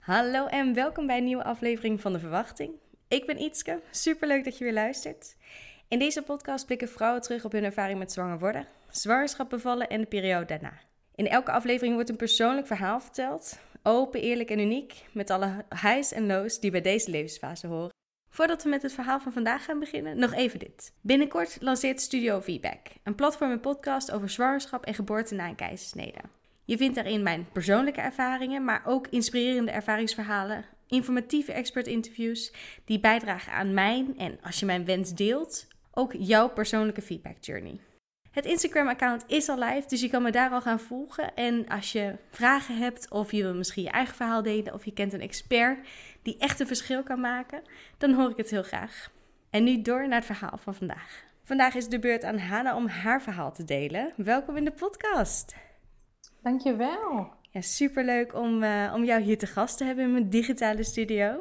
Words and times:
Hallo 0.00 0.46
en 0.46 0.74
welkom 0.74 1.06
bij 1.06 1.18
een 1.18 1.24
nieuwe 1.24 1.44
aflevering 1.44 2.00
van 2.00 2.12
De 2.12 2.18
Verwachting. 2.18 2.72
Ik 3.08 3.26
ben 3.26 3.42
Ietske, 3.42 3.80
superleuk 3.90 4.44
dat 4.44 4.58
je 4.58 4.64
weer 4.64 4.72
luistert. 4.72 5.36
In 5.88 5.98
deze 5.98 6.22
podcast 6.22 6.66
blikken 6.66 6.88
vrouwen 6.88 7.22
terug 7.22 7.44
op 7.44 7.52
hun 7.52 7.64
ervaring 7.64 7.98
met 7.98 8.12
zwanger 8.12 8.38
worden, 8.38 8.66
zwangerschap 8.90 9.50
bevallen 9.50 9.88
en 9.88 10.00
de 10.00 10.06
periode 10.06 10.44
daarna. 10.44 10.72
In 11.14 11.28
elke 11.28 11.52
aflevering 11.52 11.94
wordt 11.94 12.08
een 12.08 12.16
persoonlijk 12.16 12.66
verhaal 12.66 13.00
verteld, 13.00 13.58
open, 13.82 14.20
eerlijk 14.20 14.50
en 14.50 14.58
uniek, 14.58 15.04
met 15.12 15.30
alle 15.30 15.64
highs 15.82 16.12
en 16.12 16.26
lows 16.26 16.60
die 16.60 16.70
bij 16.70 16.80
deze 16.80 17.10
levensfase 17.10 17.66
horen. 17.66 17.92
Voordat 18.30 18.62
we 18.62 18.68
met 18.68 18.82
het 18.82 18.92
verhaal 18.92 19.20
van 19.20 19.32
vandaag 19.32 19.64
gaan 19.64 19.78
beginnen, 19.78 20.18
nog 20.18 20.34
even 20.34 20.58
dit. 20.58 20.92
Binnenkort 21.00 21.56
lanceert 21.60 22.00
Studio 22.00 22.40
Feedback, 22.40 22.86
een 23.02 23.14
platform 23.14 23.50
en 23.50 23.60
podcast 23.60 24.10
over 24.10 24.28
zwangerschap 24.28 24.84
en 24.84 24.94
geboorte 24.94 25.34
na 25.34 25.48
een 25.48 25.54
keizersnede. 25.54 26.20
Je 26.70 26.76
vindt 26.76 26.94
daarin 26.94 27.22
mijn 27.22 27.46
persoonlijke 27.52 28.00
ervaringen, 28.00 28.64
maar 28.64 28.82
ook 28.84 29.06
inspirerende 29.06 29.70
ervaringsverhalen, 29.70 30.64
informatieve 30.86 31.52
expert-interviews 31.52 32.52
die 32.84 33.00
bijdragen 33.00 33.52
aan 33.52 33.74
mijn 33.74 34.18
en 34.18 34.38
als 34.42 34.60
je 34.60 34.66
mijn 34.66 34.84
wens 34.84 35.14
deelt, 35.14 35.68
ook 35.92 36.12
jouw 36.18 36.48
persoonlijke 36.48 37.02
feedback 37.02 37.36
journey. 37.40 37.80
Het 38.30 38.44
Instagram-account 38.44 39.24
is 39.26 39.48
al 39.48 39.58
live, 39.58 39.88
dus 39.88 40.00
je 40.00 40.08
kan 40.08 40.22
me 40.22 40.30
daar 40.30 40.50
al 40.50 40.60
gaan 40.60 40.80
volgen. 40.80 41.34
En 41.34 41.68
als 41.68 41.92
je 41.92 42.14
vragen 42.30 42.76
hebt, 42.76 43.10
of 43.10 43.32
je 43.32 43.42
wil 43.42 43.54
misschien 43.54 43.82
je 43.82 43.90
eigen 43.90 44.14
verhaal 44.14 44.42
delen, 44.42 44.74
of 44.74 44.84
je 44.84 44.92
kent 44.92 45.12
een 45.12 45.20
expert 45.20 45.88
die 46.22 46.36
echt 46.38 46.60
een 46.60 46.66
verschil 46.66 47.02
kan 47.02 47.20
maken, 47.20 47.62
dan 47.98 48.12
hoor 48.12 48.30
ik 48.30 48.36
het 48.36 48.50
heel 48.50 48.62
graag. 48.62 49.10
En 49.50 49.64
nu 49.64 49.82
door 49.82 50.08
naar 50.08 50.18
het 50.18 50.36
verhaal 50.36 50.58
van 50.58 50.74
vandaag. 50.74 51.24
Vandaag 51.44 51.74
is 51.74 51.88
de 51.88 51.98
beurt 51.98 52.24
aan 52.24 52.38
Hana 52.38 52.76
om 52.76 52.86
haar 52.86 53.22
verhaal 53.22 53.52
te 53.52 53.64
delen. 53.64 54.12
Welkom 54.16 54.56
in 54.56 54.64
de 54.64 54.72
podcast. 54.72 55.69
Dankjewel. 56.42 57.28
Ja, 57.50 57.60
superleuk 57.60 58.34
om, 58.34 58.62
uh, 58.62 58.92
om 58.94 59.04
jou 59.04 59.20
hier 59.20 59.38
te 59.38 59.46
gast 59.46 59.78
te 59.78 59.84
hebben 59.84 60.04
in 60.04 60.12
mijn 60.12 60.30
digitale 60.30 60.82
studio. 60.82 61.40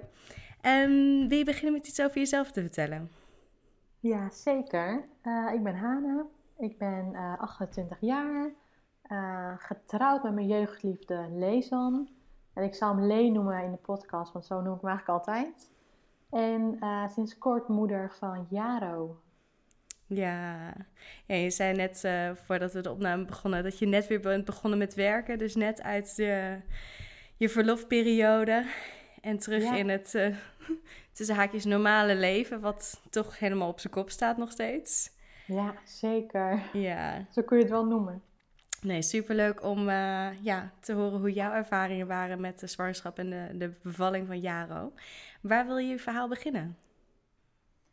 Um, 0.61 1.27
wil 1.27 1.37
je 1.37 1.43
beginnen 1.43 1.73
met 1.73 1.87
iets 1.87 2.01
over 2.01 2.17
jezelf 2.17 2.51
te 2.51 2.61
vertellen? 2.61 3.11
Ja, 3.99 4.29
zeker. 4.29 5.05
Uh, 5.23 5.53
ik 5.53 5.63
ben 5.63 5.75
Hana. 5.75 6.25
Ik 6.57 6.77
ben 6.77 7.09
uh, 7.13 7.39
28 7.39 7.97
jaar. 8.01 8.51
Uh, 9.11 9.53
getrouwd 9.57 10.23
met 10.23 10.33
mijn 10.33 10.47
jeugdliefde 10.47 11.27
Leesan. 11.31 12.09
En 12.53 12.63
ik 12.63 12.75
zal 12.75 12.95
hem 12.95 13.05
Lee 13.05 13.31
noemen 13.31 13.63
in 13.63 13.71
de 13.71 13.77
podcast, 13.77 14.33
want 14.33 14.45
zo 14.45 14.61
noem 14.61 14.75
ik 14.75 14.81
hem 14.81 14.89
eigenlijk 14.89 15.19
altijd. 15.19 15.71
En 16.29 16.79
sinds 17.09 17.37
kort 17.37 17.67
moeder 17.67 18.11
van 18.11 18.47
Jaro. 18.49 19.19
Ja. 20.09 20.73
ja, 21.25 21.35
je 21.35 21.49
zei 21.49 21.75
net 21.75 22.03
uh, 22.05 22.29
voordat 22.45 22.73
we 22.73 22.81
de 22.81 22.91
opname 22.91 23.25
begonnen 23.25 23.63
dat 23.63 23.79
je 23.79 23.85
net 23.85 24.07
weer 24.07 24.19
bent 24.19 24.45
begonnen 24.45 24.79
met 24.79 24.93
werken. 24.93 25.37
Dus 25.37 25.55
net 25.55 25.81
uit 25.81 26.15
de, 26.15 26.57
je 27.37 27.49
verlofperiode 27.49 28.65
en 29.21 29.37
terug 29.37 29.63
ja. 29.63 29.75
in 29.75 29.89
het 29.89 30.13
uh, 30.15 30.35
tussen 31.13 31.35
haakjes 31.35 31.65
normale 31.65 32.15
leven, 32.15 32.59
wat 32.59 33.01
toch 33.09 33.39
helemaal 33.39 33.69
op 33.69 33.79
zijn 33.79 33.93
kop 33.93 34.09
staat 34.09 34.37
nog 34.37 34.51
steeds. 34.51 35.11
Ja, 35.45 35.73
zeker. 35.83 36.59
Ja. 36.73 37.25
Zo 37.31 37.41
kun 37.41 37.57
je 37.57 37.63
het 37.63 37.71
wel 37.71 37.85
noemen. 37.85 38.21
Nee, 38.81 39.01
superleuk 39.01 39.63
om 39.63 39.89
uh, 39.89 40.27
ja, 40.41 40.71
te 40.79 40.93
horen 40.93 41.19
hoe 41.19 41.33
jouw 41.33 41.53
ervaringen 41.53 42.07
waren 42.07 42.41
met 42.41 42.59
de 42.59 42.67
zwangerschap 42.67 43.17
en 43.17 43.29
de, 43.29 43.57
de 43.57 43.71
bevalling 43.83 44.27
van 44.27 44.39
Jaro. 44.39 44.91
Waar 45.41 45.65
wil 45.65 45.77
je 45.77 45.87
je 45.87 45.99
verhaal 45.99 46.27
beginnen? 46.27 46.77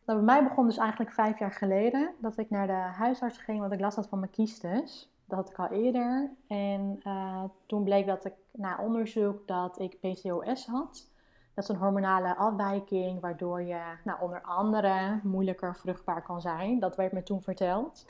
Nou, 0.06 0.18
bij 0.24 0.34
mij 0.34 0.48
begon 0.48 0.66
dus 0.66 0.76
eigenlijk 0.76 1.12
vijf 1.12 1.38
jaar 1.38 1.52
geleden 1.52 2.14
dat 2.18 2.38
ik 2.38 2.50
naar 2.50 2.66
de 2.66 2.72
huisarts 2.72 3.38
ging, 3.38 3.60
want 3.60 3.72
ik 3.72 3.80
last 3.80 3.96
had 3.96 4.08
van 4.08 4.18
mijn 4.18 4.30
kiestes. 4.30 5.10
Dat 5.24 5.38
had 5.38 5.50
ik 5.50 5.58
al 5.58 5.68
eerder. 5.68 6.30
En 6.48 7.00
uh, 7.06 7.44
toen 7.66 7.84
bleek 7.84 8.06
dat 8.06 8.24
ik 8.24 8.32
na 8.52 8.78
onderzoek 8.78 9.46
dat 9.46 9.80
ik 9.80 10.00
PCOS 10.00 10.66
had. 10.66 11.10
Dat 11.54 11.64
is 11.64 11.68
een 11.68 11.76
hormonale 11.76 12.36
afwijking 12.36 13.20
waardoor 13.20 13.62
je 13.62 13.80
nou, 14.04 14.20
onder 14.20 14.42
andere 14.42 15.20
moeilijker 15.22 15.76
vruchtbaar 15.76 16.22
kan 16.22 16.40
zijn. 16.40 16.78
Dat 16.78 16.96
werd 16.96 17.12
me 17.12 17.22
toen 17.22 17.42
verteld. 17.42 18.06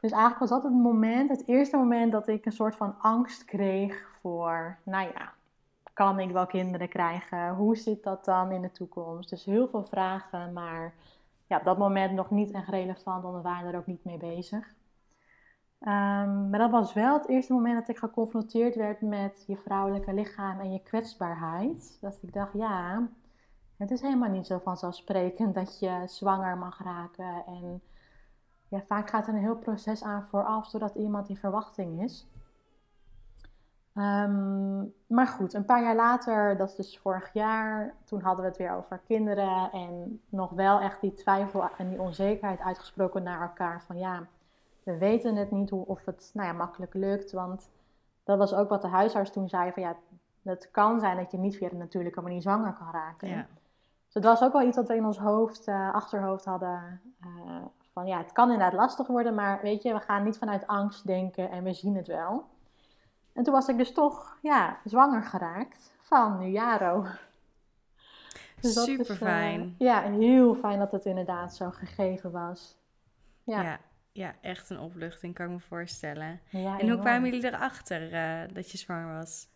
Dus 0.00 0.10
eigenlijk 0.10 0.40
was 0.40 0.50
dat 0.50 0.62
het 0.62 0.72
moment, 0.72 1.30
het 1.30 1.48
eerste 1.48 1.76
moment 1.76 2.12
dat 2.12 2.28
ik 2.28 2.46
een 2.46 2.52
soort 2.52 2.76
van 2.76 2.94
angst 2.98 3.44
kreeg 3.44 4.08
voor, 4.20 4.78
nou 4.82 5.10
ja, 5.14 5.32
kan 6.02 6.20
ik 6.20 6.30
wel 6.30 6.46
kinderen 6.46 6.88
krijgen? 6.88 7.54
Hoe 7.54 7.76
zit 7.76 8.02
dat 8.02 8.24
dan 8.24 8.50
in 8.50 8.62
de 8.62 8.72
toekomst? 8.72 9.30
Dus 9.30 9.44
heel 9.44 9.68
veel 9.68 9.84
vragen, 9.84 10.52
maar 10.52 10.94
ja, 11.46 11.58
op 11.58 11.64
dat 11.64 11.78
moment 11.78 12.12
nog 12.12 12.30
niet 12.30 12.50
echt 12.50 12.68
relevant, 12.68 13.22
want 13.22 13.34
we 13.36 13.42
waren 13.42 13.72
er 13.72 13.78
ook 13.78 13.86
niet 13.86 14.04
mee 14.04 14.16
bezig. 14.16 14.74
Um, 15.80 16.50
maar 16.50 16.58
dat 16.58 16.70
was 16.70 16.92
wel 16.92 17.18
het 17.18 17.28
eerste 17.28 17.52
moment 17.52 17.78
dat 17.78 17.88
ik 17.88 17.98
geconfronteerd 17.98 18.74
werd 18.74 19.00
met 19.00 19.44
je 19.46 19.56
vrouwelijke 19.56 20.14
lichaam 20.14 20.60
en 20.60 20.72
je 20.72 20.82
kwetsbaarheid. 20.82 21.98
Dat 22.00 22.18
ik 22.22 22.32
dacht, 22.32 22.52
ja, 22.52 23.08
het 23.76 23.90
is 23.90 24.00
helemaal 24.00 24.30
niet 24.30 24.46
zo 24.46 24.58
vanzelfsprekend 24.58 25.54
dat 25.54 25.78
je 25.78 26.02
zwanger 26.06 26.56
mag 26.58 26.82
raken. 26.82 27.42
En 27.46 27.82
ja, 28.68 28.82
vaak 28.86 29.10
gaat 29.10 29.26
er 29.26 29.34
een 29.34 29.40
heel 29.40 29.56
proces 29.56 30.02
aan 30.02 30.26
vooraf, 30.30 30.66
zodat 30.66 30.94
iemand 30.94 31.28
in 31.28 31.36
verwachting 31.36 32.02
is. 32.02 32.26
Um, 33.94 34.94
maar 35.06 35.26
goed, 35.26 35.54
een 35.54 35.64
paar 35.64 35.82
jaar 35.82 35.94
later, 35.94 36.56
dat 36.56 36.68
is 36.68 36.74
dus 36.74 36.98
vorig 36.98 37.32
jaar, 37.32 37.94
toen 38.04 38.20
hadden 38.20 38.44
we 38.44 38.50
het 38.50 38.58
weer 38.58 38.72
over 38.72 39.00
kinderen 39.06 39.70
en 39.72 40.20
nog 40.28 40.50
wel 40.50 40.80
echt 40.80 41.00
die 41.00 41.14
twijfel 41.14 41.68
en 41.76 41.88
die 41.88 42.00
onzekerheid 42.00 42.60
uitgesproken 42.60 43.22
naar 43.22 43.40
elkaar 43.40 43.82
van 43.82 43.98
ja, 43.98 44.26
we 44.82 44.98
weten 44.98 45.36
het 45.36 45.50
niet 45.50 45.70
hoe, 45.70 45.86
of 45.86 46.04
het 46.04 46.30
nou 46.34 46.46
ja, 46.48 46.52
makkelijk 46.52 46.94
lukt, 46.94 47.32
want 47.32 47.70
dat 48.24 48.38
was 48.38 48.54
ook 48.54 48.68
wat 48.68 48.82
de 48.82 48.88
huisarts 48.88 49.30
toen 49.30 49.48
zei 49.48 49.72
van 49.72 49.82
ja, 49.82 49.96
het 50.42 50.70
kan 50.70 51.00
zijn 51.00 51.16
dat 51.16 51.30
je 51.30 51.38
niet 51.38 51.56
via 51.56 51.68
de 51.68 51.76
natuurlijke 51.76 52.20
manier 52.20 52.42
zwanger 52.42 52.72
kan 52.72 52.90
raken. 52.92 53.28
Ja. 53.28 53.46
Dus 54.04 54.14
het 54.14 54.24
was 54.24 54.42
ook 54.42 54.52
wel 54.52 54.66
iets 54.66 54.76
wat 54.76 54.88
we 54.88 54.96
in 54.96 55.06
ons 55.06 55.18
hoofd, 55.18 55.68
uh, 55.68 55.94
achterhoofd 55.94 56.44
hadden 56.44 57.00
uh, 57.24 57.56
van 57.92 58.06
ja, 58.06 58.18
het 58.18 58.32
kan 58.32 58.50
inderdaad 58.50 58.78
lastig 58.78 59.06
worden, 59.06 59.34
maar 59.34 59.58
weet 59.62 59.82
je, 59.82 59.92
we 59.92 60.00
gaan 60.00 60.24
niet 60.24 60.38
vanuit 60.38 60.66
angst 60.66 61.06
denken 61.06 61.50
en 61.50 61.64
we 61.64 61.72
zien 61.72 61.96
het 61.96 62.06
wel. 62.06 62.44
En 63.32 63.42
toen 63.42 63.52
was 63.52 63.68
ik 63.68 63.76
dus 63.76 63.92
toch 63.92 64.38
ja, 64.42 64.78
zwanger 64.84 65.22
geraakt 65.22 65.92
van 66.00 66.38
Nujaro. 66.38 67.06
Dus 68.60 68.82
Super 68.82 69.10
is, 69.10 69.16
fijn. 69.16 69.60
Uh, 69.60 69.68
ja, 69.78 70.00
heel 70.00 70.54
fijn 70.54 70.78
dat 70.78 70.92
het 70.92 71.04
inderdaad 71.04 71.54
zo 71.54 71.70
gegeven 71.70 72.30
was. 72.30 72.76
Ja, 73.44 73.62
ja, 73.62 73.78
ja 74.12 74.34
echt 74.40 74.70
een 74.70 74.78
opluchting, 74.78 75.34
kan 75.34 75.46
ik 75.46 75.52
me 75.52 75.60
voorstellen. 75.60 76.40
Ja, 76.48 76.78
en 76.78 76.88
hoe 76.90 77.00
kwamen 77.00 77.30
jullie 77.30 77.46
erachter 77.46 78.12
uh, 78.12 78.54
dat 78.54 78.70
je 78.70 78.78
zwanger 78.78 79.16
was? 79.16 79.48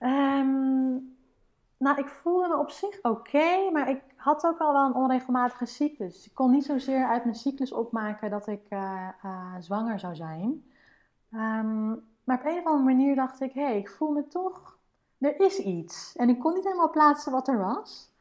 Um, 0.00 1.16
nou, 1.76 1.98
ik 1.98 2.08
voelde 2.08 2.48
me 2.48 2.56
op 2.56 2.70
zich 2.70 2.96
oké, 2.96 3.08
okay, 3.08 3.70
maar 3.70 3.88
ik 3.88 4.02
had 4.16 4.44
ook 4.44 4.58
al 4.58 4.72
wel 4.72 4.86
een 4.86 4.94
onregelmatige 4.94 5.66
cyclus. 5.66 6.26
Ik 6.26 6.34
kon 6.34 6.50
niet 6.50 6.64
zozeer 6.64 7.06
uit 7.06 7.24
mijn 7.24 7.36
cyclus 7.36 7.72
opmaken 7.72 8.30
dat 8.30 8.46
ik 8.46 8.62
uh, 8.70 9.08
zwanger 9.60 9.98
zou 9.98 10.14
zijn. 10.14 10.64
Um, 11.32 12.07
maar 12.28 12.38
op 12.38 12.44
een 12.44 12.58
of 12.58 12.64
andere 12.64 12.94
manier 12.94 13.14
dacht 13.14 13.40
ik, 13.40 13.52
hé, 13.52 13.62
hey, 13.62 13.78
ik 13.78 13.90
voel 13.90 14.10
me 14.10 14.26
toch, 14.26 14.78
er 15.18 15.40
is 15.40 15.58
iets. 15.58 16.16
En 16.16 16.28
ik 16.28 16.38
kon 16.38 16.54
niet 16.54 16.64
helemaal 16.64 16.90
plaatsen 16.90 17.32
wat 17.32 17.48
er 17.48 17.58
was. 17.58 18.12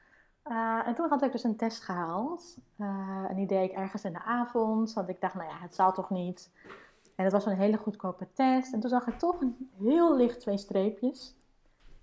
Uh, 0.45 0.87
en 0.87 0.95
toen 0.95 1.09
had 1.09 1.21
ik 1.21 1.31
dus 1.31 1.43
een 1.43 1.55
test 1.55 1.83
gehaald. 1.83 2.57
Uh, 2.77 3.25
en 3.29 3.35
die 3.35 3.47
deed 3.47 3.69
ik 3.69 3.75
ergens 3.75 4.03
in 4.03 4.13
de 4.13 4.23
avond. 4.23 4.93
Want 4.93 5.09
ik 5.09 5.21
dacht, 5.21 5.33
nou 5.33 5.49
ja, 5.49 5.57
het 5.59 5.75
zal 5.75 5.93
toch 5.93 6.09
niet. 6.09 6.51
En 7.15 7.23
het 7.23 7.33
was 7.33 7.45
een 7.45 7.57
hele 7.57 7.77
goedkope 7.77 8.27
test. 8.33 8.73
En 8.73 8.79
toen 8.79 8.89
zag 8.89 9.07
ik 9.07 9.19
toch 9.19 9.41
een 9.41 9.69
heel 9.79 10.15
licht 10.15 10.39
twee 10.39 10.57
streepjes. 10.57 11.35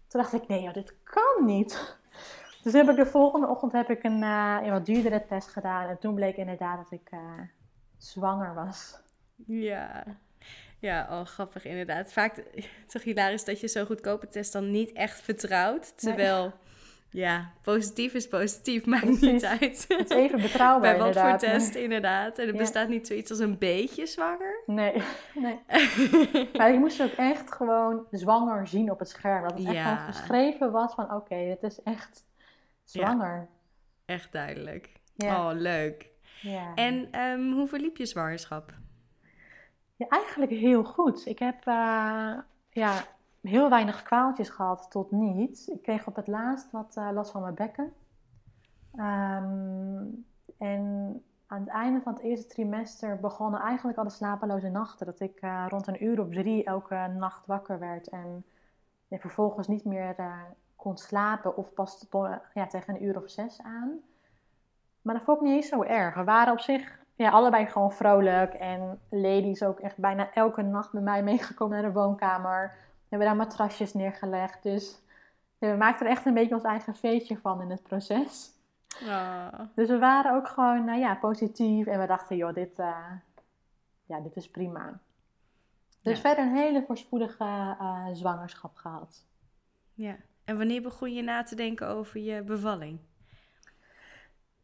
Toen 0.09 0.21
dacht 0.21 0.33
ik, 0.33 0.47
nee, 0.47 0.63
joh, 0.63 0.75
dit 0.75 0.95
kan 1.03 1.45
niet. 1.45 1.73
Dus 2.63 2.73
heb 2.73 2.89
ik 2.89 2.97
de 2.97 3.07
volgende 3.07 3.47
ochtend 3.47 3.73
heb 3.73 3.91
ik 3.91 4.05
een, 4.05 4.23
uh, 4.23 4.59
een 4.63 4.71
wat 4.71 4.87
duurdere 4.87 5.27
test 5.27 5.49
gedaan. 5.49 5.89
En 5.89 5.99
toen 5.99 6.15
bleek 6.15 6.37
inderdaad 6.37 6.77
dat 6.77 7.01
ik 7.01 7.11
zwanger 7.97 8.55
was. 8.55 9.03
Ja, 9.47 10.05
ja, 10.85 11.07
oh, 11.11 11.27
grappig 11.27 11.65
inderdaad. 11.65 12.13
Vaak 12.13 12.43
toch 12.87 13.03
hilarisch 13.03 13.45
dat 13.45 13.61
je 13.61 13.69
zo'n 13.69 13.87
goedkope 13.87 14.29
test 14.29 14.53
dan 14.53 14.71
niet 14.71 14.93
echt 14.93 15.21
vertrouwt. 15.21 15.99
Terwijl, 15.99 16.53
ja, 17.11 17.51
positief 17.63 18.15
is 18.15 18.29
positief, 18.29 18.87
maakt 18.95 19.05
Precies. 19.05 19.33
niet 19.33 19.45
uit. 19.45 19.85
Het 19.89 20.11
is 20.11 20.17
even 20.17 20.41
betrouwbaar 20.41 20.97
Bij 20.97 21.07
wat 21.07 21.19
voor 21.19 21.39
test 21.39 21.75
inderdaad. 21.75 22.39
En 22.39 22.47
er 22.47 22.53
ja. 22.53 22.59
bestaat 22.59 22.89
niet 22.89 23.07
zoiets 23.07 23.31
als 23.31 23.39
een 23.39 23.59
beetje 23.59 24.07
zwanger. 24.07 24.63
Nee, 24.67 25.03
nee. 25.35 25.61
maar 26.57 26.73
je 26.73 26.79
moest 26.79 27.03
ook 27.03 27.13
echt 27.13 27.53
gewoon 27.53 28.07
zwanger 28.11 28.67
zien 28.67 28.91
op 28.91 28.99
het 28.99 29.09
scherm. 29.09 29.43
Dat 29.43 29.59
het 29.59 29.67
echt 29.67 29.75
ja. 29.75 29.97
gewoon 29.97 30.13
geschreven 30.13 30.73
was 30.73 30.95
van, 30.95 31.05
oké, 31.05 31.15
okay, 31.15 31.45
het 31.45 31.63
is 31.63 31.83
echt 31.83 32.25
zwanger. 32.83 33.37
Ja. 34.07 34.15
Echt 34.15 34.33
duidelijk. 34.33 34.93
Oh, 35.17 35.51
leuk. 35.53 36.13
En 36.75 37.21
um, 37.21 37.53
hoe 37.53 37.69
verliep 37.69 37.97
je 37.97 38.07
zwangerschap? 38.07 38.73
Ja, 39.97 40.09
eigenlijk 40.09 40.53
heel 40.53 40.85
goed. 40.85 41.27
Ik 41.27 41.39
heb 41.39 41.67
uh, 41.67 42.39
ja, 42.71 43.05
heel 43.41 43.71
weinig 43.71 44.03
kwaaltjes 44.03 44.49
gehad 44.49 44.91
tot 44.91 45.11
niet. 45.11 45.69
Ik 45.73 45.83
kreeg 45.83 46.07
op 46.07 46.17
het 46.17 46.27
laatst 46.27 46.71
wat 46.71 46.95
uh, 46.99 47.09
last 47.13 47.31
van 47.31 47.43
mijn 47.43 47.55
bekken. 47.55 47.93
Um, 48.97 50.25
en 50.59 51.23
aan 51.47 51.61
het 51.61 51.69
einde 51.69 52.01
van 52.01 52.13
het 52.13 52.23
eerste 52.23 52.47
trimester 52.47 53.21
begonnen 53.21 53.61
eigenlijk 53.61 53.99
al 53.99 54.05
de 54.05 54.11
slapeloze 54.11 54.69
nachten. 54.69 55.07
Dat 55.07 55.21
ik 55.21 55.43
uh, 55.43 55.67
rond 55.69 55.87
een 55.87 56.05
uur 56.05 56.21
of 56.21 56.29
drie 56.29 56.65
elke 56.65 57.13
nacht 57.19 57.47
wakker 57.47 57.79
werd 57.79 58.09
en 58.09 58.45
vervolgens 59.11 59.69
niet 59.69 59.85
meer 59.85 60.15
kon 60.77 60.97
slapen 60.97 61.57
of 61.57 61.75
pas 61.75 62.07
tegen 62.69 62.95
een 62.95 63.05
uur 63.05 63.23
of 63.23 63.31
zes 63.31 63.63
aan. 63.63 64.01
Maar 65.03 65.15
dat 65.15 65.25
vond 65.25 65.41
ik 65.41 65.47
niet 65.47 65.55
eens 65.55 65.69
zo 65.69 65.83
erg. 65.83 66.15
We 66.15 66.25
waren 66.25 66.53
op 66.53 66.61
zich 66.61 67.04
ja, 67.15 67.31
allebei 67.31 67.67
gewoon 67.67 67.93
vrolijk. 67.93 68.55
En 68.55 69.01
Lady 69.11 69.47
is 69.47 69.63
ook 69.63 69.81
echt 69.81 69.97
bijna 69.97 70.33
elke 70.33 70.63
nacht 70.63 70.93
met 70.93 71.03
mij 71.03 71.23
meegekomen 71.33 71.83
naar 71.83 71.93
de 71.93 71.99
woonkamer. 71.99 72.75
We 72.77 73.09
hebben 73.09 73.29
daar 73.29 73.37
matrasjes 73.37 73.95
neergelegd. 73.95 74.63
Dus 74.63 75.03
ja, 75.59 75.71
we 75.71 75.77
maakten 75.77 76.07
er 76.07 76.13
echt 76.13 76.27
een 76.27 76.35
beetje 76.35 76.55
ons 76.55 76.65
eigen 76.65 76.95
feestje 76.95 77.39
van 77.39 77.61
in 77.61 77.71
het 77.71 77.83
proces. 77.83 78.53
Ah. 79.09 79.61
Dus 79.75 79.89
we 79.89 79.99
waren 79.99 80.35
ook 80.35 80.49
gewoon 80.49 80.85
nou 80.85 80.99
ja, 80.99 81.15
positief. 81.15 81.87
En 81.87 82.01
we 82.01 82.07
dachten, 82.07 82.37
joh, 82.37 82.55
dit, 82.55 82.79
uh, 82.79 83.11
ja, 84.05 84.21
dit 84.21 84.37
is 84.37 84.51
prima. 84.51 85.01
Dus 86.03 86.21
verder 86.21 86.45
een 86.45 86.57
hele 86.57 86.85
voorspoedige 86.87 87.77
uh, 87.81 88.07
zwangerschap 88.13 88.77
gehad. 88.77 89.27
Ja, 89.95 90.17
en 90.45 90.57
wanneer 90.57 90.83
begon 90.83 91.13
je 91.13 91.23
na 91.23 91.43
te 91.43 91.55
denken 91.55 91.89
over 91.89 92.21
je 92.21 92.43
bevalling? 92.43 92.99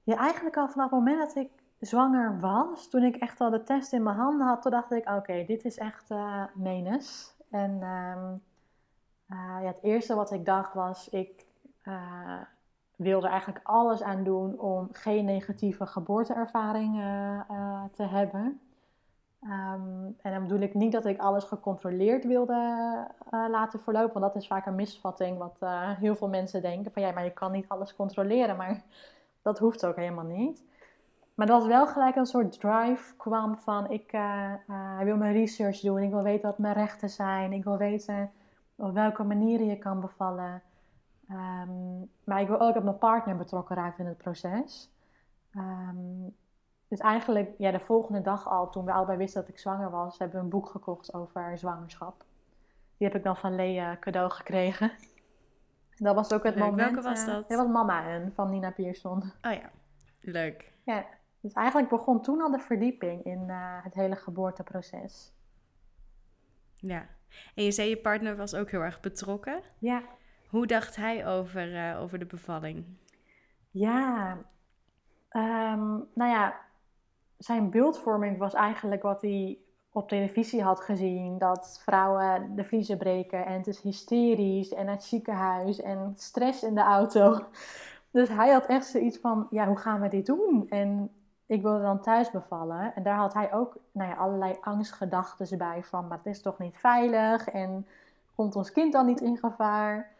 Ja, 0.03 0.17
eigenlijk 0.17 0.57
al 0.57 0.69
vanaf 0.69 0.91
het 0.91 0.99
moment 0.99 1.19
dat 1.19 1.45
ik 1.45 1.51
zwanger 1.81 2.41
was, 2.41 2.89
toen 2.89 3.03
ik 3.03 3.17
echt 3.17 3.41
al 3.41 3.51
de 3.51 3.63
test 3.63 3.93
in 3.93 4.03
mijn 4.03 4.17
handen 4.17 4.47
had, 4.47 4.63
toen 4.63 4.71
dacht 4.71 4.93
ik, 4.93 5.09
oké, 5.09 5.45
dit 5.45 5.65
is 5.65 5.79
echt 5.79 6.11
uh, 6.11 6.45
menens. 6.55 7.35
En 7.51 7.71
uh, 7.73 8.37
ja, 9.63 9.67
het 9.67 9.83
eerste 9.83 10.15
wat 10.15 10.33
ik 10.33 10.45
dacht 10.45 10.75
was, 10.75 11.09
ik 11.09 11.47
uh, 11.85 12.41
wilde 12.97 13.29
eigenlijk 13.29 13.61
alles 13.63 14.03
aan 14.03 14.25
doen 14.25 14.59
om 14.59 14.89
geen 14.93 15.25
negatieve 15.25 15.87
geboorteervaring 15.87 16.95
te 17.93 18.03
hebben. 18.03 18.61
Um, 19.43 20.17
en 20.23 20.33
dan 20.33 20.43
bedoel 20.43 20.61
ik 20.61 20.75
niet 20.75 20.93
dat 20.93 21.07
ik 21.07 21.21
alles 21.21 21.45
gecontroleerd 21.45 22.25
wilde 22.25 23.07
laten 23.31 23.81
verlopen, 23.81 24.21
want 24.21 24.33
dat 24.33 24.43
is 24.43 24.49
vaak 24.49 24.67
een 24.67 24.75
misvatting 24.75 25.39
wat 25.39 25.57
heel 25.99 26.17
veel 26.17 26.29
mensen 26.29 26.63
denken 26.63 26.93
van 26.93 27.03
ja, 27.03 27.13
maar 27.13 27.25
je 27.25 27.33
kan 27.33 27.53
niet 27.53 27.69
alles 27.69 27.97
controleren, 27.97 28.57
maar 28.57 28.83
dat 29.43 29.59
hoeft 29.59 29.87
ook 29.87 29.97
helemaal 29.97 30.25
niet. 30.25 30.65
Maar 31.41 31.49
dat 31.49 31.59
was 31.59 31.69
wel 31.69 31.87
gelijk 31.87 32.17
een 32.17 32.27
soort 32.27 32.61
drive 32.61 33.17
kwam 33.17 33.59
van 33.59 33.91
ik 33.91 34.13
uh, 34.13 34.53
uh, 34.69 34.99
wil 34.99 35.17
mijn 35.17 35.33
research 35.33 35.81
doen, 35.81 35.99
ik 35.99 36.11
wil 36.11 36.23
weten 36.23 36.49
wat 36.49 36.59
mijn 36.59 36.75
rechten 36.75 37.11
zijn, 37.11 37.53
ik 37.53 37.65
wil 37.65 37.77
weten 37.77 38.31
op 38.77 38.95
welke 38.95 39.23
manieren 39.23 39.67
je 39.67 39.79
kan 39.79 40.01
bevallen. 40.01 40.63
Um, 41.31 42.11
maar 42.25 42.41
ik 42.41 42.49
wil 42.49 42.61
ook 42.61 42.75
dat 42.75 42.83
mijn 42.83 42.99
partner 42.99 43.37
betrokken 43.37 43.77
raakt 43.77 43.99
in 43.99 44.07
het 44.07 44.17
proces. 44.17 44.91
Um, 45.57 46.35
dus 46.89 46.99
eigenlijk, 46.99 47.55
ja, 47.59 47.71
de 47.71 47.81
volgende 47.81 48.21
dag 48.21 48.49
al, 48.49 48.71
toen 48.71 48.85
we 48.85 48.93
allebei 48.93 49.19
wisten 49.19 49.41
dat 49.41 49.51
ik 49.51 49.59
zwanger 49.59 49.91
was, 49.91 50.19
hebben 50.19 50.39
we 50.39 50.45
een 50.45 50.51
boek 50.51 50.67
gekocht 50.67 51.15
over 51.15 51.59
zwangerschap. 51.59 52.25
Die 52.97 53.07
heb 53.09 53.17
ik 53.17 53.25
dan 53.25 53.37
van 53.37 53.55
Lea 53.55 53.97
cadeau 54.01 54.31
gekregen. 54.31 54.93
Dat 55.97 56.15
was 56.15 56.33
ook 56.33 56.45
het 56.45 56.57
moment. 56.57 56.91
Welke 56.93 57.09
was 57.09 57.21
uh, 57.21 57.27
dat? 57.27 57.49
Dat 57.49 57.59
was 57.59 57.69
Mama 57.69 58.07
en 58.07 58.33
van 58.35 58.51
Nina 58.51 58.71
Pierson. 58.71 59.23
Oh 59.43 59.53
ja, 59.53 59.71
leuk. 60.21 60.73
Ja, 60.85 61.05
dus 61.41 61.53
eigenlijk 61.53 61.89
begon 61.89 62.23
toen 62.23 62.41
al 62.41 62.51
de 62.51 62.59
verdieping 62.59 63.25
in 63.25 63.45
uh, 63.49 63.85
het 63.85 63.95
hele 63.95 64.17
geboorteproces. 64.17 65.33
Ja, 66.75 67.07
en 67.55 67.65
je 67.65 67.71
zei 67.71 67.89
je 67.89 67.97
partner 67.97 68.37
was 68.37 68.55
ook 68.55 68.71
heel 68.71 68.81
erg 68.81 69.01
betrokken. 69.01 69.63
Ja. 69.79 70.03
Hoe 70.49 70.67
dacht 70.67 70.97
hij 70.97 71.27
over, 71.27 71.73
uh, 71.73 72.01
over 72.01 72.19
de 72.19 72.27
bevalling? 72.27 72.85
Ja, 73.71 74.33
um, 75.31 76.09
nou 76.15 76.31
ja, 76.31 76.61
zijn 77.39 77.71
beeldvorming 77.71 78.39
was 78.39 78.55
eigenlijk 78.55 79.03
wat 79.03 79.23
hij 79.23 79.59
op 79.93 80.09
televisie 80.09 80.63
had 80.63 80.81
gezien. 80.81 81.39
Dat 81.39 81.81
vrouwen 81.85 82.57
de 82.57 82.65
vliezen 82.65 82.99
breken 82.99 83.47
en 83.47 83.53
het 83.53 83.67
is 83.67 83.81
hysterisch 83.81 84.73
en 84.73 84.87
het 84.87 85.05
ziekenhuis 85.05 85.81
en 85.81 86.13
stress 86.17 86.63
in 86.63 86.75
de 86.75 86.81
auto. 86.81 87.39
Dus 88.13 88.29
hij 88.29 88.51
had 88.51 88.67
echt 88.67 88.87
zoiets 88.87 89.19
van, 89.19 89.47
ja, 89.51 89.67
hoe 89.67 89.79
gaan 89.79 90.01
we 90.01 90.09
dit 90.09 90.27
doen? 90.27 90.67
En 90.69 91.11
ik 91.51 91.63
wilde 91.63 91.83
dan 91.83 92.01
thuis 92.01 92.31
bevallen. 92.31 92.95
En 92.95 93.03
daar 93.03 93.17
had 93.17 93.35
hij 93.35 93.53
ook 93.53 93.77
nou 93.93 94.11
ja, 94.11 94.17
allerlei 94.17 94.57
angstgedachten 94.61 95.59
bij 95.59 95.83
van, 95.85 96.07
maar 96.07 96.17
het 96.17 96.27
is 96.27 96.43
toch 96.43 96.59
niet 96.59 96.77
veilig? 96.77 97.49
En 97.49 97.87
komt 98.35 98.57
ons 98.57 98.73
kind 98.73 98.93
dan 98.93 99.07
niet 99.07 99.21
in 99.21 99.37
gevaar? 99.39 100.11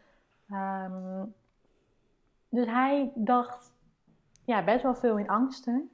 Um, 0.51 1.33
dus 2.49 2.65
hij 2.65 3.11
dacht 3.15 3.73
ja, 4.45 4.63
best 4.63 4.83
wel 4.83 4.95
veel 4.95 5.17
in 5.17 5.29
angsten. 5.29 5.91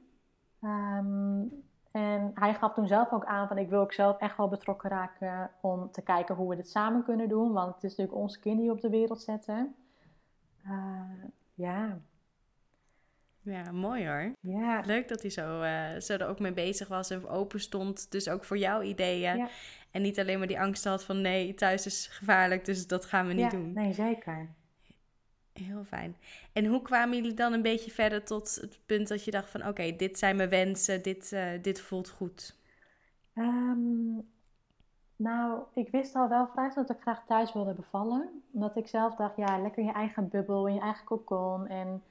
Um, 0.62 1.64
en 1.90 2.30
hij 2.34 2.54
gaf 2.54 2.72
toen 2.72 2.86
zelf 2.86 3.12
ook 3.12 3.24
aan 3.24 3.48
van 3.48 3.58
ik 3.58 3.68
wil 3.68 3.80
ook 3.80 3.92
zelf 3.92 4.18
echt 4.18 4.36
wel 4.36 4.48
betrokken 4.48 4.90
raken 4.90 5.50
om 5.60 5.90
te 5.90 6.02
kijken 6.02 6.34
hoe 6.34 6.48
we 6.48 6.56
dit 6.56 6.68
samen 6.68 7.04
kunnen 7.04 7.28
doen. 7.28 7.52
Want 7.52 7.74
het 7.74 7.84
is 7.84 7.90
natuurlijk 7.90 8.18
ons 8.18 8.38
kind 8.38 8.58
die 8.58 8.70
op 8.70 8.80
de 8.80 8.90
wereld 8.90 9.20
zetten. 9.20 9.74
Uh, 10.66 11.24
ja. 11.54 11.98
Ja, 13.50 13.72
mooi 13.72 14.06
hoor. 14.06 14.32
Ja. 14.40 14.82
Leuk 14.86 15.08
dat 15.08 15.22
hij 15.22 15.30
zo, 15.30 15.62
uh, 15.62 16.00
zo 16.00 16.12
er 16.12 16.26
ook 16.28 16.38
mee 16.38 16.52
bezig 16.52 16.88
was 16.88 17.10
en 17.10 17.28
open 17.28 17.60
stond. 17.60 18.10
Dus 18.10 18.28
ook 18.28 18.44
voor 18.44 18.58
jouw 18.58 18.82
ideeën. 18.82 19.36
Ja. 19.36 19.48
En 19.90 20.02
niet 20.02 20.18
alleen 20.18 20.38
maar 20.38 20.46
die 20.46 20.60
angst 20.60 20.84
had 20.84 21.04
van 21.04 21.20
nee, 21.20 21.54
thuis 21.54 21.86
is 21.86 22.06
gevaarlijk, 22.06 22.64
dus 22.64 22.86
dat 22.86 23.04
gaan 23.04 23.26
we 23.26 23.32
niet 23.32 23.52
ja, 23.52 23.58
doen. 23.58 23.72
Nee, 23.72 23.92
zeker. 23.92 24.48
Heel 25.52 25.84
fijn. 25.84 26.16
En 26.52 26.66
hoe 26.66 26.82
kwamen 26.82 27.16
jullie 27.16 27.34
dan 27.34 27.52
een 27.52 27.62
beetje 27.62 27.90
verder 27.90 28.24
tot 28.24 28.58
het 28.60 28.78
punt 28.86 29.08
dat 29.08 29.24
je 29.24 29.30
dacht 29.30 29.50
van... 29.50 29.66
oké, 29.66 29.96
dit 29.96 30.18
zijn 30.18 30.36
mijn 30.36 30.48
wensen, 30.48 31.02
dit, 31.02 31.32
uh, 31.32 31.48
dit 31.62 31.80
voelt 31.80 32.08
goed? 32.08 32.56
Um, 33.34 34.26
nou, 35.16 35.62
ik 35.74 35.90
wist 35.90 36.14
al 36.14 36.28
wel 36.28 36.46
vrij 36.46 36.70
snel 36.70 36.86
dat 36.86 36.96
ik 36.96 37.02
graag 37.02 37.24
thuis 37.26 37.52
wilde 37.52 37.74
bevallen. 37.74 38.42
Omdat 38.52 38.76
ik 38.76 38.86
zelf 38.86 39.14
dacht, 39.14 39.36
ja, 39.36 39.58
lekker 39.58 39.78
in 39.78 39.88
je 39.88 39.94
eigen 39.94 40.28
bubbel, 40.28 40.66
in 40.66 40.74
je 40.74 40.80
eigen 40.80 41.04
cocon. 41.04 41.66
En 41.66 42.02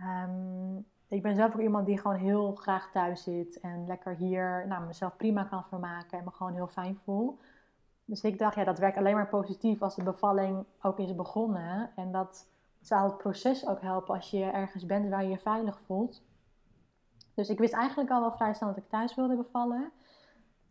um, 0.00 0.86
ik 1.08 1.22
ben 1.22 1.36
zelf 1.36 1.54
ook 1.54 1.60
iemand 1.60 1.86
die 1.86 1.98
gewoon 1.98 2.16
heel 2.16 2.54
graag 2.54 2.90
thuis 2.90 3.22
zit. 3.22 3.60
En 3.60 3.86
lekker 3.86 4.14
hier 4.14 4.64
nou, 4.68 4.86
mezelf 4.86 5.16
prima 5.16 5.44
kan 5.44 5.64
vermaken 5.64 6.18
en 6.18 6.24
me 6.24 6.30
gewoon 6.30 6.54
heel 6.54 6.68
fijn 6.68 6.98
voel. 7.04 7.38
Dus 8.04 8.22
ik 8.22 8.38
dacht, 8.38 8.54
ja, 8.54 8.64
dat 8.64 8.78
werkt 8.78 8.96
alleen 8.96 9.14
maar 9.14 9.28
positief 9.28 9.82
als 9.82 9.96
de 9.96 10.02
bevalling 10.02 10.64
ook 10.82 10.98
is 10.98 11.14
begonnen. 11.14 11.90
En 11.96 12.12
dat 12.12 12.48
zou 12.80 13.08
het 13.08 13.18
proces 13.18 13.66
ook 13.66 13.80
helpen 13.80 14.14
als 14.14 14.30
je 14.30 14.44
ergens 14.44 14.86
bent 14.86 15.08
waar 15.08 15.22
je 15.22 15.30
je 15.30 15.38
veilig 15.38 15.80
voelt. 15.86 16.22
Dus 17.34 17.48
ik 17.48 17.58
wist 17.58 17.72
eigenlijk 17.72 18.10
al 18.10 18.20
wel 18.20 18.32
vrij 18.32 18.54
snel 18.54 18.68
dat 18.68 18.78
ik 18.78 18.88
thuis 18.88 19.14
wilde 19.14 19.36
bevallen. 19.36 19.92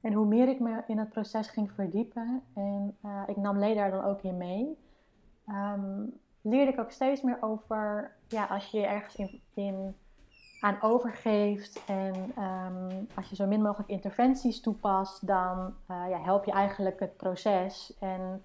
En 0.01 0.13
hoe 0.13 0.25
meer 0.25 0.47
ik 0.47 0.59
me 0.59 0.83
in 0.87 0.97
het 0.97 1.09
proces 1.09 1.47
ging 1.47 1.71
verdiepen, 1.71 2.43
en 2.53 2.97
uh, 3.05 3.21
ik 3.27 3.37
nam 3.37 3.57
Lee 3.57 3.75
daar 3.75 3.91
dan 3.91 4.03
ook 4.03 4.21
in 4.21 4.37
mee, 4.37 4.77
um, 5.47 6.19
leerde 6.49 6.71
ik 6.71 6.79
ook 6.79 6.91
steeds 6.91 7.21
meer 7.21 7.37
over, 7.41 8.11
ja, 8.27 8.45
als 8.45 8.67
je 8.67 8.79
je 8.79 8.85
ergens 8.85 9.15
in, 9.15 9.41
in 9.53 9.95
aan 10.59 10.81
overgeeft 10.81 11.83
en 11.85 12.15
um, 12.43 13.07
als 13.15 13.29
je 13.29 13.35
zo 13.35 13.45
min 13.45 13.61
mogelijk 13.61 13.89
interventies 13.89 14.61
toepast, 14.61 15.27
dan 15.27 15.73
uh, 15.91 16.09
ja, 16.09 16.21
help 16.21 16.45
je 16.45 16.51
eigenlijk 16.51 16.99
het 16.99 17.17
proces 17.17 17.97
en 17.99 18.43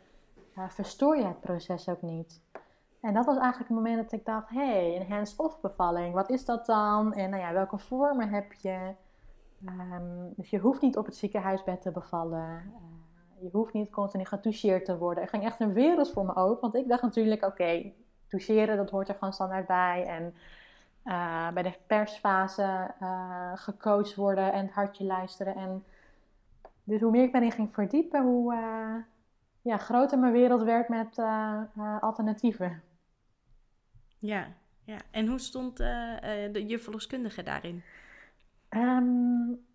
uh, 0.59 0.65
verstoor 0.69 1.17
je 1.17 1.25
het 1.25 1.41
proces 1.41 1.89
ook 1.89 2.03
niet. 2.03 2.41
En 3.01 3.15
dat 3.15 3.25
was 3.25 3.37
eigenlijk 3.37 3.69
het 3.69 3.79
moment 3.79 3.97
dat 3.97 4.13
ik 4.21 4.27
dacht, 4.27 4.49
hé, 4.49 4.65
hey, 4.65 4.97
een 4.97 5.13
hands-off 5.13 5.61
bevalling, 5.61 6.15
wat 6.15 6.31
is 6.31 6.45
dat 6.45 6.67
dan? 6.67 7.15
En 7.15 7.31
nou 7.31 7.43
ja, 7.43 7.53
welke 7.53 7.79
vormen 7.79 8.29
heb 8.29 8.53
je? 8.53 8.95
Um, 9.67 10.33
dus 10.37 10.51
je 10.51 10.59
hoeft 10.59 10.81
niet 10.81 10.97
op 10.97 11.07
het 11.07 11.17
ziekenhuisbed 11.17 11.83
te 11.83 11.91
bevallen. 11.91 12.73
Je 13.43 13.49
hoeft 13.53 13.73
niet 13.73 13.91
continu 13.91 14.25
getoucheerd 14.25 14.85
te 14.85 14.99
worden. 14.99 15.23
Er 15.23 15.29
ging 15.29 15.45
echt 15.45 15.61
een 15.61 15.73
wereld 15.73 16.11
voor 16.11 16.25
me 16.25 16.37
open, 16.37 16.61
want 16.61 16.75
ik 16.75 16.89
dacht 16.89 17.03
natuurlijk, 17.03 17.45
oké, 17.45 17.53
okay, 17.53 17.95
toucheren, 18.29 18.77
dat 18.77 18.91
hoort 18.91 19.09
er 19.09 19.15
gewoon 19.15 19.33
standaard 19.33 19.67
bij. 19.67 20.07
En 20.07 20.35
uh, 21.05 21.49
bij 21.49 21.63
de 21.63 21.75
persfase 21.87 22.95
uh, 23.03 23.53
gecoacht 23.55 24.15
worden 24.15 24.53
en 24.53 24.65
het 24.65 24.75
hartje 24.75 25.05
luisteren. 25.05 25.55
En 25.55 25.85
dus 26.85 27.01
hoe 27.01 27.11
meer 27.11 27.25
ik 27.25 27.33
ben 27.33 27.43
in 27.43 27.53
ging 27.53 27.75
verdiepen, 27.75 28.23
hoe 28.23 28.55
ja, 29.63 29.77
groter 29.77 30.19
mijn 30.19 30.33
wereld 30.33 30.63
werd 30.63 30.89
met 30.89 31.19
alternatieven. 32.01 32.83
Ja, 34.19 34.47
ja. 34.85 34.97
En 35.11 35.27
hoe 35.27 35.39
stond 35.39 35.77
de, 35.77 36.65
je 36.67 36.79
verloskundige 36.79 37.43
daarin? 37.43 37.83
Um, 38.71 39.67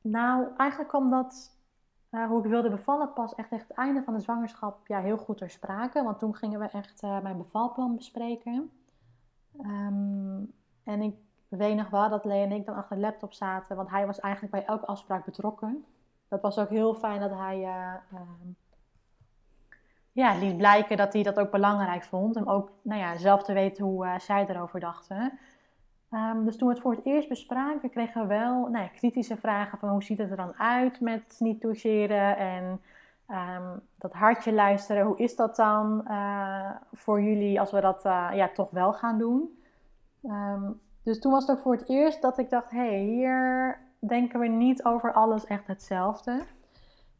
nou, 0.00 0.48
eigenlijk 0.56 0.88
kwam 0.88 1.10
dat, 1.10 1.59
uh, 2.10 2.26
hoe 2.26 2.44
ik 2.44 2.50
wilde 2.50 2.70
bevallen, 2.70 3.12
pas 3.12 3.34
echt 3.34 3.52
echt 3.52 3.68
het 3.68 3.76
einde 3.76 4.02
van 4.02 4.14
de 4.14 4.20
zwangerschap 4.20 4.86
ja, 4.86 5.00
heel 5.00 5.18
goed 5.18 5.38
ter 5.38 5.50
sprake. 5.50 6.02
Want 6.02 6.18
toen 6.18 6.34
gingen 6.34 6.60
we 6.60 6.68
echt 6.68 7.02
mijn 7.02 7.36
bevalplan 7.36 7.96
bespreken. 7.96 8.70
Um, 9.60 10.52
en 10.84 11.00
ik 11.02 11.14
weet 11.48 11.76
nog 11.76 11.88
wel 11.90 12.08
dat 12.08 12.24
Lee 12.24 12.42
en 12.44 12.52
ik 12.52 12.66
dan 12.66 12.74
achter 12.74 12.96
de 12.96 13.02
laptop 13.02 13.32
zaten, 13.32 13.76
want 13.76 13.90
hij 13.90 14.06
was 14.06 14.20
eigenlijk 14.20 14.52
bij 14.52 14.64
elke 14.64 14.86
afspraak 14.86 15.24
betrokken. 15.24 15.84
Dat 16.28 16.40
was 16.40 16.58
ook 16.58 16.68
heel 16.68 16.94
fijn 16.94 17.20
dat 17.20 17.30
hij 17.30 17.64
um, 18.12 18.56
ja, 20.12 20.34
liet 20.34 20.56
blijken 20.56 20.96
dat 20.96 21.12
hij 21.12 21.22
dat 21.22 21.38
ook 21.38 21.50
belangrijk 21.50 22.04
vond. 22.04 22.36
Om 22.36 22.48
ook 22.48 22.70
nou 22.82 23.00
ja, 23.00 23.16
zelf 23.16 23.42
te 23.42 23.52
weten 23.52 23.84
hoe 23.84 24.16
zij 24.18 24.46
erover 24.46 24.80
dachten. 24.80 25.38
Um, 26.10 26.44
dus 26.44 26.56
toen 26.56 26.68
we 26.68 26.74
het 26.74 26.82
voor 26.82 26.94
het 26.94 27.04
eerst 27.04 27.28
bespraken, 27.28 27.90
kregen 27.90 28.20
we 28.20 28.26
wel 28.26 28.68
nou 28.68 28.84
ja, 28.84 28.88
kritische 28.88 29.36
vragen 29.36 29.78
van 29.78 29.88
hoe 29.88 30.02
ziet 30.02 30.18
het 30.18 30.30
er 30.30 30.36
dan 30.36 30.58
uit 30.58 31.00
met 31.00 31.36
niet 31.38 31.60
toucheren. 31.60 32.36
En 32.36 32.80
Ehm, 33.30 33.78
dat 33.98 34.12
hartje 34.12 34.52
luisteren, 34.52 35.06
hoe 35.06 35.16
is 35.16 35.36
dat 35.36 35.56
dan 35.56 36.04
uh, 36.08 36.70
voor 36.92 37.22
jullie 37.22 37.60
als 37.60 37.70
we 37.70 37.80
dat 37.80 38.04
uh, 38.06 38.28
ja, 38.34 38.48
toch 38.54 38.70
wel 38.70 38.92
gaan 38.92 39.18
doen? 39.18 39.62
Um, 40.22 40.80
dus 41.02 41.20
toen 41.20 41.32
was 41.32 41.46
het 41.46 41.56
ook 41.56 41.62
voor 41.62 41.76
het 41.76 41.88
eerst 41.88 42.22
dat 42.22 42.38
ik 42.38 42.50
dacht: 42.50 42.70
hé, 42.70 42.78
hey, 42.78 42.98
hier 42.98 43.78
denken 43.98 44.40
we 44.40 44.46
niet 44.46 44.84
over 44.84 45.12
alles 45.12 45.44
echt 45.44 45.66
hetzelfde. 45.66 46.42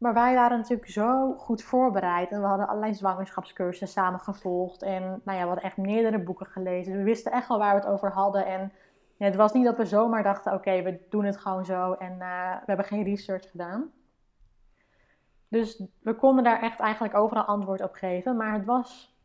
Maar 0.01 0.13
wij 0.13 0.35
waren 0.35 0.57
natuurlijk 0.57 0.89
zo 0.89 1.33
goed 1.33 1.63
voorbereid 1.63 2.31
en 2.31 2.41
we 2.41 2.47
hadden 2.47 2.67
allerlei 2.67 2.93
zwangerschapscursussen 2.93 3.87
samen 3.87 4.19
gevolgd. 4.19 4.81
En 4.81 5.01
nou 5.01 5.37
ja, 5.37 5.41
we 5.41 5.47
hadden 5.47 5.63
echt 5.63 5.77
meerdere 5.77 6.19
boeken 6.19 6.45
gelezen. 6.45 6.97
We 6.97 7.03
wisten 7.03 7.31
echt 7.31 7.47
wel 7.47 7.57
waar 7.57 7.75
we 7.75 7.81
het 7.81 7.89
over 7.89 8.11
hadden. 8.11 8.45
En 8.45 8.71
ja, 9.17 9.25
het 9.25 9.35
was 9.35 9.53
niet 9.53 9.65
dat 9.65 9.77
we 9.77 9.85
zomaar 9.85 10.23
dachten: 10.23 10.53
oké, 10.53 10.81
we 10.81 10.99
doen 11.09 11.25
het 11.25 11.37
gewoon 11.37 11.65
zo 11.65 11.93
en 11.93 12.11
uh, 12.11 12.51
we 12.51 12.65
hebben 12.65 12.85
geen 12.85 13.03
research 13.03 13.49
gedaan. 13.49 13.91
Dus 15.47 15.83
we 15.99 16.15
konden 16.15 16.43
daar 16.43 16.61
echt 16.61 16.79
eigenlijk 16.79 17.15
overal 17.15 17.43
antwoord 17.43 17.81
op 17.81 17.93
geven. 17.93 18.37
Maar 18.37 18.53
het 18.53 18.65
was 18.65 19.15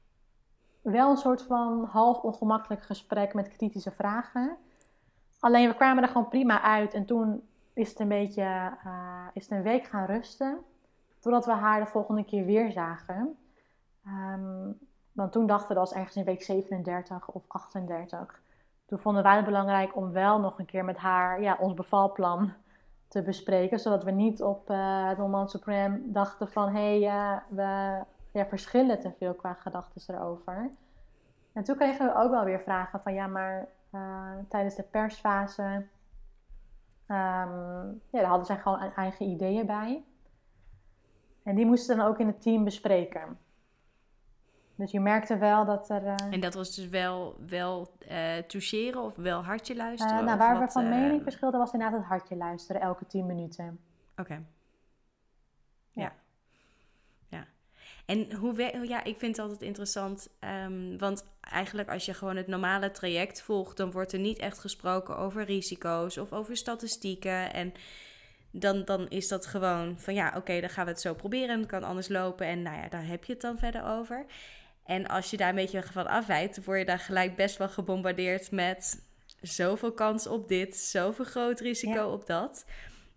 wel 0.83 1.11
een 1.11 1.17
soort 1.17 1.43
van 1.43 1.85
half 1.85 2.23
ongemakkelijk 2.23 2.83
gesprek 2.83 3.35
met 3.35 3.57
kritische 3.57 3.91
vragen. 3.91 4.57
Alleen 5.41 5.69
we 5.69 5.75
kwamen 5.75 6.03
er 6.03 6.09
gewoon 6.09 6.29
prima 6.29 6.63
uit. 6.63 6.95
En 6.95 7.05
toen 7.05 7.43
is 7.77 7.89
het 7.89 8.01
een 8.01 8.09
beetje 8.09 8.73
uh, 8.87 9.27
is 9.33 9.43
het 9.43 9.51
een 9.51 9.63
week 9.63 9.85
gaan 9.85 10.05
rusten. 10.05 10.59
Totdat 11.21 11.47
we 11.47 11.53
haar 11.53 11.81
de 11.81 11.87
volgende 11.87 12.25
keer 12.25 12.45
weer 12.45 12.73
zagen. 12.73 13.39
Um, 14.07 14.79
want 15.13 15.33
toen 15.33 15.47
dachten 15.47 15.69
we 15.69 15.75
dat 15.75 15.93
ergens 15.93 16.17
in 16.17 16.25
week 16.25 16.43
37 16.43 17.29
of 17.29 17.43
38. 17.47 18.41
Toen 18.87 18.99
vonden 18.99 19.23
wij 19.23 19.37
het 19.37 19.45
belangrijk 19.45 19.97
om 19.97 20.13
wel 20.13 20.41
nog 20.41 20.59
een 20.59 20.65
keer 20.65 20.85
met 20.85 20.97
haar 20.97 21.41
ja, 21.41 21.57
ons 21.61 21.75
bevalplan 21.75 22.53
te 23.09 23.23
bespreken. 23.23 23.81
Zodat 23.81 24.05
we 24.05 24.11
niet 24.11 24.43
op 24.43 24.71
uh, 24.71 25.09
het 25.09 25.19
moment 25.19 25.51
supreme 25.51 26.01
dachten 26.05 26.49
van... 26.49 26.69
hé, 26.69 27.01
hey, 27.01 27.17
uh, 27.17 27.39
we 27.49 28.01
ja, 28.33 28.47
verschillen 28.47 29.01
te 29.01 29.13
veel 29.19 29.35
qua 29.35 29.53
gedachten 29.53 30.15
erover. 30.15 30.71
En 31.53 31.65
toen 31.65 31.77
kregen 31.77 32.07
we 32.07 32.15
ook 32.15 32.31
wel 32.31 32.45
weer 32.45 32.61
vragen 32.61 33.01
van... 33.01 33.15
ja, 33.15 33.27
maar 33.27 33.69
tijdens 34.49 34.75
de 34.75 34.83
persfase... 34.83 35.87
Um, 37.09 38.01
ja, 38.11 38.21
daar 38.21 38.25
hadden 38.25 38.47
zij 38.47 38.59
gewoon 38.59 38.93
eigen 38.95 39.27
ideeën 39.27 39.67
bij. 39.67 40.05
En 41.43 41.55
die 41.55 41.67
moesten 41.67 41.97
dan 41.97 42.07
ook 42.07 42.19
in 42.19 42.27
het 42.27 42.43
team 42.43 42.65
bespreken. 42.65 43.39
Dus 44.77 44.91
je 44.91 45.01
merkte 45.01 45.39
wel 45.39 45.65
dat 45.65 45.91
er. 45.91 46.03
Uh... 46.03 46.15
En 46.31 46.41
dat 46.41 46.55
was 46.55 46.75
dus 46.75 46.89
wel, 46.89 47.37
wel 47.47 47.93
uh, 48.11 48.37
toucheren 48.37 49.03
of 49.03 49.17
wel 49.17 49.45
hartje 49.45 49.77
luisteren? 49.77 50.19
Uh, 50.19 50.25
nou, 50.25 50.39
waar 50.39 50.61
we 50.61 50.69
van 50.69 50.89
mening 50.89 51.23
verschilden 51.23 51.61
was 51.61 51.73
inderdaad 51.73 51.99
het 51.99 52.09
hartje 52.09 52.37
luisteren, 52.37 52.81
elke 52.81 53.07
tien 53.07 53.27
minuten. 53.27 53.81
Oké. 54.11 54.21
Okay. 54.21 54.45
Ja. 55.91 56.13
ja. 57.29 57.47
En 58.07 58.33
hoe 58.33 58.87
ja, 58.87 59.05
ik 59.05 59.19
vind 59.19 59.37
het 59.37 59.45
altijd 59.45 59.63
interessant, 59.63 60.29
um, 60.65 60.99
want 60.99 61.25
eigenlijk 61.41 61.89
als 61.89 62.05
je 62.07 62.15
gewoon 62.15 62.37
het 62.37 62.47
normale 62.47 62.91
traject 62.91 63.43
volgt, 63.43 63.77
dan 63.77 63.91
wordt 63.91 64.13
er 64.13 64.19
niet 64.19 64.39
echt 64.39 64.59
gesproken 64.59 65.17
over 65.17 65.45
risico's 65.45 66.19
of 66.19 66.33
over 66.33 66.57
statistieken. 66.57 67.53
En 67.53 67.73
dan, 68.51 68.85
dan 68.85 69.09
is 69.09 69.29
dat 69.29 69.47
gewoon 69.47 69.99
van 69.99 70.15
ja, 70.15 70.33
oké, 70.37 70.61
dan 70.61 70.71
gaan 70.71 70.85
we 70.85 70.91
het 70.91 71.01
zo 71.01 71.15
proberen. 71.15 71.59
Het 71.59 71.69
kan 71.69 71.83
anders 71.83 72.09
lopen 72.09 72.47
en 72.47 72.63
nou 72.63 72.77
ja, 72.77 72.89
daar 72.89 73.07
heb 73.07 73.25
je 73.25 73.33
het 73.33 73.43
dan 73.43 73.59
verder 73.59 73.85
over. 73.85 74.27
En 74.85 75.07
als 75.07 75.31
je 75.31 75.37
daar 75.37 75.49
een 75.49 75.55
beetje 75.55 75.83
van 75.83 76.07
afwijkt, 76.07 76.65
word 76.65 76.79
je 76.79 76.85
daar 76.85 76.99
gelijk 76.99 77.37
best 77.37 77.57
wel 77.57 77.69
gebombardeerd 77.69 78.51
met 78.51 79.07
zoveel 79.41 79.93
kans 79.93 80.27
op 80.27 80.49
dit, 80.49 80.77
zoveel 80.77 81.25
groot 81.25 81.61
risico 81.61 82.09
op 82.09 82.27
dat. 82.27 82.67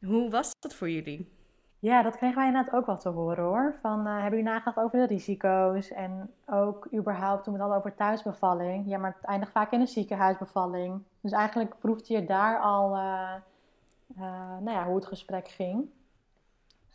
Hoe 0.02 0.30
was 0.30 0.52
dat 0.60 0.74
voor 0.74 0.90
jullie? 0.90 1.39
Ja, 1.82 2.02
dat 2.02 2.18
kregen 2.18 2.38
wij 2.38 2.48
inderdaad 2.48 2.74
ook 2.74 2.86
wel 2.86 2.98
te 2.98 3.10
horen 3.10 3.44
hoor. 3.44 3.76
Van, 3.82 4.00
uh, 4.00 4.14
hebben 4.14 4.30
jullie 4.30 4.44
nagedacht 4.44 4.78
over 4.78 5.00
de 5.00 5.06
risico's? 5.06 5.92
En 5.92 6.34
ook 6.46 6.88
überhaupt 6.94 7.44
toen 7.44 7.54
we 7.54 7.60
het 7.60 7.70
hadden 7.70 7.78
over 7.78 7.98
thuisbevalling. 7.98 8.90
Ja, 8.90 8.98
maar 8.98 9.16
het 9.16 9.30
eindigt 9.30 9.52
vaak 9.52 9.72
in 9.72 9.80
een 9.80 9.88
ziekenhuisbevalling. 9.88 11.04
Dus 11.22 11.32
eigenlijk 11.32 11.80
proefde 11.80 12.14
je 12.14 12.26
daar 12.26 12.60
al 12.60 12.96
uh, 12.96 13.34
uh, 14.18 14.58
nou 14.60 14.72
ja, 14.72 14.86
hoe 14.86 14.96
het 14.96 15.06
gesprek 15.06 15.48
ging. 15.48 15.90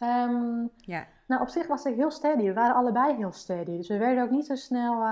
Um, 0.01 0.71
ja. 0.77 1.07
Nou, 1.27 1.43
op 1.43 1.49
zich 1.49 1.67
was 1.67 1.85
ik 1.85 1.95
heel 1.95 2.11
steady. 2.11 2.43
We 2.43 2.53
waren 2.53 2.75
allebei 2.75 3.17
heel 3.17 3.33
steady. 3.33 3.77
Dus 3.77 3.89
we 3.89 3.99
werden 3.99 4.25
ook 4.25 4.31
niet 4.31 4.47
zo 4.47 4.55
snel 4.55 5.07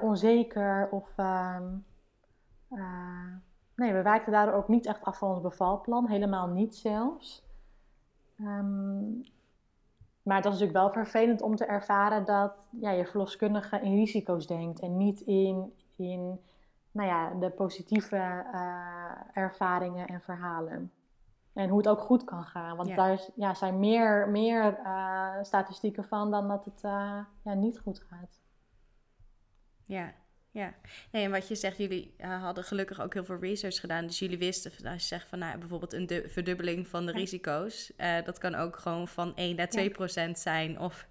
onzeker 0.00 0.88
of. 0.90 1.08
Uh, 1.16 1.56
nee, 3.74 3.92
we 3.92 4.02
wijkten 4.02 4.32
daardoor 4.32 4.54
ook 4.54 4.68
niet 4.68 4.86
echt 4.86 5.04
af 5.04 5.18
van 5.18 5.30
ons 5.30 5.40
bevalplan. 5.40 6.08
Helemaal 6.08 6.46
niet 6.46 6.76
zelfs. 6.76 7.49
Um, 8.42 9.22
maar 10.22 10.36
het 10.36 10.44
was 10.44 10.58
natuurlijk 10.58 10.78
wel 10.78 11.04
vervelend 11.04 11.42
om 11.42 11.56
te 11.56 11.64
ervaren 11.64 12.24
dat 12.24 12.52
ja, 12.70 12.90
je 12.90 13.06
verloskundige 13.06 13.80
in 13.80 13.94
risico's 13.94 14.46
denkt 14.46 14.80
en 14.80 14.96
niet 14.96 15.20
in, 15.20 15.72
in 15.96 16.40
nou 16.90 17.08
ja, 17.08 17.30
de 17.30 17.50
positieve 17.50 18.44
ervaringen 19.32 20.06
en 20.06 20.20
verhalen. 20.20 20.92
En 21.52 21.68
hoe 21.68 21.78
het 21.78 21.88
ook 21.88 22.00
goed 22.00 22.24
kan 22.24 22.44
gaan. 22.44 22.76
Want 22.76 22.96
daar 22.96 23.12
is, 23.12 23.30
ja, 23.34 23.54
zijn 23.54 23.78
meer, 23.78 24.28
meer 24.28 24.78
uh, 24.78 25.34
statistieken 25.42 26.04
van 26.04 26.30
dan 26.30 26.48
dat 26.48 26.64
het 26.64 26.82
uh, 26.84 27.18
ja, 27.42 27.54
niet 27.54 27.78
goed 27.78 28.00
gaat. 28.00 28.40
Ja, 29.84 30.12
ja. 30.50 30.74
Nee, 31.12 31.24
en 31.24 31.30
wat 31.30 31.48
je 31.48 31.54
zegt, 31.54 31.76
jullie 31.76 32.14
uh, 32.18 32.42
hadden 32.42 32.64
gelukkig 32.64 33.00
ook 33.00 33.14
heel 33.14 33.24
veel 33.24 33.38
research 33.40 33.80
gedaan. 33.80 34.06
Dus 34.06 34.18
jullie 34.18 34.38
wisten, 34.38 34.72
als 34.84 35.02
je 35.02 35.08
zegt 35.08 35.28
van 35.28 35.38
nou, 35.38 35.58
bijvoorbeeld 35.58 35.92
een 35.92 36.22
verdubbeling 36.26 36.88
van 36.88 37.06
de 37.06 37.12
ja. 37.12 37.18
risico's. 37.18 37.92
dat 38.24 38.38
kan 38.38 38.54
ook 38.54 38.76
gewoon 38.76 39.08
van 39.08 39.36
1 39.36 39.56
naar 39.56 39.68
2 39.68 39.90
procent 39.90 40.38
zijn. 40.38 40.80
Of 40.80 41.06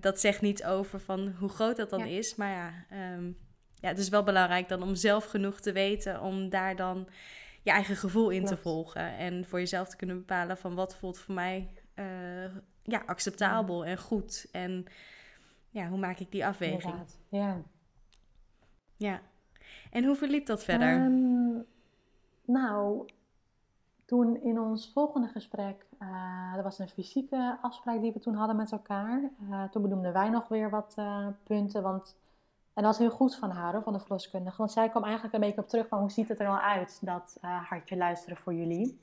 dat 0.00 0.20
zegt 0.20 0.40
niet 0.40 0.64
over 0.64 1.00
van 1.00 1.34
hoe 1.38 1.48
groot 1.48 1.76
dat 1.76 1.90
dan 1.90 2.06
is. 2.06 2.34
Maar 2.34 2.50
ja, 2.50 2.84
um, 3.14 3.36
ja, 3.80 3.88
het 3.88 3.98
is 3.98 4.08
wel 4.08 4.22
belangrijk 4.22 4.68
dan 4.68 4.82
om 4.82 4.94
zelf 4.94 5.24
genoeg 5.24 5.60
te 5.60 5.72
weten 5.72 6.20
om 6.20 6.48
daar 6.48 6.76
dan 6.76 7.08
je 7.62 7.70
eigen 7.70 7.96
gevoel 7.96 8.30
in 8.30 8.44
te 8.44 8.56
volgen. 8.56 9.16
En 9.16 9.44
voor 9.46 9.58
jezelf 9.58 9.88
te 9.88 9.96
kunnen 9.96 10.18
bepalen 10.18 10.56
van 10.56 10.74
wat 10.74 10.96
voelt 10.96 11.18
voor 11.18 11.34
mij 11.34 11.68
uh, 11.94 12.04
ja, 12.82 13.02
acceptabel 13.06 13.84
en 13.84 13.98
goed. 13.98 14.48
En 14.52 14.84
ja, 15.70 15.88
hoe 15.88 15.98
maak 15.98 16.18
ik 16.18 16.30
die 16.30 16.46
afweging? 16.46 16.82
Inderdaad. 16.82 17.18
Ja. 17.28 17.62
Ja. 19.00 19.20
En 19.90 20.04
hoe 20.04 20.16
verliep 20.16 20.46
dat 20.46 20.64
verder? 20.64 21.04
Um, 21.04 21.64
nou, 22.44 23.08
toen 24.04 24.42
in 24.42 24.60
ons 24.60 24.90
volgende 24.92 25.28
gesprek, 25.28 25.86
uh, 26.02 26.56
er 26.56 26.62
was 26.62 26.78
een 26.78 26.88
fysieke 26.88 27.58
afspraak 27.62 28.00
die 28.00 28.12
we 28.12 28.18
toen 28.18 28.34
hadden 28.34 28.56
met 28.56 28.72
elkaar. 28.72 29.20
Uh, 29.50 29.64
toen 29.64 29.82
benoemden 29.82 30.12
wij 30.12 30.28
nog 30.28 30.48
weer 30.48 30.70
wat 30.70 30.94
uh, 30.98 31.26
punten, 31.42 31.82
want 31.82 32.16
en 32.74 32.82
dat 32.82 32.84
was 32.84 32.98
heel 32.98 33.16
goed 33.16 33.36
van 33.36 33.50
haar, 33.50 33.82
van 33.82 33.92
de 33.92 34.00
verloskundige. 34.00 34.56
Want 34.56 34.72
zij 34.72 34.88
kwam 34.88 35.04
eigenlijk 35.04 35.34
een 35.34 35.40
beetje 35.40 35.60
op 35.60 35.68
terug 35.68 35.88
van 35.88 36.00
hoe 36.00 36.10
ziet 36.10 36.28
het 36.28 36.38
er 36.38 36.46
nou 36.46 36.60
uit, 36.60 36.98
dat 37.02 37.38
hartje 37.40 37.96
luisteren 37.96 38.36
voor 38.36 38.54
jullie. 38.54 39.00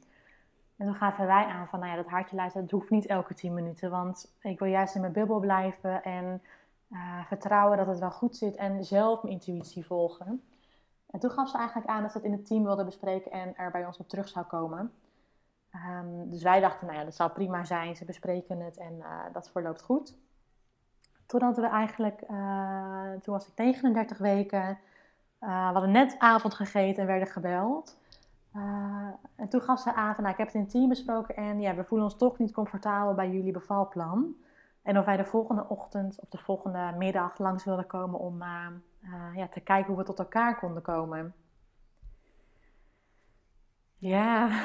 En 0.77 0.85
toen 0.85 0.95
gaven 0.95 1.25
wij 1.25 1.45
aan 1.45 1.67
van, 1.67 1.79
nou 1.79 1.91
ja, 1.91 1.97
dat 1.97 2.11
hartje 2.11 2.35
luisteren, 2.35 2.67
dat 2.67 2.79
hoeft 2.79 2.89
niet 2.89 3.05
elke 3.05 3.33
tien 3.33 3.53
minuten. 3.53 3.89
Want 3.89 4.35
ik 4.41 4.59
wil 4.59 4.67
juist 4.67 4.95
in 4.95 5.01
mijn 5.01 5.13
bubbel 5.13 5.39
blijven 5.39 6.03
en 6.03 6.41
uh, 6.89 7.25
vertrouwen 7.25 7.77
dat 7.77 7.87
het 7.87 7.99
wel 7.99 8.11
goed 8.11 8.35
zit 8.35 8.55
en 8.55 8.83
zelf 8.83 9.23
mijn 9.23 9.33
intuïtie 9.33 9.85
volgen. 9.85 10.43
En 11.09 11.19
toen 11.19 11.31
gaf 11.31 11.49
ze 11.49 11.57
eigenlijk 11.57 11.87
aan 11.87 12.01
dat 12.01 12.11
ze 12.11 12.17
het 12.17 12.25
in 12.25 12.31
het 12.31 12.45
team 12.45 12.63
wilde 12.63 12.85
bespreken 12.85 13.31
en 13.31 13.55
er 13.55 13.71
bij 13.71 13.85
ons 13.85 13.97
op 13.97 14.09
terug 14.09 14.27
zou 14.27 14.45
komen. 14.45 14.93
Um, 15.75 16.29
dus 16.29 16.43
wij 16.43 16.59
dachten, 16.59 16.85
nou 16.85 16.99
ja, 16.99 17.05
dat 17.05 17.15
zou 17.15 17.31
prima 17.31 17.63
zijn. 17.63 17.95
Ze 17.95 18.05
bespreken 18.05 18.59
het 18.59 18.77
en 18.77 18.93
uh, 18.93 19.19
dat 19.33 19.49
verloopt 19.49 19.81
goed. 19.81 20.15
Totdat 21.25 21.57
we 21.57 21.67
eigenlijk, 21.67 22.21
uh, 22.21 23.11
toen 23.21 23.33
was 23.33 23.47
ik 23.47 23.55
39 23.55 24.17
weken, 24.17 24.79
we 25.39 25.45
hadden 25.45 25.91
net 25.91 26.15
avond 26.19 26.53
gegeten 26.53 27.01
en 27.01 27.07
werden 27.07 27.27
gebeld. 27.27 27.97
En 29.35 29.49
toen 29.49 29.61
gaf 29.61 29.79
ze 29.79 29.93
aan 29.93 30.15
van, 30.15 30.23
nou, 30.23 30.35
ik 30.35 30.39
heb 30.39 30.47
het 30.47 30.55
in 30.55 30.61
het 30.61 30.69
team 30.69 30.89
besproken 30.89 31.35
en 31.35 31.59
ja, 31.59 31.75
we 31.75 31.83
voelen 31.83 32.07
ons 32.07 32.17
toch 32.17 32.37
niet 32.37 32.51
comfortabel 32.51 33.13
bij 33.13 33.29
jullie 33.29 33.51
bevalplan. 33.51 34.35
En 34.87 34.97
of 34.97 35.05
wij 35.05 35.17
de 35.17 35.25
volgende 35.25 35.69
ochtend 35.69 36.19
of 36.19 36.29
de 36.29 36.37
volgende 36.37 36.93
middag 36.97 37.37
langs 37.37 37.63
wilden 37.63 37.87
komen 37.87 38.19
om 38.19 38.43
ja, 39.35 39.47
te 39.49 39.59
kijken 39.59 39.87
hoe 39.87 39.97
we 39.97 40.03
tot 40.03 40.19
elkaar 40.19 40.59
konden 40.59 40.81
komen. 40.81 41.33
Ja. 43.97 44.63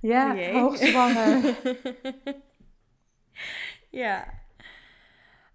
Ja, 0.00 0.52
hoogzwanger. 0.52 1.44
ja. 4.04 4.24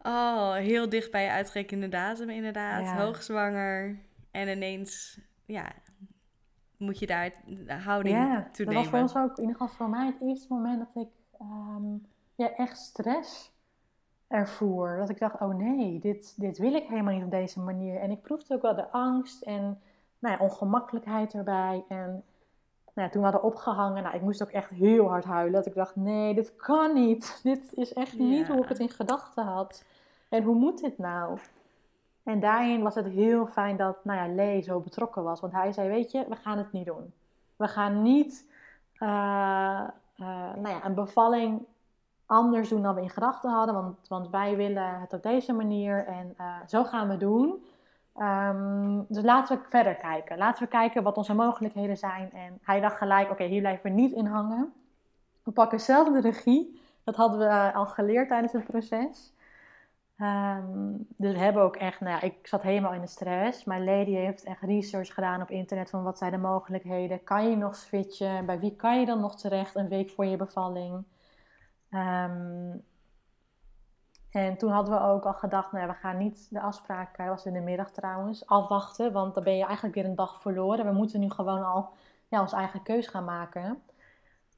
Oh, 0.02 0.54
heel 0.54 0.90
dicht 0.90 1.12
bij 1.12 1.24
je 1.24 1.32
uitgerekende 1.32 1.90
datum 1.90 2.30
inderdaad. 2.30 2.98
Hoogzwanger. 2.98 4.00
En 4.32 4.48
ineens, 4.48 5.20
ja, 5.46 5.72
moet 6.78 7.00
je 7.00 7.06
daar 7.06 7.34
de 7.46 7.74
houding 7.74 8.18
ja, 8.18 8.50
toe 8.52 8.66
nemen. 8.66 8.84
dat 8.84 8.92
was 8.92 8.98
voor 9.00 9.00
ons 9.00 9.32
ook, 9.32 9.38
in 9.38 9.44
ieder 9.44 9.62
geval 9.62 9.76
voor 9.76 9.90
mij, 9.90 10.06
het 10.06 10.22
eerste 10.22 10.54
moment 10.54 10.80
dat 10.80 11.06
ik 11.06 11.12
um, 11.42 12.12
ja, 12.36 12.56
echt 12.56 12.78
stress 12.78 13.52
ervoer. 14.28 14.98
Dat 14.98 15.10
ik 15.10 15.20
dacht, 15.20 15.42
oh 15.42 15.56
nee, 15.56 16.00
dit, 16.00 16.34
dit 16.38 16.58
wil 16.58 16.74
ik 16.74 16.88
helemaal 16.88 17.14
niet 17.14 17.24
op 17.24 17.32
deze 17.32 17.60
manier. 17.60 18.00
En 18.00 18.12
ik 18.12 18.22
proefde 18.22 18.54
ook 18.54 18.62
wel 18.62 18.76
de 18.76 18.92
angst 18.92 19.42
en 19.42 19.82
nou 20.20 20.38
ja, 20.38 20.44
ongemakkelijkheid 20.44 21.34
erbij. 21.34 21.84
En 21.88 22.24
nou 22.94 23.08
ja, 23.08 23.10
toen 23.10 23.22
we 23.22 23.30
hadden 23.30 23.44
opgehangen, 23.44 24.04
nou, 24.04 24.16
ik 24.16 24.22
moest 24.22 24.44
ook 24.44 24.50
echt 24.50 24.70
heel 24.70 25.08
hard 25.08 25.24
huilen. 25.26 25.54
Dat 25.54 25.66
ik 25.66 25.76
dacht, 25.76 25.96
nee, 25.96 26.34
dit 26.34 26.56
kan 26.56 26.94
niet. 26.94 27.40
Dit 27.44 27.74
is 27.74 27.94
echt 27.94 28.18
niet 28.18 28.48
hoe 28.48 28.64
ik 28.64 28.70
het 28.70 28.80
in 28.80 28.90
gedachten 28.90 29.44
had. 29.44 29.84
En 30.30 30.44
hoe 30.44 30.56
moet 30.56 30.80
dit 30.82 30.98
nou? 30.98 31.40
En 32.24 32.40
daarin 32.40 32.82
was 32.82 32.96
het 32.96 33.08
heel 33.08 33.46
fijn 33.46 33.78
dat 33.78 34.06
nou 34.06 34.20
ja, 34.20 34.36
Lee 34.36 34.62
zo 34.62 34.80
betrokken 34.80 35.24
was. 35.24 35.40
Want 35.40 35.54
hij 35.54 35.72
zei, 35.72 35.90
weet 35.90 36.12
je, 36.12 36.26
we 36.30 36.36
gaan 36.36 36.58
het 36.58 36.72
niet 36.72 36.86
doen. 36.86 37.14
We 37.56 37.68
gaan 37.68 38.02
niet 38.02 38.48
uh, 39.00 39.10
uh, 40.18 40.54
nou 40.56 40.68
ja, 40.68 40.86
een 40.86 40.94
bevalling 40.94 41.66
anders 42.26 42.70
doen 42.70 42.82
dan 42.82 42.96
we 42.96 43.02
in 43.02 43.10
gedachten 43.10 43.52
hadden. 43.52 43.76
Want, 43.76 44.08
want 44.08 44.30
wij 44.30 44.56
willen 44.56 45.00
het 45.00 45.14
op 45.14 45.24
deze 45.24 45.54
manier 45.54 46.06
en 46.06 46.34
uh, 46.40 46.56
zo 46.68 46.84
gaan 46.84 47.10
we 47.10 47.18
doen. 47.18 47.66
Um, 48.18 49.06
dus 49.08 49.24
laten 49.24 49.58
we 49.58 49.64
verder 49.70 49.96
kijken. 49.96 50.38
Laten 50.38 50.64
we 50.64 50.70
kijken 50.70 51.04
wat 51.04 51.18
onze 51.18 51.34
mogelijkheden 51.34 51.98
zijn. 51.98 52.32
En 52.32 52.60
hij 52.62 52.80
dacht 52.80 52.98
gelijk, 52.98 53.32
oké, 53.32 53.44
hier 53.44 53.60
blijven 53.60 53.84
we 53.84 54.02
niet 54.02 54.14
in 54.14 54.26
hangen. 54.26 54.74
We 55.44 55.52
pakken 55.52 55.80
zelf 55.80 56.12
de 56.12 56.22
regie. 56.22 56.82
Dat 57.04 57.16
hadden 57.16 57.40
we 57.40 57.74
al 57.74 57.86
geleerd 57.86 58.28
tijdens 58.28 58.54
het 58.54 58.64
proces. 58.64 59.34
Um, 60.18 61.08
dus 61.18 61.34
we 61.34 61.40
hebben 61.40 61.64
ook 61.64 61.76
echt, 61.76 62.00
nou 62.00 62.12
ja, 62.12 62.22
ik 62.22 62.48
zat 62.48 62.62
helemaal 62.62 62.94
in 62.94 63.02
de 63.02 63.08
stress. 63.08 63.64
Mijn 63.64 63.84
lady 63.84 64.12
heeft 64.12 64.44
echt 64.44 64.62
research 64.62 65.14
gedaan 65.14 65.42
op 65.42 65.50
internet 65.50 65.90
van 65.90 66.04
wat 66.04 66.18
zijn 66.18 66.32
de 66.32 66.38
mogelijkheden. 66.38 67.24
Kan 67.24 67.50
je 67.50 67.56
nog 67.56 67.76
switchen? 67.76 68.46
Bij 68.46 68.60
wie 68.60 68.76
kan 68.76 69.00
je 69.00 69.06
dan 69.06 69.20
nog 69.20 69.36
terecht 69.36 69.76
een 69.76 69.88
week 69.88 70.10
voor 70.10 70.26
je 70.26 70.38
bevalling? 70.38 71.04
Um, 71.94 72.84
en 74.32 74.58
toen 74.58 74.72
hadden 74.72 74.94
we 74.94 75.06
ook 75.06 75.26
al 75.26 75.34
gedacht, 75.34 75.72
nou 75.72 75.88
we 75.88 75.94
gaan 75.94 76.18
niet 76.18 76.48
de 76.50 76.62
afspraak, 76.62 77.18
dat 77.18 77.28
was 77.28 77.46
in 77.46 77.54
de 77.54 77.60
middag 77.60 77.92
trouwens, 77.92 78.48
afwachten. 78.48 79.12
Want 79.12 79.34
dan 79.34 79.44
ben 79.44 79.58
je 79.58 79.66
eigenlijk 79.66 79.96
weer 79.96 80.06
een 80.06 80.16
dag 80.16 80.42
verloren. 80.42 80.86
We 80.86 80.92
moeten 80.92 81.20
nu 81.20 81.30
gewoon 81.30 81.64
al 81.64 81.94
ja, 82.28 82.42
onze 82.42 82.56
eigen 82.56 82.84
keus 82.84 83.08
gaan 83.08 83.26
maken. 83.26 83.82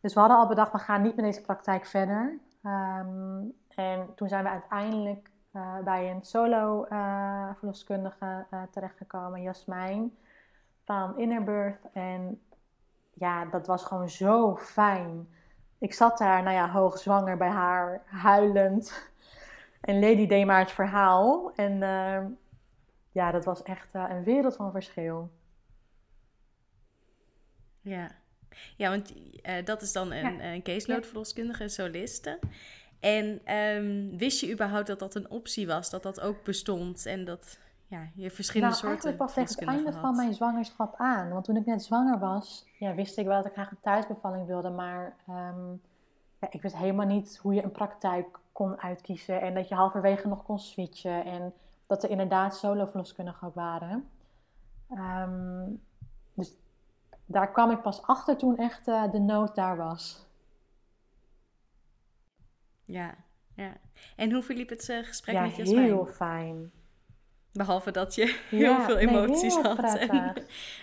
Dus 0.01 0.13
we 0.13 0.19
hadden 0.19 0.37
al 0.37 0.47
bedacht, 0.47 0.71
we 0.71 0.77
gaan 0.77 1.01
niet 1.01 1.15
met 1.15 1.25
deze 1.25 1.41
praktijk 1.41 1.85
verder. 1.85 2.39
Um, 2.63 3.53
en 3.75 4.15
toen 4.15 4.27
zijn 4.27 4.43
we 4.43 4.49
uiteindelijk 4.49 5.31
uh, 5.53 5.77
bij 5.83 6.11
een 6.11 6.23
solo 6.23 6.85
uh, 6.89 7.49
verloskundige 7.55 8.45
uh, 8.51 8.61
terechtgekomen, 8.71 9.41
Jasmijn, 9.41 10.17
van 10.83 11.17
Innerbirth. 11.17 11.91
En 11.93 12.41
ja, 13.13 13.45
dat 13.45 13.67
was 13.67 13.83
gewoon 13.83 14.09
zo 14.09 14.55
fijn. 14.55 15.27
Ik 15.77 15.93
zat 15.93 16.17
daar, 16.17 16.43
nou 16.43 16.55
ja, 16.55 16.69
hoogzwanger 16.69 17.37
bij 17.37 17.49
haar, 17.49 18.01
huilend. 18.05 19.11
En 19.81 19.99
Lady 19.99 20.27
deed 20.27 20.45
maar 20.45 20.59
het 20.59 20.71
verhaal. 20.71 21.51
En 21.55 21.79
ja, 23.11 23.31
dat 23.31 23.45
was 23.45 23.63
echt 23.63 23.87
een 23.93 24.23
wereld 24.23 24.55
van 24.55 24.71
verschil. 24.71 25.31
Ja, 27.81 28.11
ja 28.77 28.89
want 28.89 29.13
dat 29.65 29.81
is 29.81 29.91
dan 29.91 30.11
een, 30.11 30.37
ja. 30.37 30.53
een 30.53 30.63
caseload 30.63 31.03
ja. 31.03 31.07
verloskundige, 31.07 31.63
een 31.63 31.69
soliste. 31.69 32.39
En 32.99 33.55
um, 33.55 34.17
wist 34.17 34.41
je 34.41 34.51
überhaupt 34.51 34.87
dat 34.87 34.99
dat 34.99 35.15
een 35.15 35.29
optie 35.29 35.67
was? 35.67 35.89
Dat 35.89 36.03
dat 36.03 36.21
ook 36.21 36.43
bestond 36.43 37.05
en 37.05 37.25
dat 37.25 37.59
ja, 37.87 38.07
je 38.15 38.31
verschillende 38.31 38.75
nou, 38.81 38.87
soorten 38.87 39.15
pas 39.15 39.33
tegen 39.33 39.59
het 39.59 39.67
einde 39.67 39.93
van 39.93 40.15
mijn 40.15 40.33
zwangerschap 40.33 40.95
aan. 40.97 41.29
Want 41.29 41.45
toen 41.45 41.55
ik 41.55 41.65
net 41.65 41.83
zwanger 41.83 42.19
was, 42.19 42.65
ja, 42.79 42.93
wist 42.93 43.17
ik 43.17 43.25
wel 43.25 43.35
dat 43.35 43.45
ik 43.45 43.51
graag 43.51 43.71
een 43.71 43.81
thuisbevalling 43.81 44.47
wilde. 44.47 44.69
Maar 44.69 45.15
um, 45.29 45.81
ja, 46.39 46.47
ik 46.49 46.61
wist 46.61 46.77
helemaal 46.77 47.05
niet 47.05 47.37
hoe 47.37 47.53
je 47.53 47.63
een 47.63 47.71
praktijk 47.71 48.39
kon 48.51 48.81
uitkiezen. 48.81 49.41
En 49.41 49.53
dat 49.53 49.67
je 49.67 49.75
halverwege 49.75 50.27
nog 50.27 50.43
kon 50.43 50.59
switchen. 50.59 51.25
En 51.25 51.53
dat 51.87 52.03
er 52.03 52.09
inderdaad 52.09 52.55
solo-verloskundigen 52.55 53.47
ook 53.47 53.55
waren. 53.55 54.09
Um, 54.91 55.81
dus 56.33 56.57
daar 57.25 57.51
kwam 57.51 57.71
ik 57.71 57.81
pas 57.81 58.01
achter 58.01 58.37
toen 58.37 58.57
echt 58.57 58.87
uh, 58.87 59.11
de 59.11 59.19
nood 59.19 59.55
daar 59.55 59.77
was. 59.77 60.25
Ja, 62.85 63.15
ja. 63.53 63.73
En 64.15 64.31
hoe 64.31 64.43
verliep 64.43 64.69
het 64.69 64.89
uh, 64.89 65.03
gesprek 65.03 65.35
ja, 65.35 65.41
met 65.41 65.55
Jasmijn? 65.55 65.85
heel 65.85 66.05
fijn. 66.05 66.71
Behalve 67.57 67.91
dat 67.91 68.15
je 68.15 68.39
heel 68.49 68.59
ja, 68.59 68.81
veel 68.85 68.97
emoties 68.97 69.55
nee, 69.55 69.63
had. 69.63 69.75
Prettig. 69.75 70.09
En 70.09 70.33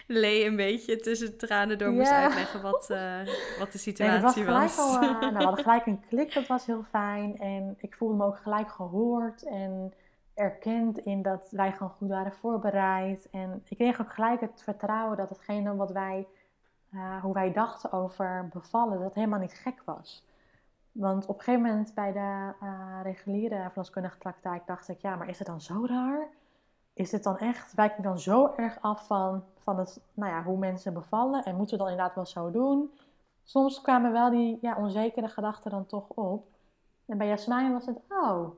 Lee 0.22 0.44
een 0.44 0.56
beetje 0.56 0.96
tussen 0.96 1.36
tranen 1.38 1.78
door 1.78 1.90
moest 1.90 2.10
Ja. 2.10 2.22
uitleggen 2.22 2.62
wat, 2.62 2.88
uh, 2.90 3.18
wat 3.58 3.72
de 3.72 3.92
Nee, 3.98 4.20
was 4.20 4.34
situatie 4.34 4.44
was. 4.44 4.78
al, 4.78 4.94
eh, 4.94 5.20
nou, 5.20 5.32
we 5.36 5.42
hadden 5.42 5.64
gelijk 5.68 5.86
een 5.86 6.02
klik, 6.08 6.34
dat 6.34 6.46
was 6.46 6.66
heel 6.66 6.84
fijn. 6.90 7.38
En 7.38 7.74
ik 7.78 7.94
voelde 7.94 8.14
me 8.14 8.24
ook 8.24 8.38
gelijk 8.38 8.70
gehoord 8.70 9.42
en 9.42 9.92
erkend 10.34 10.98
in 10.98 11.22
dat 11.22 11.48
wij 11.50 11.72
gewoon 11.72 11.92
goed 11.92 12.08
waren 12.08 12.32
voorbereid. 12.32 13.28
En 13.30 13.62
ik 13.68 13.76
kreeg 13.76 14.00
ook 14.00 14.12
gelijk 14.12 14.40
het 14.40 14.62
vertrouwen 14.64 15.16
dat 15.16 15.28
hetgene 15.28 15.76
wat 15.76 15.90
wij, 15.90 16.26
eh, 16.92 17.22
hoe 17.22 17.34
wij 17.34 17.52
dachten 17.52 17.92
over 17.92 18.48
bevallen, 18.52 19.00
dat 19.00 19.14
helemaal 19.14 19.38
niet 19.40 19.54
gek 19.54 19.82
was. 19.84 20.24
Want 20.92 21.26
op 21.26 21.38
een 21.38 21.44
gegeven 21.44 21.68
moment 21.68 21.94
bij 21.94 22.12
de 22.12 22.52
eh, 22.60 23.00
reguliere 23.02 23.66
verloskundige 23.68 24.18
praktijk 24.18 24.66
dacht 24.66 24.88
ik, 24.88 24.98
ja, 25.00 25.16
maar 25.16 25.28
is 25.28 25.38
het 25.38 25.46
dan 25.46 25.60
zo 25.60 25.86
raar? 25.86 26.26
Is 26.94 27.12
het 27.12 27.22
dan 27.22 27.38
echt, 27.38 27.74
wijkt 27.74 27.96
het 27.96 28.04
dan 28.04 28.18
zo 28.18 28.52
erg 28.56 28.78
af 28.80 29.06
van, 29.06 29.44
van 29.58 29.78
het, 29.78 30.00
nou 30.14 30.32
ja, 30.32 30.42
hoe 30.42 30.58
mensen 30.58 30.94
bevallen? 30.94 31.44
En 31.44 31.56
moeten 31.56 31.76
we 31.76 31.82
dan 31.82 31.92
inderdaad 31.92 32.14
wel 32.14 32.26
zo 32.26 32.50
doen? 32.50 32.90
Soms 33.42 33.80
kwamen 33.80 34.12
wel 34.12 34.30
die 34.30 34.58
ja, 34.60 34.76
onzekere 34.76 35.28
gedachten 35.28 35.70
dan 35.70 35.86
toch 35.86 36.08
op. 36.08 36.46
En 37.06 37.18
bij 37.18 37.26
Jasmijn 37.26 37.72
was 37.72 37.86
het, 37.86 37.98
oh, 38.08 38.50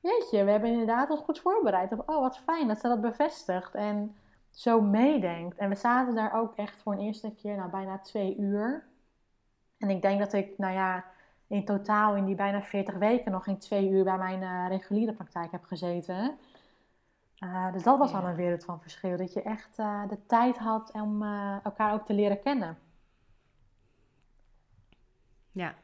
jeetje, 0.00 0.44
we 0.44 0.50
hebben 0.50 0.70
inderdaad 0.70 1.10
ons 1.10 1.20
goed 1.20 1.40
voorbereid. 1.40 1.92
Of, 1.92 1.98
oh, 2.06 2.20
wat 2.20 2.38
fijn 2.38 2.68
dat 2.68 2.80
ze 2.80 2.88
dat 2.88 3.00
bevestigt 3.00 3.74
en 3.74 4.16
zo 4.50 4.80
meedenkt. 4.80 5.56
En 5.56 5.68
we 5.68 5.74
zaten 5.74 6.14
daar 6.14 6.34
ook 6.34 6.56
echt 6.56 6.82
voor 6.82 6.92
een 6.92 6.98
eerste 6.98 7.34
keer, 7.34 7.56
nou, 7.56 7.70
bijna 7.70 7.98
twee 7.98 8.36
uur. 8.36 8.86
En 9.78 9.90
ik 9.90 10.02
denk 10.02 10.18
dat 10.18 10.32
ik, 10.32 10.58
nou 10.58 10.74
ja, 10.74 11.04
in 11.46 11.64
totaal 11.64 12.16
in 12.16 12.24
die 12.24 12.34
bijna 12.34 12.62
40 12.62 12.94
weken 12.94 13.32
nog 13.32 13.44
geen 13.44 13.58
twee 13.58 13.88
uur 13.88 14.04
bij 14.04 14.18
mijn 14.18 14.42
uh, 14.42 14.64
reguliere 14.68 15.12
praktijk 15.12 15.50
heb 15.50 15.64
gezeten. 15.64 16.38
Uh, 17.44 17.72
dus 17.72 17.82
dat 17.82 17.98
was 17.98 18.10
Ja. 18.10 18.18
al 18.18 18.26
een 18.28 18.34
wereld 18.34 18.64
van 18.64 18.80
verschil. 18.80 19.16
Dat 19.16 19.32
je 19.32 19.42
echt 19.42 19.78
uh, 19.78 20.08
de 20.08 20.26
tijd 20.26 20.56
had 20.58 20.92
om 20.92 21.22
uh, 21.22 21.56
elkaar 21.64 21.92
ook 21.92 22.06
te 22.06 22.14
leren 22.14 22.40
kennen. 22.40 22.78
Ja. 25.50 25.74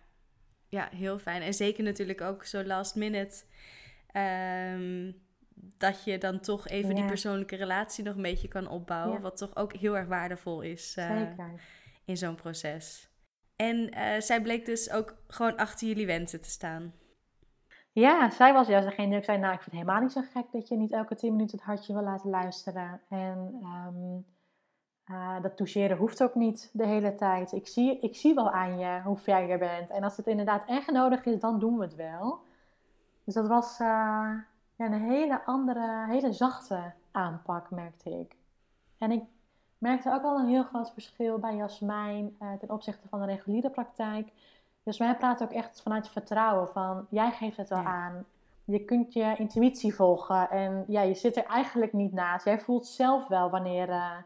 ja, 0.69 0.89
heel 0.91 1.19
fijn. 1.19 1.43
En 1.43 1.55
zeker 1.55 1.85
natuurlijk 1.85 2.21
ook 2.21 2.45
zo 2.45 2.65
last 2.65 2.95
minute. 2.97 3.45
ehm, 4.07 5.13
dat 5.79 6.05
je 6.05 6.19
dan 6.19 6.41
toch 6.41 6.69
even 6.69 6.95
die 6.95 7.05
persoonlijke 7.05 7.57
relatie 7.57 8.05
nog 8.05 8.15
een 8.17 8.23
beetje 8.23 8.49
kan 8.49 8.69
opbouwen. 8.69 9.15
Ja. 9.17 9.21
Wat 9.21 9.37
toch 9.37 9.57
ook 9.57 9.73
heel 9.73 9.97
erg 9.97 10.07
waardevol 10.09 10.61
is 10.61 10.97
eh, 10.97 11.17
Zeker. 11.17 11.61
in 12.05 12.17
zo'n 12.17 12.35
proces. 12.35 13.11
En 13.57 13.91
eh, 13.91 14.21
zij 14.21 14.43
bleek 14.43 14.65
dus 14.67 14.91
ook 14.91 15.17
gewoon 15.29 15.57
achter 15.57 15.89
jullie 15.89 16.07
wensen 16.07 16.41
te 16.41 16.51
staan. 16.51 16.95
Ja, 17.93 18.31
zij 18.31 18.53
was 18.53 18.67
juist 18.67 18.89
degene 18.89 19.09
die 19.09 19.17
ook 19.17 19.25
zei, 19.25 19.39
nou, 19.39 19.53
ik 19.53 19.61
vind 19.61 19.77
het 19.77 19.81
helemaal 19.81 20.03
niet 20.03 20.13
zo 20.13 20.21
gek 20.33 20.53
dat 20.53 20.69
je 20.69 20.77
niet 20.77 20.93
elke 20.93 21.15
tien 21.15 21.33
minuten 21.33 21.59
het 21.59 21.67
hartje 21.67 21.93
wil 21.93 22.03
laten 22.03 22.31
luisteren. 22.31 23.01
En 23.09 23.59
ehm, 23.63 24.21
eh, 25.05 25.43
dat 25.43 25.57
toucheren 25.57 25.97
hoeft 25.97 26.23
ook 26.23 26.35
niet 26.35 26.71
de 26.73 26.87
hele 26.87 27.15
tijd. 27.15 27.53
Ik 27.53 27.67
zie, 27.67 28.01
ik 28.01 28.17
zie 28.17 28.35
wel 28.35 28.51
aan 28.51 28.79
je 28.79 29.01
hoe 29.05 29.17
ver 29.17 29.49
je 29.49 29.59
bent. 29.59 29.91
En 29.91 30.03
als 30.03 30.17
het 30.17 30.27
inderdaad 30.27 30.63
echt 30.67 30.91
nodig 30.91 31.25
is, 31.25 31.41
dan 31.41 31.59
doen 31.59 31.77
we 31.77 31.85
het 31.85 31.95
wel. 31.95 32.41
Dus 33.25 33.35
dat 33.35 33.47
was 33.47 33.81
eh, 33.81 33.87
ja, 34.77 34.87
een 34.87 35.11
hele 35.11 35.45
andere, 35.45 36.07
hele 36.09 36.33
zachte 36.33 36.93
aanpak, 37.11 37.71
merkte 37.71 38.11
ik. 38.11 38.37
En 38.99 39.11
ik 39.11 39.23
merkte 39.79 40.13
ook 40.13 40.23
al 40.23 40.39
een 40.39 40.49
heel 40.49 40.65
groot 40.65 40.93
verschil 40.93 41.39
bij 41.39 41.57
Jasmijn 41.57 42.37
eh, 42.39 42.53
ten 42.53 42.71
opzichte 42.71 43.09
van 43.09 43.21
de 43.21 43.27
reguliere 43.27 43.71
praktijk. 43.71 44.33
Jasmijn 44.83 45.17
praat 45.17 45.43
ook 45.43 45.53
echt 45.53 45.81
vanuit 45.83 46.09
vertrouwen 46.09 46.69
van, 46.73 47.07
jij 47.11 47.31
geeft 47.31 47.57
het 47.57 47.69
wel 47.69 47.79
Ja. 47.81 47.85
aan. 47.85 48.25
Je 48.65 48.85
kunt 48.85 49.13
je 49.13 49.35
intuïtie 49.39 49.95
volgen 49.95 50.51
en 50.51 50.85
ja, 50.89 51.03
je 51.03 51.15
zit 51.15 51.37
er 51.37 51.45
eigenlijk 51.45 51.93
niet 51.93 52.13
naast. 52.13 52.45
Jij 52.45 52.61
voelt 52.61 52.87
zelf 52.87 53.29
wel 53.29 53.51
wanneer 53.51 53.89
eh, 53.89 54.17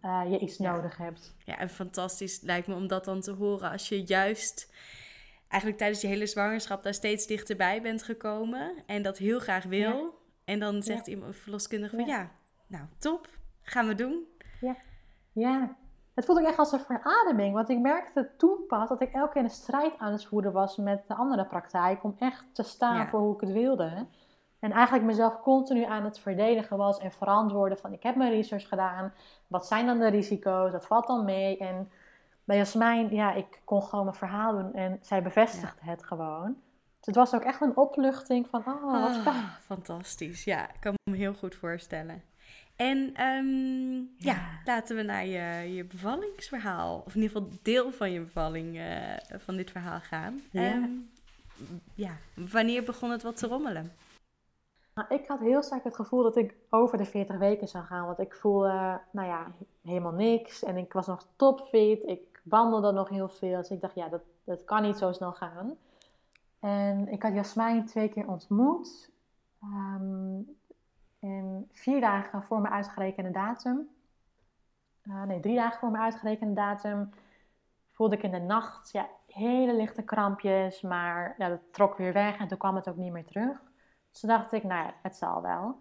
eh, 0.00 0.30
je 0.30 0.38
iets 0.38 0.56
Ja. 0.56 0.72
nodig 0.72 0.96
hebt. 0.96 1.34
Ja, 1.44 1.58
en 1.58 1.68
fantastisch 1.70 2.40
lijkt 2.40 2.66
me 2.66 2.74
om 2.74 2.86
dat 2.86 3.04
dan 3.04 3.20
te 3.20 3.32
horen 3.32 3.70
als 3.70 3.88
je 3.88 4.02
juist 4.06 4.72
eigenlijk 5.48 5.80
tijdens 5.80 6.00
je 6.00 6.06
hele 6.06 6.26
zwangerschap 6.26 6.82
daar 6.82 6.94
steeds 6.94 7.26
dichterbij 7.26 7.82
bent 7.82 8.02
gekomen 8.02 8.72
en 8.86 9.02
dat 9.02 9.18
heel 9.18 9.38
graag 9.38 9.64
wil. 9.64 10.20
En 10.44 10.58
dan 10.58 10.82
zegt 10.82 11.06
iemand, 11.06 11.28
een 11.28 11.40
verloskundige 11.40 11.96
van 11.96 12.06
Ja. 12.06 12.16
ja, 12.18 12.30
nou 12.66 12.84
top, 12.98 13.28
gaan 13.62 13.86
we 13.86 13.94
doen. 13.94 14.24
Ja, 15.32 15.76
het 16.14 16.24
voelde 16.24 16.40
ook 16.40 16.46
echt 16.46 16.58
als 16.58 16.72
een 16.72 16.80
verademing. 16.80 17.54
Want 17.54 17.68
ik 17.68 17.78
merkte 17.78 18.30
toen 18.36 18.66
pas 18.68 18.88
dat 18.88 19.00
ik 19.00 19.12
elke 19.12 19.32
keer 19.32 19.42
een 19.42 19.50
strijd 19.50 19.92
aan 19.98 20.12
het 20.12 20.24
voeren 20.26 20.52
was 20.52 20.76
met 20.76 21.02
de 21.08 21.14
andere 21.14 21.44
praktijk. 21.44 22.04
Om 22.04 22.16
echt 22.18 22.44
te 22.52 22.62
staan 22.62 22.96
Ja. 22.96 23.06
voor 23.08 23.20
hoe 23.20 23.34
ik 23.34 23.40
het 23.40 23.52
wilde. 23.52 24.06
En 24.58 24.72
eigenlijk 24.72 25.04
mezelf 25.04 25.40
continu 25.40 25.84
aan 25.84 26.04
het 26.04 26.18
verdedigen 26.18 26.76
was 26.76 26.98
en 26.98 27.12
verantwoorden 27.12 27.78
van 27.78 27.92
ik 27.92 28.02
heb 28.02 28.16
mijn 28.16 28.30
research 28.30 28.68
gedaan. 28.68 29.12
Wat 29.46 29.66
zijn 29.66 29.86
dan 29.86 29.98
de 29.98 30.08
risico's? 30.08 30.72
Dat 30.72 30.86
valt 30.86 31.06
dan 31.06 31.24
mee. 31.24 31.58
En 31.58 31.90
bij 32.44 32.56
Jasmijn, 32.56 33.14
ja, 33.14 33.32
ik 33.32 33.60
kon 33.64 33.82
gewoon 33.82 34.04
mijn 34.04 34.16
verhaal 34.16 34.52
doen 34.52 34.72
en 34.74 34.98
zij 35.00 35.22
bevestigde 35.22 35.80
het 35.90 36.04
gewoon. 36.04 36.56
Dus 36.96 37.06
het 37.06 37.16
was 37.16 37.34
ook 37.34 37.42
echt 37.42 37.60
een 37.60 37.76
opluchting 37.76 38.48
van, 38.48 38.62
oh, 38.66 39.02
wat 39.02 39.16
fijn. 39.16 39.36
Ah, 39.36 39.50
fantastisch. 39.60 40.44
Ja, 40.44 40.62
ik 40.68 40.80
kan 40.80 40.94
me 41.10 41.16
heel 41.16 41.34
goed 41.34 41.54
voorstellen. 41.54 42.22
En 42.76 43.14
ehm, 43.14 44.26
ja. 44.26 44.60
laten 44.64 44.96
we 44.96 45.02
naar 45.02 45.26
je, 45.26 45.74
je 45.74 45.84
bevallingsverhaal, 45.84 47.02
of 47.06 47.14
in 47.14 47.22
ieder 47.22 47.36
geval 47.36 47.58
deel 47.62 47.92
van 47.92 48.12
je 48.12 48.20
bevalling 48.20 48.78
eh, 48.78 49.38
van 49.38 49.56
dit 49.56 49.70
verhaal 49.70 50.00
gaan. 50.00 50.40
Ja. 50.50 50.62
Ehm, 50.62 50.90
ja, 51.94 52.16
wanneer 52.34 52.84
begon 52.84 53.10
het 53.10 53.22
wat 53.22 53.36
te 53.36 53.46
rommelen? 53.46 53.92
Nou, 54.94 55.14
ik 55.14 55.26
had 55.26 55.40
heel 55.40 55.62
sterk 55.62 55.84
het 55.84 55.94
gevoel 55.94 56.22
dat 56.22 56.36
ik 56.36 56.54
over 56.70 56.98
de 56.98 57.04
40 57.04 57.38
weken 57.38 57.68
zou 57.68 57.84
gaan. 57.84 58.06
Want 58.06 58.18
ik 58.18 58.34
voelde, 58.34 59.00
nou 59.10 59.28
ja, 59.28 59.52
helemaal 59.82 60.12
niks. 60.12 60.62
En 60.62 60.76
ik 60.76 60.92
was 60.92 61.06
nog 61.06 61.26
topfit. 61.36 62.02
Ik 62.02 62.40
wandelde 62.42 62.92
nog 62.92 63.08
heel 63.08 63.28
veel. 63.28 63.56
Dus 63.56 63.70
ik 63.70 63.80
dacht, 63.80 63.94
ja, 63.94 64.08
dat, 64.08 64.22
dat 64.44 64.64
kan 64.64 64.82
niet 64.82 64.96
zo 64.96 65.12
snel 65.12 65.32
gaan. 65.32 65.76
En 66.60 67.08
ik 67.08 67.22
had 67.22 67.34
Jasmijn 67.34 67.86
twee 67.86 68.08
keer 68.08 68.28
ontmoet. 68.28 69.10
Ehm, 69.60 70.40
en 71.22 71.68
vier 71.72 72.00
dagen 72.00 72.42
voor 72.42 72.60
mijn 72.60 72.74
uitgerekende 72.74 73.30
datum. 73.30 73.88
Uh, 75.02 75.22
nee, 75.22 75.40
drie 75.40 75.56
dagen 75.56 75.78
voor 75.78 75.90
mijn 75.90 76.02
uitgerekende 76.02 76.54
datum. 76.54 77.10
Voelde 77.90 78.16
ik 78.16 78.22
in 78.22 78.30
de 78.30 78.38
nacht 78.38 78.92
ja, 78.92 79.08
hele 79.26 79.74
lichte 79.74 80.02
krampjes. 80.02 80.80
Maar 80.80 81.34
ja, 81.38 81.48
dat 81.48 81.60
trok 81.70 81.96
weer 81.96 82.12
weg 82.12 82.38
en 82.38 82.48
toen 82.48 82.58
kwam 82.58 82.74
het 82.74 82.88
ook 82.88 82.96
niet 82.96 83.12
meer 83.12 83.24
terug. 83.24 83.62
Dus 84.10 84.20
toen 84.20 84.30
dacht 84.30 84.52
ik, 84.52 84.62
nou 84.62 84.84
ja, 84.84 84.94
het 85.02 85.16
zal 85.16 85.42
wel. 85.42 85.80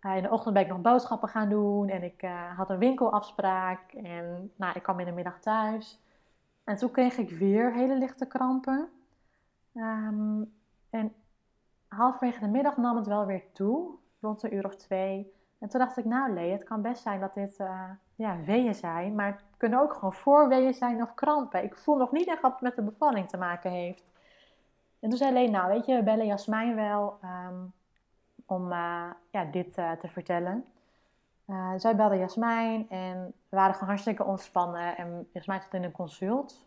Uh, 0.00 0.16
in 0.16 0.22
de 0.22 0.30
ochtend 0.30 0.54
ben 0.54 0.62
ik 0.62 0.68
nog 0.68 0.80
boodschappen 0.80 1.28
gaan 1.28 1.48
doen. 1.48 1.88
En 1.88 2.02
ik 2.02 2.22
uh, 2.22 2.56
had 2.56 2.70
een 2.70 2.78
winkelafspraak. 2.78 3.92
En 3.92 4.52
nou, 4.56 4.72
ik 4.74 4.82
kwam 4.82 5.00
in 5.00 5.06
de 5.06 5.12
middag 5.12 5.40
thuis. 5.40 6.00
En 6.64 6.76
toen 6.76 6.90
kreeg 6.90 7.16
ik 7.16 7.30
weer 7.30 7.72
hele 7.72 7.98
lichte 7.98 8.26
krampen. 8.26 8.88
Um, 9.74 10.52
en 10.90 11.14
halverwege 11.88 12.40
de 12.40 12.48
middag 12.48 12.76
nam 12.76 12.96
het 12.96 13.06
wel 13.06 13.26
weer 13.26 13.52
toe, 13.52 13.98
rond 14.20 14.42
een 14.42 14.54
uur 14.54 14.64
of 14.64 14.76
twee. 14.76 15.34
En 15.58 15.68
toen 15.68 15.80
dacht 15.80 15.96
ik, 15.96 16.04
nou 16.04 16.32
Lee, 16.32 16.52
het 16.52 16.64
kan 16.64 16.82
best 16.82 17.02
zijn 17.02 17.20
dat 17.20 17.34
dit 17.34 17.58
uh, 17.58 17.90
ja, 18.14 18.36
weeën 18.44 18.74
zijn, 18.74 19.14
maar 19.14 19.26
het 19.26 19.44
kunnen 19.56 19.80
ook 19.80 19.94
gewoon 19.94 20.12
voorweeën 20.12 20.74
zijn 20.74 21.02
of 21.02 21.14
krampen. 21.14 21.64
Ik 21.64 21.76
voel 21.76 21.96
nog 21.96 22.12
niet 22.12 22.28
echt 22.28 22.42
dat 22.42 22.52
het 22.52 22.60
met 22.60 22.76
de 22.76 22.82
bevalling 22.82 23.28
te 23.28 23.36
maken 23.36 23.70
heeft. 23.70 24.04
En 25.00 25.08
toen 25.08 25.18
zei 25.18 25.32
Lee, 25.32 25.50
nou 25.50 25.68
weet 25.68 25.86
je, 25.86 25.96
we 25.96 26.02
bellen 26.02 26.26
Jasmijn 26.26 26.74
wel 26.74 27.18
um, 27.24 27.72
om 28.46 28.72
uh, 28.72 29.10
ja, 29.30 29.44
dit 29.44 29.78
uh, 29.78 29.92
te 29.92 30.08
vertellen. 30.08 30.64
Zij 31.76 31.96
belde 31.96 32.18
Jasmijn 32.18 32.90
en 32.90 33.34
we 33.48 33.56
waren 33.56 33.72
gewoon 33.72 33.88
hartstikke 33.88 34.24
ontspannen. 34.24 34.96
En 34.96 35.28
Jasmijn 35.32 35.62
zat 35.62 35.74
in 35.74 35.84
een 35.84 35.92
consult, 35.92 36.66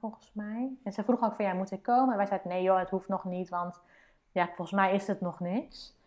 volgens 0.00 0.32
mij. 0.32 0.76
En 0.84 0.92
ze 0.92 1.04
vroeg 1.04 1.22
ook 1.22 1.34
van, 1.34 1.44
ja, 1.44 1.52
moet 1.52 1.70
ik 1.70 1.82
komen? 1.82 2.10
En 2.10 2.16
wij 2.16 2.26
zeiden, 2.26 2.48
nee 2.48 2.62
joh, 2.62 2.78
het 2.78 2.90
hoeft 2.90 3.08
nog 3.08 3.24
niet, 3.24 3.48
want 3.48 3.80
ja, 4.32 4.46
volgens 4.46 4.72
mij 4.72 4.94
is 4.94 5.06
het 5.06 5.20
nog 5.20 5.40
niks. 5.40 5.98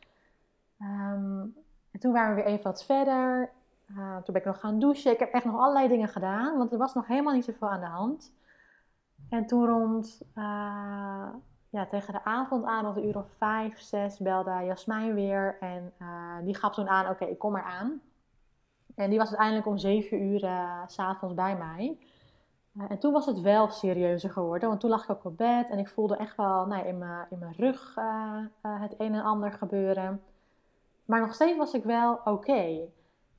Um, 0.84 1.56
en 1.91 2.00
toen 2.00 2.13
waren 2.13 2.36
we 2.36 2.41
weer 2.41 2.52
even 2.52 2.63
wat 2.63 2.86
verder. 2.86 3.52
Uh, 3.98 4.15
toen 4.15 4.34
ben 4.34 4.36
ik 4.36 4.46
nog 4.46 4.60
gaan 4.60 4.80
douchen. 4.80 5.12
Ik 5.12 5.19
heb 5.19 5.32
echt 5.32 5.46
nog 5.46 5.56
allerlei 5.56 5.88
dingen 5.88 6.08
gedaan, 6.08 6.58
want 6.58 6.72
er 6.72 6.78
was 6.78 6.93
nog 6.93 7.08
helemaal 7.08 7.34
niet 7.34 7.46
zoveel 7.46 7.69
aan 7.69 7.80
de 7.80 7.86
hand. 7.86 8.34
En 9.30 9.46
toen 9.46 9.65
rond 9.65 10.22
ja, 11.69 11.86
tegen 11.89 12.13
de 12.13 12.24
avond 12.24 12.65
aan, 12.65 12.84
rond 12.84 12.98
een 12.98 13.08
uur 13.08 13.17
of 13.17 13.28
vijf, 13.38 13.80
zes, 13.80 14.17
belde 14.17 14.65
Jasmijn 14.65 15.13
weer. 15.13 15.58
En 15.60 15.93
uh, 16.02 16.36
die 16.43 16.56
gaf 16.56 16.74
toen 16.74 16.88
aan, 16.88 17.10
oké, 17.10 17.26
ik 17.26 17.39
kom 17.39 17.56
eraan. 17.56 18.02
En 18.96 19.10
die 19.10 19.19
was 19.19 19.28
uiteindelijk 19.28 19.67
om 19.67 19.78
zeven 19.78 20.22
uur 20.22 20.43
uh, 20.43 20.82
s'avonds 20.88 21.36
bij 21.36 21.58
mij. 21.58 22.00
En 22.89 23.00
toen 23.00 23.13
was 23.13 23.26
het 23.26 23.41
wel 23.41 23.69
serieuzer 23.69 24.30
geworden, 24.30 24.69
want 24.69 24.80
toen 24.80 24.89
lag 24.89 25.04
ik 25.04 25.10
ook 25.10 25.26
op 25.26 25.38
bed. 25.38 25.69
En 25.69 25.80
ik 25.80 25.89
voelde 25.89 26.17
echt 26.17 26.38
wel 26.38 26.65
nou, 26.65 26.86
in, 26.86 26.98
mijn, 26.98 27.28
in 27.30 27.39
mijn 27.39 27.54
rug 27.58 27.96
het 28.62 28.96
een 28.98 29.13
en 29.13 29.24
ander 29.24 29.52
gebeuren. 29.52 30.22
Maar 31.06 31.20
nog 31.20 31.34
steeds 31.34 31.58
was 31.58 31.74
ik 31.74 31.84
wel 31.84 32.22
oké. 32.24 32.80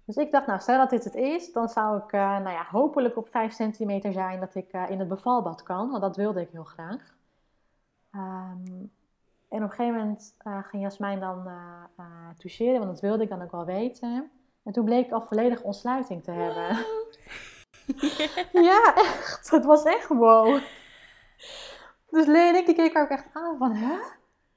Dus 0.04 0.16
ik 0.16 0.32
dacht, 0.32 0.46
nou, 0.46 0.60
stel 0.60 0.78
dat 0.78 0.90
dit 0.90 1.04
het 1.04 1.14
is, 1.14 1.52
dan 1.52 1.68
zou 1.68 1.98
ik 1.98 2.12
nou 2.12 2.50
ja, 2.50 2.66
hopelijk 2.70 3.16
op 3.16 3.28
5 3.28 3.52
centimeter 3.52 4.12
zijn 4.12 4.40
dat 4.40 4.54
ik 4.54 4.72
in 4.72 4.98
het 4.98 5.08
bevalbad 5.08 5.62
kan. 5.62 5.90
Want 5.90 6.02
dat 6.02 6.16
wilde 6.16 6.40
ik 6.40 6.48
heel 6.50 6.64
graag. 6.64 7.14
Um, 8.14 8.92
en 9.48 9.62
op 9.62 9.70
een 9.70 9.76
gegeven 9.76 9.98
moment 9.98 10.36
uh, 10.46 10.58
ging 10.64 10.82
Jasmijn 10.82 11.20
dan 11.20 11.48
toucheren, 12.38 12.78
want 12.78 12.90
dat 12.90 13.00
wilde 13.00 13.22
ik 13.22 13.28
dan 13.28 13.42
ook 13.42 13.50
wel 13.50 13.64
weten. 13.64 14.30
En 14.64 14.72
toen 14.72 14.84
bleek 14.84 15.06
ik 15.06 15.12
al 15.12 15.26
volledig 15.26 15.62
ontsluiting 15.62 16.24
te 16.24 16.30
hebben. 16.30 16.76
Wow. 16.76 18.64
ja, 18.68 18.94
echt. 18.94 19.50
Het 19.50 19.64
was 19.64 19.84
echt 19.84 20.08
wow. 20.08 20.60
Dus 22.10 22.26
Lee 22.26 22.48
en 22.48 22.54
ik 22.54 22.66
die 22.66 22.74
keken 22.74 23.02
ook 23.02 23.08
echt 23.08 23.26
aan 23.32 23.58
van, 23.58 23.74
hè? 23.74 23.96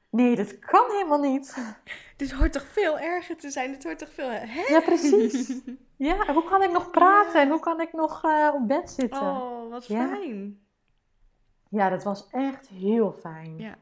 Nee, 0.10 0.36
dat 0.36 0.60
kan 0.60 0.86
helemaal 0.91 1.20
niet. 1.20 1.76
Dit 2.17 2.32
hoort 2.32 2.54
toch 2.54 2.65
veel 2.67 3.00
erger 3.00 3.38
te 3.38 3.50
zijn? 3.50 3.72
Dit 3.72 3.84
hoort 3.84 4.00
toch 4.00 4.12
veel... 4.12 4.30
Hè? 4.30 4.62
Ja, 4.62 4.80
precies. 4.80 5.62
ja, 5.96 6.34
hoe 6.34 6.43
kan 6.43 6.63
ik 6.63 6.72
nog 6.72 6.91
praten 6.91 7.41
en 7.41 7.50
hoe 7.50 7.60
kan 7.60 7.82
ik 7.82 7.93
nog 7.93 8.24
op 8.54 8.67
bed 8.67 8.89
zitten? 8.89 9.22
Oh, 9.22 9.70
wat 9.70 9.86
ja. 9.86 10.08
fijn. 10.08 10.60
Ja, 11.70 11.89
dat 11.89 12.04
was 12.04 12.28
echt 12.30 12.67
heel 12.67 13.12
fijn. 13.12 13.58
Ja, 13.58 13.76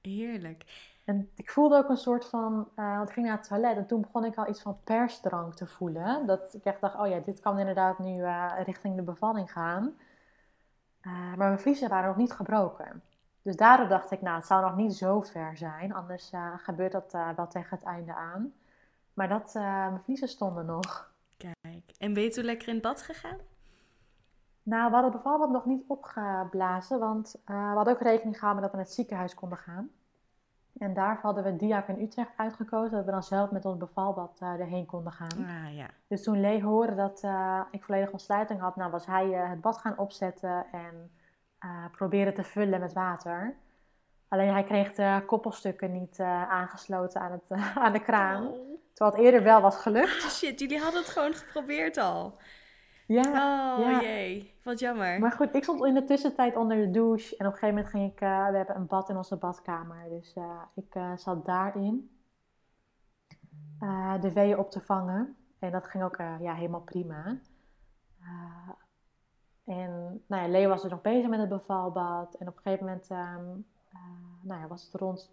heerlijk. 0.00 0.64
En 1.04 1.30
ik 1.34 1.50
voelde 1.50 1.76
ook 1.76 1.88
een 1.88 1.96
soort 1.96 2.24
van, 2.24 2.68
uh, 2.76 2.96
want 2.96 3.08
ik 3.08 3.14
ging 3.14 3.26
naar 3.26 3.36
het 3.36 3.48
toilet 3.48 3.76
en 3.76 3.86
toen 3.86 4.00
begon 4.00 4.24
ik 4.24 4.36
al 4.36 4.48
iets 4.48 4.62
van 4.62 4.78
persdrang 4.84 5.54
te 5.54 5.66
voelen. 5.66 6.26
Dat 6.26 6.54
ik 6.54 6.64
echt 6.64 6.80
dacht, 6.80 6.98
oh 6.98 7.08
ja, 7.08 7.18
dit 7.18 7.40
kan 7.40 7.58
inderdaad 7.58 7.98
nu 7.98 8.20
uh, 8.20 8.52
richting 8.64 8.96
de 8.96 9.02
bevalling 9.02 9.52
gaan. 9.52 9.94
Uh, 11.02 11.12
maar 11.12 11.48
mijn 11.48 11.58
vliezen 11.58 11.88
waren 11.88 12.08
nog 12.08 12.16
niet 12.16 12.32
gebroken. 12.32 13.02
Dus 13.46 13.56
daardoor 13.56 13.88
dacht 13.88 14.10
ik, 14.10 14.22
nou, 14.22 14.36
het 14.36 14.46
zou 14.46 14.62
nog 14.62 14.76
niet 14.76 14.94
zo 14.94 15.20
ver 15.20 15.56
zijn. 15.56 15.94
Anders 15.94 16.32
gebeurt 16.56 16.92
dat 16.92 17.12
wel 17.36 17.48
tegen 17.48 17.76
het 17.76 17.86
einde 17.86 18.14
aan. 18.14 18.52
Maar 19.14 19.28
dat, 19.28 19.54
mijn 19.54 20.00
vliezen 20.04 20.28
stonden 20.28 20.66
nog. 20.66 21.10
Kijk, 21.36 21.92
en 21.98 22.12
ben 22.12 22.22
je 22.22 22.30
toen 22.30 22.44
lekker 22.44 22.68
in 22.68 22.80
bad 22.80 23.02
gegaan? 23.02 23.38
Nou, 24.62 24.88
we 24.88 24.94
hadden 24.94 25.12
bevalbad 25.12 25.50
nog 25.50 25.64
niet 25.64 25.84
opgeblazen, 25.86 26.98
want 26.98 27.34
uh, 27.46 27.70
we 27.70 27.76
hadden 27.76 27.94
ook 27.94 28.00
rekening 28.00 28.38
gehouden 28.38 28.62
dat 28.62 28.70
we 28.70 28.76
naar 28.76 28.86
het 28.86 28.94
ziekenhuis 28.94 29.34
konden 29.34 29.58
gaan. 29.58 29.90
En 30.78 30.94
daarvoor 30.94 31.22
hadden 31.22 31.44
we 31.44 31.56
Diak 31.56 31.88
in 31.88 32.02
Utrecht 32.02 32.30
uitgekozen, 32.36 32.96
dat 32.96 33.04
we 33.04 33.10
dan 33.10 33.22
zelf 33.22 33.50
met 33.50 33.64
ons 33.64 33.78
bevalbad 33.78 34.38
uh, 34.42 34.48
erheen 34.48 34.86
konden 34.86 35.12
gaan. 35.12 35.46
Ah, 35.46 35.76
ja. 35.76 35.86
Dus 36.06 36.22
toen 36.22 36.40
Lee 36.40 36.62
hoorde 36.62 36.94
dat 36.94 37.22
uh, 37.24 37.60
ik 37.70 37.84
volledig 37.84 38.10
ontsluiting 38.10 38.60
had, 38.60 38.76
nou 38.76 38.90
was 38.90 39.06
hij 39.06 39.28
het 39.28 39.60
bad 39.60 39.78
gaan 39.78 39.98
opzetten 39.98 40.66
en 40.72 41.10
proberen 41.92 42.34
te 42.34 42.44
vullen 42.44 42.80
met 42.80 42.92
water. 42.92 43.56
Alleen 44.28 44.52
hij 44.52 44.64
kreeg 44.64 44.92
de 44.92 45.22
koppelstukken 45.26 45.92
niet 45.92 46.20
aangesloten 46.48 47.20
aan, 47.20 47.32
het, 47.32 47.60
aan 47.84 47.92
de 47.92 48.02
kraan. 48.02 48.46
Oh. 48.46 48.76
Terwijl 48.92 49.16
het 49.16 49.24
eerder 49.24 49.42
wel 49.42 49.60
was 49.60 49.76
gelukt. 49.76 50.22
Ah, 50.24 50.30
shit, 50.30 50.60
jullie 50.60 50.78
hadden 50.78 51.00
het 51.00 51.10
gewoon 51.10 51.34
geprobeerd 51.34 51.96
al. 51.96 52.38
Ja, 53.06 53.76
oh 53.78 54.00
jee, 54.00 54.54
wat 54.62 54.78
jammer. 54.78 55.20
Maar 55.20 55.32
goed, 55.32 55.54
ik 55.54 55.62
stond 55.62 55.84
in 55.84 55.94
de 55.94 56.04
tussentijd 56.04 56.56
onder 56.56 56.76
de 56.76 56.90
douche. 56.90 57.36
En 57.36 57.46
op 57.46 57.52
een 57.52 57.58
gegeven 57.58 57.74
moment 57.74 57.88
ging 57.88 58.12
ik, 58.12 58.20
uh, 58.20 58.48
we 58.48 58.56
hebben 58.56 58.76
een 58.76 58.86
bad 58.86 59.08
in 59.08 59.16
onze 59.16 59.36
badkamer. 59.36 60.08
Dus 60.08 60.34
uh, 60.36 60.62
ik 60.74 60.94
uh, 60.94 61.16
zat 61.16 61.44
daarin 61.44 62.10
de 64.20 64.32
weeën 64.32 64.58
op 64.58 64.70
te 64.70 64.80
vangen. 64.80 65.36
En 65.58 65.70
dat 65.70 65.86
ging 65.86 66.04
ook 66.04 66.16
ja, 66.16 66.54
helemaal 66.54 66.80
prima. 66.80 67.38
En 69.66 70.22
nou 70.26 70.52
ja, 70.52 70.68
was 70.68 70.82
dus 70.82 70.90
nog 70.90 71.00
bezig 71.00 71.28
met 71.28 71.40
het 71.40 71.48
bevalbad. 71.48 72.34
En 72.34 72.48
op 72.48 72.56
een 72.56 72.62
gegeven 72.62 72.86
moment 72.86 73.10
um, 73.10 73.66
nou 74.40 74.60
ja, 74.60 74.66
was 74.66 74.82
het 74.82 75.00
rond 75.00 75.30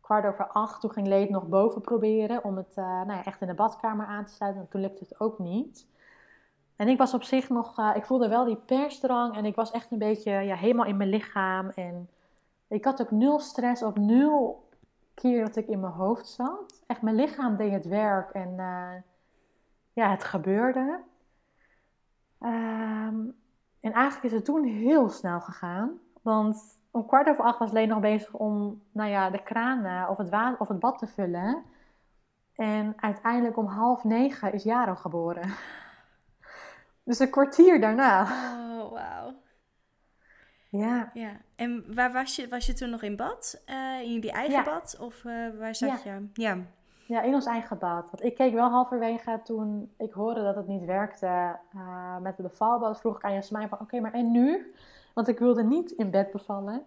kwart 0.00 0.26
over 0.26 0.46
acht. 0.46 0.80
Toen 0.80 0.90
ging 0.90 1.06
Lee 1.06 1.20
het 1.20 1.30
nog 1.30 1.48
boven 1.48 1.80
proberen 1.80 2.44
om 2.44 2.56
het 2.56 2.76
nou 2.76 3.12
ja, 3.12 3.24
echt 3.24 3.40
in 3.40 3.46
de 3.46 3.54
badkamer 3.54 4.06
aan 4.06 4.24
te 4.24 4.32
sluiten. 4.32 4.62
En 4.62 4.68
toen 4.68 4.80
lukte 4.80 5.04
het 5.08 5.20
ook 5.20 5.38
niet. 5.38 5.86
En 6.76 6.88
ik 6.88 6.98
was 6.98 7.14
op 7.14 7.22
zich 7.22 7.48
nog, 7.48 7.78
uh, 7.78 7.90
ik 7.94 8.04
voelde 8.04 8.28
wel 8.28 8.44
die 8.44 8.56
persdrang 8.56 9.36
en 9.36 9.44
ik 9.44 9.54
was 9.54 9.70
echt 9.70 9.90
een 9.90 9.98
beetje 9.98 10.32
ja, 10.32 10.54
helemaal 10.54 10.86
in 10.86 10.96
mijn 10.96 11.08
lichaam. 11.08 11.68
En 11.68 12.08
ik 12.68 12.84
had 12.84 13.00
ook 13.00 13.10
nul 13.10 13.38
stress 13.38 13.82
op 13.82 13.98
nul 13.98 14.68
keer 15.14 15.44
dat 15.44 15.56
ik 15.56 15.66
in 15.66 15.80
mijn 15.80 15.92
hoofd 15.92 16.28
zat. 16.28 16.82
Echt, 16.86 17.02
mijn 17.02 17.16
lichaam 17.16 17.56
deed 17.56 17.72
het 17.72 17.86
werk 17.86 18.30
en 18.30 18.54
ja, 19.92 20.10
het 20.10 20.24
gebeurde. 20.24 21.00
Um, 22.40 23.36
en 23.80 23.92
eigenlijk 23.92 24.24
is 24.24 24.32
het 24.32 24.44
toen 24.44 24.64
heel 24.64 25.08
snel 25.08 25.40
gegaan. 25.40 25.98
Want 26.22 26.78
om 26.90 27.06
kwart 27.06 27.28
over 27.28 27.44
acht 27.44 27.58
was 27.58 27.72
Leen 27.72 27.88
nog 27.88 28.00
bezig 28.00 28.34
om 28.34 28.82
nou 28.92 29.10
ja, 29.10 29.30
de 29.30 29.42
kraan 29.42 29.84
uh, 29.84 30.06
of, 30.10 30.16
het 30.16 30.28
water, 30.28 30.58
of 30.58 30.68
het 30.68 30.78
bad 30.78 30.98
te 30.98 31.06
vullen. 31.06 31.64
En 32.54 32.92
uiteindelijk 32.96 33.56
om 33.56 33.66
half 33.66 34.04
negen 34.04 34.52
is 34.52 34.62
Jaro 34.62 34.94
geboren. 34.94 35.50
Dus 37.04 37.18
een 37.18 37.30
kwartier 37.30 37.80
daarna. 37.80 38.22
Oh, 38.22 38.92
wauw. 38.92 39.34
Ja. 40.68 41.10
ja. 41.14 41.40
En 41.56 41.94
waar 41.94 42.12
was 42.12 42.36
je? 42.36 42.48
Was 42.48 42.66
je 42.66 42.72
toen 42.72 42.90
nog 42.90 43.02
in 43.02 43.16
bad? 43.16 43.62
Uh, 43.66 44.00
in 44.00 44.12
jullie 44.12 44.32
eigen 44.32 44.64
bad? 44.64 44.96
Of 45.00 45.24
uh, 45.24 45.58
waar 45.58 45.74
zat 45.74 46.02
ja. 46.02 46.14
je? 46.14 46.28
Ja. 46.32 46.56
Ja, 47.08 47.22
in 47.22 47.34
ons 47.34 47.46
eigen 47.46 47.78
bad. 47.78 48.10
Want 48.10 48.24
ik 48.24 48.34
keek 48.34 48.52
wel 48.52 48.68
halverwege 48.68 49.40
toen 49.44 49.92
ik 49.96 50.12
hoorde 50.12 50.42
dat 50.42 50.56
het 50.56 50.66
niet 50.66 50.84
werkte 50.84 51.58
uh, 51.76 52.16
met 52.18 52.36
de 52.36 52.42
bevalbad. 52.42 53.00
Vroeg 53.00 53.16
ik 53.16 53.24
aan 53.24 53.32
Jasmijn 53.32 53.68
van, 53.68 53.80
oké, 53.80 54.00
maar 54.00 54.12
en 54.12 54.30
nu? 54.30 54.74
Want 55.14 55.28
ik 55.28 55.38
wilde 55.38 55.64
niet 55.64 55.90
in 55.90 56.10
bed 56.10 56.30
bevallen. 56.30 56.84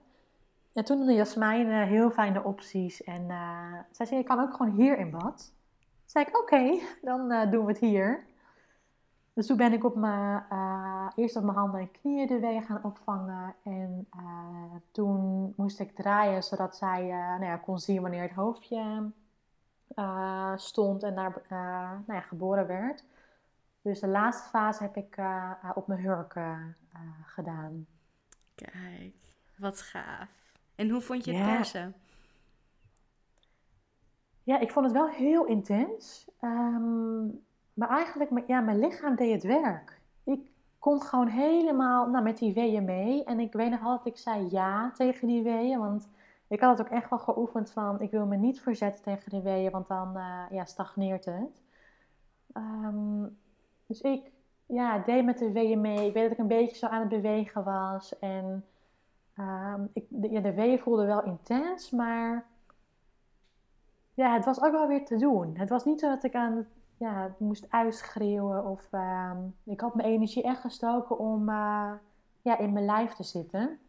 En 0.74 0.86
toen 0.86 1.06
had 1.06 1.16
Jasmijn 1.16 1.88
heel 1.88 2.12
fijne 2.12 2.44
opties. 2.44 3.04
En 3.04 3.26
zij 3.92 4.06
zei, 4.06 4.20
je 4.20 4.26
kan 4.26 4.40
ook 4.40 4.54
gewoon 4.54 4.72
hier 4.72 4.98
in 4.98 5.10
bad. 5.10 5.54
zei 6.06 6.26
ik, 6.26 6.40
oké, 6.40 6.80
dan 7.10 7.32
uh, 7.32 7.52
doen 7.52 7.66
we 7.66 7.72
het 7.72 7.82
hier. 7.82 8.26
Dus 9.34 9.46
toen 9.46 9.58
ben 9.58 9.74
ik 9.74 9.84
op 9.84 9.96
mijn, 9.96 10.44
uh, 10.52 11.08
eerst 11.16 11.36
op 11.36 11.44
mijn 11.44 11.58
handen 11.58 11.80
en 11.80 11.92
knieën 11.92 12.28
de 12.28 12.40
weeën 12.40 12.64
gaan 12.64 12.84
opvangen. 12.84 13.56
En 13.64 14.08
uh, 14.18 14.76
toen 14.92 15.54
moest 15.58 15.80
ik 15.80 15.96
draaien, 15.96 16.44
zodat 16.44 16.76
zij 16.76 17.08
nou 17.08 17.46
ja, 17.46 17.58
kon 17.58 17.80
zien 17.80 18.02
wanneer 18.02 18.22
het 18.22 18.32
hoofdje 18.32 19.12
stond 20.56 21.04
en 21.04 21.16
daar 21.16 21.42
nou 21.50 22.04
ja, 22.08 22.22
geboren 22.22 22.68
werd. 22.68 23.04
Dus 23.82 24.00
de 24.00 24.08
laatste 24.08 24.50
fase 24.50 24.84
heb 24.84 24.98
ik 24.98 25.18
op 25.74 25.88
mijn 25.88 26.00
hurk 26.00 26.40
gedaan. 27.26 27.86
Kijk, 28.56 29.16
wat 29.58 29.82
gaaf. 29.82 30.30
En 30.76 30.90
hoe 30.90 31.02
vond 31.02 31.26
je 31.26 31.32
het 31.32 31.46
ja. 31.46 31.56
persen? 31.56 31.96
Ja, 34.44 34.60
ik 34.60 34.72
vond 34.72 34.86
het 34.86 34.96
wel 34.96 35.10
heel 35.10 35.46
intens. 35.46 36.30
Um, 36.42 37.44
maar 37.74 37.90
eigenlijk, 37.90 38.48
ja, 38.48 38.60
mijn 38.60 38.80
lichaam 38.80 39.16
deed 39.16 39.34
het 39.34 39.44
werk. 39.44 40.00
Ik 40.24 40.40
kon 40.80 41.02
gewoon 41.02 41.28
helemaal 41.28 42.10
nou, 42.10 42.24
met 42.24 42.38
die 42.38 42.54
weeën 42.54 42.86
mee. 42.86 43.24
En 43.24 43.40
ik 43.40 43.54
weet 43.54 43.70
nog 43.70 43.84
altijd, 43.84 44.16
ik 44.16 44.22
zei 44.22 44.48
ja 44.50 44.92
tegen 44.92 45.28
die 45.28 45.44
weeën. 45.44 45.80
Want 45.80 46.10
ik 46.52 46.60
had 46.60 46.78
het 46.78 46.88
ook 46.88 46.94
echt 46.94 47.10
wel 47.10 47.20
geoefend 47.20 47.72
van, 47.72 48.02
ik 48.02 48.12
wil 48.12 48.26
me 48.26 48.36
niet 48.36 48.62
verzetten 48.62 49.04
tegen 49.04 49.30
die 49.30 49.42
weeën. 49.42 49.72
Want 49.72 49.88
dan 49.88 50.18
uh, 50.18 50.44
ja, 50.50 50.66
stagneert 50.66 51.26
het. 51.26 51.62
Um, 52.54 53.38
dus 53.86 54.02
ik 54.02 54.32
ja, 54.66 54.98
deed 54.98 55.26
met 55.26 55.38
de 55.38 55.52
weeën 55.52 55.82
mee. 55.82 56.08
Ik 56.08 56.14
weet 56.14 56.24
dat 56.24 56.32
ik 56.32 56.38
een 56.38 56.48
beetje 56.48 56.76
zo 56.76 56.86
aan 56.86 57.00
het 57.00 57.10
bewegen 57.10 57.64
was. 57.64 58.20
En 58.20 58.66
um, 59.40 59.90
ik, 59.94 60.06
de, 60.08 60.30
ja, 60.30 60.40
de 60.40 60.54
weeën 60.54 60.80
voelden 60.80 61.06
wel 61.06 61.24
intens, 61.24 61.90
maar 61.90 62.46
ja, 64.14 64.34
het 64.34 64.46
was 64.46 64.62
ook 64.62 64.72
wel 64.72 64.88
weer 64.88 65.06
te 65.06 65.18
doen. 65.18 65.58
Het 65.58 65.70
was 65.70 65.86
niet 65.86 66.00
zo 66.00 66.10
dat 66.10 66.24
ik 66.24 66.36
aan 66.36 66.68
ja, 66.98 67.36
moest 67.38 67.66
uitschreeuwen 67.70 68.66
of 68.66 68.88
uh, 68.92 69.32
ik 69.64 69.82
had 69.82 69.96
mijn 69.96 70.08
energie 70.08 70.44
echt 70.44 70.62
gestoken 70.62 71.20
om 71.20 71.50
uh, 71.50 71.92
ja, 72.42 72.58
in 72.58 72.74
mijn 72.74 72.86
lijf 72.86 73.14
te 73.14 73.24
zitten 73.24 73.80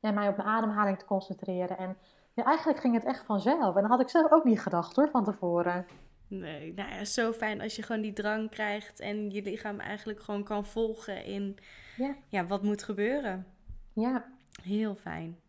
en 0.00 0.14
mij 0.14 0.28
op 0.28 0.36
mijn 0.36 0.48
ademhaling 0.48 0.98
te 0.98 1.04
concentreren. 1.04 1.78
En 1.78 1.96
ja, 2.34 2.44
eigenlijk 2.44 2.80
ging 2.80 2.94
het 2.94 3.04
echt 3.04 3.24
vanzelf. 3.24 3.76
En 3.76 3.82
dat 3.82 3.90
had 3.90 4.00
ik 4.00 4.08
zelf 4.08 4.30
ook 4.30 4.44
niet 4.44 4.60
gedacht 4.60 4.96
hoor, 4.96 5.08
van 5.10 5.24
tevoren. 5.24 5.86
Nee, 6.28 6.74
nou 6.74 6.88
ja, 6.90 7.04
zo 7.04 7.32
fijn 7.32 7.60
als 7.60 7.76
je 7.76 7.82
gewoon 7.82 8.02
die 8.02 8.12
drang 8.12 8.50
krijgt 8.50 9.00
en 9.00 9.30
je 9.30 9.42
lichaam 9.42 9.80
eigenlijk 9.80 10.20
gewoon 10.20 10.44
kan 10.44 10.64
volgen 10.64 11.24
in 11.24 11.58
ja. 11.96 12.14
Ja, 12.28 12.46
wat 12.46 12.62
moet 12.62 12.82
gebeuren. 12.82 13.46
Ja. 13.92 14.24
Heel 14.62 14.94
fijn. 14.94 15.40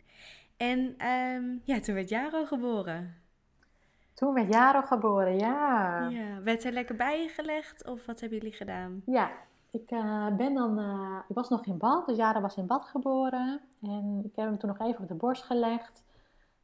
En 0.57 1.07
um, 1.07 1.61
ja, 1.63 1.79
toen 1.79 1.95
werd 1.95 2.09
Jaro 2.09 2.45
geboren. 2.45 3.15
Toen 4.13 4.33
werd 4.33 4.53
Jaro 4.53 4.81
geboren, 4.81 5.37
ja. 5.37 6.07
ja. 6.09 6.41
Werd 6.41 6.63
hij 6.63 6.71
lekker 6.71 6.95
bij 6.95 7.21
je 7.21 7.27
gelegd 7.27 7.87
of 7.87 8.05
wat 8.05 8.19
hebben 8.19 8.37
jullie 8.37 8.55
gedaan? 8.55 9.01
Ja, 9.05 9.31
ik 9.71 9.91
uh, 9.91 10.27
ben 10.35 10.53
dan, 10.53 10.79
uh, 10.79 11.17
ik 11.27 11.35
was 11.35 11.49
nog 11.49 11.65
in 11.65 11.77
bad, 11.77 12.05
dus 12.05 12.17
Jaro 12.17 12.41
was 12.41 12.57
in 12.57 12.67
bad 12.67 12.85
geboren. 12.85 13.61
En 13.81 14.21
ik 14.23 14.35
heb 14.35 14.45
hem 14.45 14.57
toen 14.57 14.69
nog 14.69 14.79
even 14.79 15.01
op 15.01 15.07
de 15.07 15.13
borst 15.13 15.43
gelegd. 15.43 16.03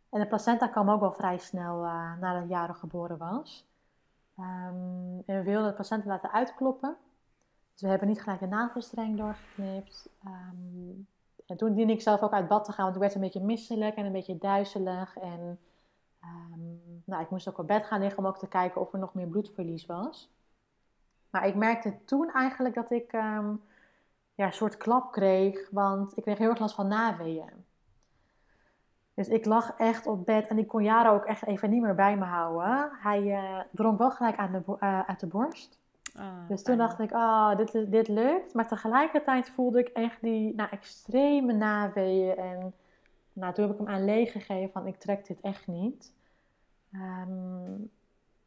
En 0.09 0.19
de 0.19 0.27
placenta 0.27 0.67
kwam 0.67 0.89
ook 0.89 0.99
wel 0.99 1.13
vrij 1.13 1.37
snel 1.37 1.83
uh, 1.83 2.17
nadat 2.19 2.49
Jaro 2.49 2.73
geboren 2.73 3.17
was. 3.17 3.65
Um, 4.39 5.23
en 5.25 5.37
we 5.37 5.43
wilden 5.43 5.69
de 5.69 5.75
placenta 5.75 6.07
laten 6.07 6.31
uitkloppen. 6.31 6.95
Dus 7.71 7.81
we 7.81 7.87
hebben 7.87 8.07
niet 8.07 8.21
gelijk 8.21 8.39
de 8.39 8.47
navelstreng 8.47 9.17
doorgeknipt. 9.17 10.09
Um, 10.25 11.07
en 11.45 11.57
toen 11.57 11.73
diende 11.73 11.93
ik 11.93 12.01
zelf 12.01 12.21
ook 12.21 12.33
uit 12.33 12.47
bad 12.47 12.65
te 12.65 12.71
gaan, 12.71 12.83
want 12.83 12.95
ik 12.95 13.01
werd 13.01 13.15
een 13.15 13.21
beetje 13.21 13.43
misselijk 13.43 13.95
en 13.95 14.05
een 14.05 14.11
beetje 14.11 14.37
duizelig. 14.37 15.17
En 15.17 15.59
um, 16.23 16.81
nou, 17.05 17.21
ik 17.21 17.29
moest 17.29 17.49
ook 17.49 17.57
op 17.57 17.67
bed 17.67 17.85
gaan 17.85 17.99
liggen 17.99 18.19
om 18.19 18.27
ook 18.27 18.37
te 18.37 18.47
kijken 18.47 18.81
of 18.81 18.93
er 18.93 18.99
nog 18.99 19.13
meer 19.13 19.27
bloedverlies 19.27 19.85
was. 19.85 20.29
Maar 21.37 21.47
ik 21.47 21.55
merkte 21.55 21.93
toen 22.05 22.31
eigenlijk 22.31 22.75
dat 22.75 22.91
ik 22.91 23.13
um, 23.13 23.61
ja, 24.35 24.45
een 24.45 24.53
soort 24.53 24.77
klap 24.77 25.11
kreeg, 25.11 25.69
want 25.71 26.17
ik 26.17 26.23
kreeg 26.23 26.37
heel 26.37 26.49
erg 26.49 26.59
last 26.59 26.75
van 26.75 26.87
naweeën. 26.87 27.65
Dus 29.13 29.27
ik 29.27 29.45
lag 29.45 29.73
echt 29.77 30.07
op 30.07 30.25
bed 30.25 30.47
en 30.47 30.57
ik 30.57 30.67
kon 30.67 30.83
Jaro 30.83 31.13
ook 31.13 31.25
echt 31.25 31.45
even 31.45 31.69
niet 31.69 31.81
meer 31.81 31.95
bij 31.95 32.17
me 32.17 32.25
houden. 32.25 32.89
Hij 32.91 33.21
uh, 33.21 33.59
dronk 33.71 33.97
wel 33.97 34.11
gelijk 34.11 34.37
aan 34.37 34.51
de, 34.51 34.61
uh, 34.79 34.99
uit 34.99 35.19
de 35.19 35.27
borst. 35.27 35.79
Oh, 36.15 36.47
dus 36.47 36.63
toen 36.63 36.77
dacht 36.77 36.99
ik, 36.99 37.11
oh, 37.11 37.55
dit, 37.55 37.91
dit 37.91 38.07
lukt. 38.07 38.53
Maar 38.53 38.67
tegelijkertijd 38.67 39.49
voelde 39.49 39.79
ik 39.79 39.87
echt 39.87 40.21
die 40.21 40.55
nou, 40.55 40.69
extreme 40.69 41.53
naweeën. 41.53 42.37
En 42.37 42.73
nou, 43.33 43.53
toen 43.53 43.63
heb 43.63 43.73
ik 43.73 43.85
hem 43.85 43.95
aan 43.95 44.05
leeg 44.05 44.31
gegeven 44.31 44.71
van, 44.71 44.87
ik 44.87 44.97
trek 44.97 45.27
dit 45.27 45.41
echt 45.41 45.67
niet. 45.67 46.13
Um, 46.91 47.91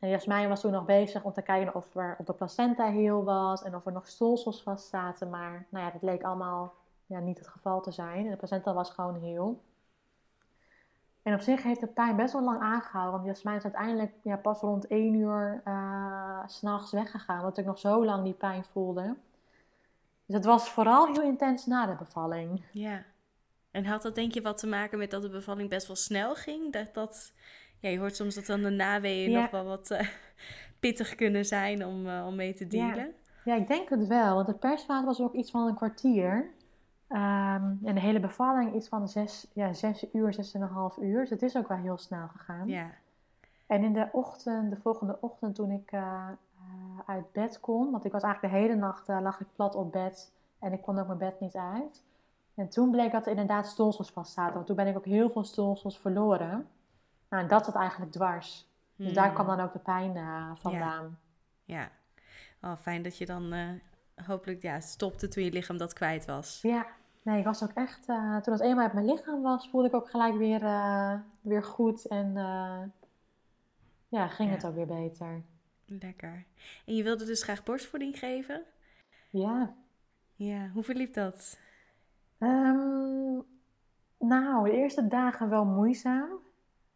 en 0.01 0.09
Jasmijn 0.09 0.49
was 0.49 0.61
toen 0.61 0.73
nog 0.73 0.85
bezig 0.85 1.23
om 1.25 1.33
te 1.33 1.43
kijken 1.43 1.75
of 1.75 1.95
er 1.95 2.17
op 2.19 2.27
de 2.27 2.33
placenta 2.33 2.87
heel 2.87 3.25
was. 3.25 3.63
En 3.63 3.75
of 3.75 3.87
er 3.87 3.93
nog 3.93 4.09
stolsels 4.09 4.63
vast 4.63 4.89
zaten. 4.89 5.31
Maar 5.31 5.67
nou 5.69 5.85
ja, 5.85 5.91
dat 5.91 6.03
leek 6.03 6.23
allemaal 6.23 6.75
ja, 7.07 7.19
niet 7.19 7.39
het 7.39 7.49
geval 7.49 7.81
te 7.81 7.91
zijn. 7.93 8.25
En 8.25 8.31
de 8.31 8.37
placenta 8.37 8.73
was 8.73 8.91
gewoon 8.91 9.21
heel. 9.21 9.61
En 11.23 11.35
op 11.35 11.41
zich 11.41 11.63
heeft 11.63 11.81
de 11.81 11.87
pijn 11.87 12.17
best 12.17 12.33
wel 12.33 12.43
lang 12.43 12.61
aangehouden. 12.61 13.13
Want 13.13 13.27
Jasmijn 13.27 13.57
is 13.57 13.63
uiteindelijk 13.63 14.13
ja, 14.23 14.37
pas 14.37 14.61
rond 14.61 14.87
1 14.87 15.15
uur 15.15 15.63
uh, 15.67 16.43
s'nachts 16.47 16.93
weggegaan. 16.93 17.39
Omdat 17.39 17.59
ik 17.59 17.65
nog 17.65 17.79
zo 17.79 18.05
lang 18.05 18.25
die 18.25 18.33
pijn 18.33 18.65
voelde. 18.65 19.17
Dus 20.27 20.37
het 20.37 20.45
was 20.45 20.71
vooral 20.71 21.07
heel 21.07 21.23
intens 21.23 21.67
na 21.67 21.87
de 21.87 21.95
bevalling. 21.95 22.65
Ja. 22.73 23.05
En 23.71 23.85
had 23.85 24.03
dat 24.03 24.15
denk 24.15 24.33
je 24.33 24.43
wat 24.43 24.59
te 24.59 24.67
maken 24.67 24.99
met 24.99 25.11
dat 25.11 25.23
de 25.23 25.29
bevalling 25.29 25.69
best 25.69 25.87
wel 25.87 25.97
snel 25.97 26.35
ging? 26.35 26.73
Dat 26.73 26.95
dat... 26.95 27.33
Ja, 27.81 27.89
je 27.89 27.99
hoort 27.99 28.17
soms 28.17 28.35
dat 28.35 28.47
dan 28.47 28.63
de 28.63 28.71
naweeën 28.71 29.33
nog 29.33 29.51
wel 29.51 29.65
wat 29.65 29.91
uh, 29.91 30.01
pittig 30.81 31.15
kunnen 31.15 31.45
zijn 31.45 31.87
om, 31.87 32.07
uh, 32.07 32.27
om 32.27 32.35
mee 32.35 32.55
te 32.55 32.67
dealen. 32.67 33.15
Ja. 33.45 33.55
ja. 33.55 33.55
ik 33.55 33.69
denk 33.69 33.89
het 33.89 34.07
wel. 34.07 34.35
Want 34.35 34.47
de 34.47 34.55
persvaart 34.55 35.05
was 35.05 35.21
ook 35.21 35.35
iets 35.35 35.51
van 35.51 35.67
een 35.67 35.75
kwartier. 35.75 36.51
Um, 37.09 37.79
en 37.83 37.95
de 37.95 38.01
hele 38.01 38.21
bevalling 38.21 38.75
is 38.75 38.89
van 38.89 39.09
zes, 39.09 39.47
ja, 39.53 39.73
zes 39.73 40.05
uur, 40.13 40.33
zes 40.33 40.55
en 40.55 40.63
een 40.63 40.69
half 40.69 40.97
uur. 40.97 41.21
Dus 41.21 41.31
het 41.31 41.43
is 41.43 41.57
ook 41.57 41.69
wel 41.69 41.79
heel 41.79 41.99
snel 41.99 42.29
gegaan. 42.29 42.69
Ja. 42.69 42.91
En 43.67 43.85
in 43.85 43.93
de 43.93 44.09
ochtend, 44.13 44.71
de 44.71 44.81
volgende 44.83 45.19
ochtend 45.21 45.55
toen 45.55 45.71
ik 45.71 45.93
uh, 45.93 46.01
uh, 46.01 47.01
uit 47.07 47.33
bed 47.33 47.61
kon, 47.61 47.91
want 47.91 48.05
ik 48.05 48.13
was 48.13 48.23
eigenlijk 48.23 48.55
de 48.55 48.61
hele 48.61 48.75
nacht 48.75 49.09
lag 49.09 49.41
ik 49.41 49.47
plat 49.55 49.75
op 49.75 49.93
bed 49.93 50.33
en 50.59 50.73
ik 50.73 50.83
kon 50.83 50.99
ook 50.99 51.07
mijn 51.07 51.19
bed 51.19 51.41
niet 51.41 51.57
uit. 51.57 52.03
En 52.55 52.69
toen 52.69 52.91
bleek 52.91 53.13
dat 53.13 53.25
er 53.25 53.31
inderdaad 53.31 53.67
stolsels 53.67 54.11
vast 54.11 54.33
zaten, 54.33 54.55
want 54.55 54.67
toen 54.67 54.77
ben 54.77 54.87
ik 54.87 54.97
ook 54.97 55.05
heel 55.05 55.31
veel 55.31 55.45
stolsels 55.45 55.99
verloren. 55.99 56.67
Nou, 57.31 57.43
en 57.43 57.49
dat 57.49 57.65
zat 57.65 57.75
eigenlijk 57.75 58.13
dwars. 58.13 58.69
Dus 58.97 59.07
hmm. 59.07 59.15
daar 59.15 59.33
kwam 59.33 59.47
dan 59.47 59.61
ook 59.61 59.73
de 59.73 59.79
pijn 59.79 60.15
vandaan. 60.57 61.19
Ja. 61.65 61.79
ja. 61.81 61.91
Oh, 62.71 62.77
fijn 62.77 63.03
dat 63.03 63.19
je 63.19 63.27
dan 63.27 63.55
hopelijk 64.27 64.63
ja, 64.63 64.81
stopte 64.81 65.29
toen 65.29 65.45
je 65.45 65.53
lichaam 65.53 65.77
dat 65.77 65.93
kwijt 65.93 66.25
was. 66.25 66.59
Ja, 66.63 66.87
Nee, 67.23 67.39
ik 67.39 67.45
was 67.45 67.63
ook 67.63 67.73
echt, 67.75 68.09
uh, 68.09 68.37
toen 68.37 68.53
het 68.53 68.63
eenmaal 68.63 68.85
uit 68.85 68.93
mijn 68.93 69.07
lichaam 69.07 69.43
was, 69.43 69.69
voelde 69.69 69.89
ik 69.89 69.95
ook 69.95 70.11
gelijk 70.11 70.35
weer, 70.35 70.61
weer 71.41 71.63
goed 71.63 72.07
en 72.07 72.33
ja, 74.09 74.29
ging 74.29 74.49
ja. 74.49 74.55
het 74.55 74.67
ook 74.67 74.75
weer 74.75 74.87
beter. 74.87 75.43
Lekker. 75.87 76.45
En 76.87 76.95
je 76.95 77.03
wilde 77.03 77.25
dus 77.25 77.43
graag 77.43 77.63
borstvoeding 77.63 78.19
geven? 78.19 78.63
Ja. 79.31 79.75
Ja, 80.35 80.69
hoe 80.69 80.83
verliep 80.83 81.15
dat? 81.15 81.59
Um, 82.39 83.45
nou, 84.19 84.71
de 84.71 84.77
eerste 84.77 85.09
dagen 85.09 85.49
wel 85.49 85.65
moeizaam. 85.65 86.29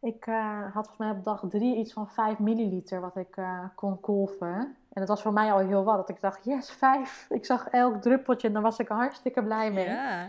Ik 0.04 0.24
had 0.24 0.72
volgens 0.72 0.96
mij 0.96 1.10
op 1.10 1.24
dag 1.24 1.44
drie 1.48 1.76
iets 1.76 1.92
van 1.92 2.08
5 2.08 2.38
milliliter 2.38 3.00
wat 3.00 3.16
ik 3.16 3.38
kon 3.74 4.00
kolven. 4.00 4.76
En 4.94 5.00
dat 5.00 5.08
was 5.08 5.22
voor 5.22 5.32
mij 5.32 5.52
al 5.52 5.58
heel 5.58 5.84
wat. 5.84 5.96
Dat 5.96 6.08
ik 6.08 6.20
dacht, 6.20 6.44
yes, 6.44 6.70
vijf. 6.70 7.26
Ik 7.38 7.44
zag 7.44 7.68
elk 7.68 8.02
druppeltje 8.02 8.46
en 8.46 8.52
daar 8.52 8.62
was 8.62 8.78
ik 8.78 8.88
hartstikke 8.88 9.42
blij 9.42 9.72
mee. 9.72 9.88
Ja. 9.88 10.28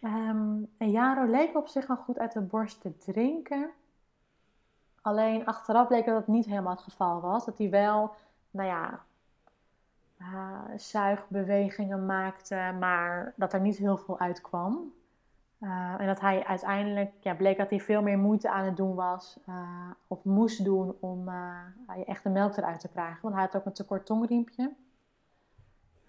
Um, 0.00 0.72
en 0.78 0.90
Jaro 0.90 1.30
leek 1.30 1.56
op 1.56 1.68
zich 1.68 1.86
wel 1.86 1.96
goed 1.96 2.18
uit 2.18 2.32
de 2.32 2.40
borst 2.40 2.80
te 2.80 2.96
drinken. 2.96 3.70
Alleen 5.00 5.46
achteraf 5.46 5.88
bleek 5.88 6.06
dat 6.06 6.16
het 6.16 6.26
niet 6.26 6.46
helemaal 6.46 6.74
het 6.74 6.82
geval 6.82 7.20
was. 7.20 7.44
Dat 7.44 7.58
hij 7.58 7.70
wel, 7.70 8.14
nou 8.50 8.68
ja, 8.68 9.00
uh, 10.20 10.60
zuigbewegingen 10.76 12.06
maakte, 12.06 12.74
maar 12.80 13.32
dat 13.36 13.52
er 13.52 13.60
niet 13.60 13.76
heel 13.76 13.96
veel 13.96 14.18
uitkwam. 14.18 14.92
Uh, 15.66 15.94
en 15.98 16.06
dat 16.06 16.20
hij 16.20 16.44
uiteindelijk, 16.44 17.12
ja, 17.20 17.34
bleek 17.34 17.56
dat 17.56 17.70
hij 17.70 17.80
veel 17.80 18.02
meer 18.02 18.18
moeite 18.18 18.50
aan 18.50 18.64
het 18.64 18.76
doen 18.76 18.94
was, 18.94 19.38
uh, 19.48 19.90
of 20.06 20.24
moest 20.24 20.64
doen 20.64 20.96
om 21.00 21.28
uh, 21.28 21.60
echt 22.06 22.22
de 22.22 22.28
melk 22.28 22.56
eruit 22.56 22.80
te 22.80 22.88
krijgen. 22.88 23.18
Want 23.22 23.34
hij 23.34 23.44
had 23.44 23.56
ook 23.56 23.64
een 23.64 23.72
tekort 23.72 24.06
tongriempje. 24.06 24.72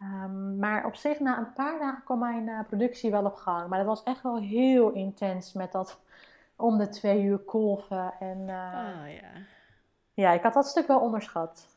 Um, 0.01 0.57
maar 0.59 0.85
op 0.85 0.95
zich, 0.95 1.19
na 1.19 1.37
een 1.37 1.53
paar 1.53 1.79
dagen 1.79 2.03
kwam 2.03 2.19
mijn 2.19 2.65
productie 2.67 3.11
wel 3.11 3.25
op 3.25 3.35
gang. 3.35 3.67
Maar 3.67 3.77
dat 3.77 3.87
was 3.87 4.03
echt 4.03 4.21
wel 4.21 4.37
heel 4.37 4.91
intens 4.91 5.53
met 5.53 5.71
dat 5.71 5.99
om 6.55 6.77
de 6.77 6.89
twee 6.89 7.23
uur 7.23 7.37
kolven. 7.37 8.13
En, 8.19 8.39
oh 8.39 9.11
ja. 9.21 9.31
Ja, 10.13 10.31
ik 10.31 10.41
had 10.41 10.53
dat 10.53 10.67
stuk 10.67 10.87
wel 10.87 10.99
onderschat. 10.99 11.76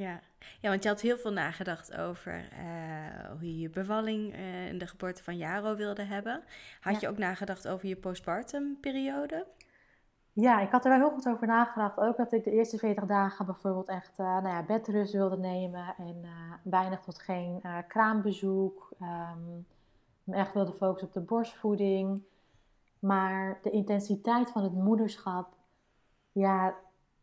Ja. 0.00 0.20
ja, 0.60 0.68
want 0.68 0.82
je 0.82 0.88
had 0.88 1.00
heel 1.00 1.18
veel 1.18 1.32
nagedacht 1.32 1.96
over 1.96 2.48
uh, 2.52 3.30
hoe 3.30 3.54
je 3.54 3.58
je 3.58 3.70
bevalling 3.70 4.34
uh, 4.34 4.68
en 4.68 4.78
de 4.78 4.86
geboorte 4.86 5.22
van 5.22 5.36
Jaro 5.36 5.76
wilde 5.76 6.02
hebben. 6.02 6.42
Had 6.80 6.92
ja. 6.92 6.98
je 7.00 7.08
ook 7.08 7.18
nagedacht 7.18 7.68
over 7.68 7.88
je 7.88 7.96
postpartum 7.96 8.78
periode? 8.80 9.46
Ja, 10.32 10.60
ik 10.60 10.70
had 10.70 10.84
er 10.84 10.90
wel 10.90 10.98
heel 10.98 11.10
goed 11.10 11.28
over 11.28 11.46
nagedacht. 11.46 11.98
Ook 11.98 12.16
dat 12.16 12.32
ik 12.32 12.44
de 12.44 12.50
eerste 12.50 12.78
40 12.78 13.04
dagen 13.04 13.46
bijvoorbeeld 13.46 13.88
echt 13.88 14.18
uh, 14.18 14.26
nou 14.26 14.48
ja, 14.48 14.62
bedrust 14.62 15.12
wilde 15.12 15.38
nemen. 15.38 15.94
En 15.98 16.24
weinig 16.62 17.00
tot 17.00 17.18
geen 17.18 17.62
kraambezoek. 17.88 18.92
Um, 19.00 19.66
me 20.24 20.36
echt 20.36 20.54
wilde 20.54 20.72
focussen 20.72 21.08
op 21.08 21.14
de 21.14 21.20
borstvoeding. 21.20 22.22
Maar 22.98 23.58
de 23.62 23.70
intensiteit 23.70 24.50
van 24.50 24.62
het 24.62 24.72
moederschap, 24.74 25.54
ja, 26.32 26.74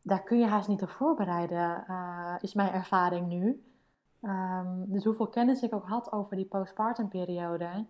daar 0.08 0.24
kun 0.24 0.40
je 0.40 0.46
haast 0.46 0.68
niet 0.68 0.82
op 0.82 0.90
voorbereiden, 0.90 1.86
is 2.42 2.54
mijn 2.54 2.72
ervaring 2.72 3.28
nu. 3.28 3.64
Um, 4.22 4.86
dus 4.88 5.04
hoeveel 5.04 5.28
kennis 5.28 5.62
ik 5.62 5.74
ook 5.74 5.88
had 5.88 6.12
over 6.12 6.36
die 6.36 6.46
postpartum 6.46 7.08
periode. 7.08 7.86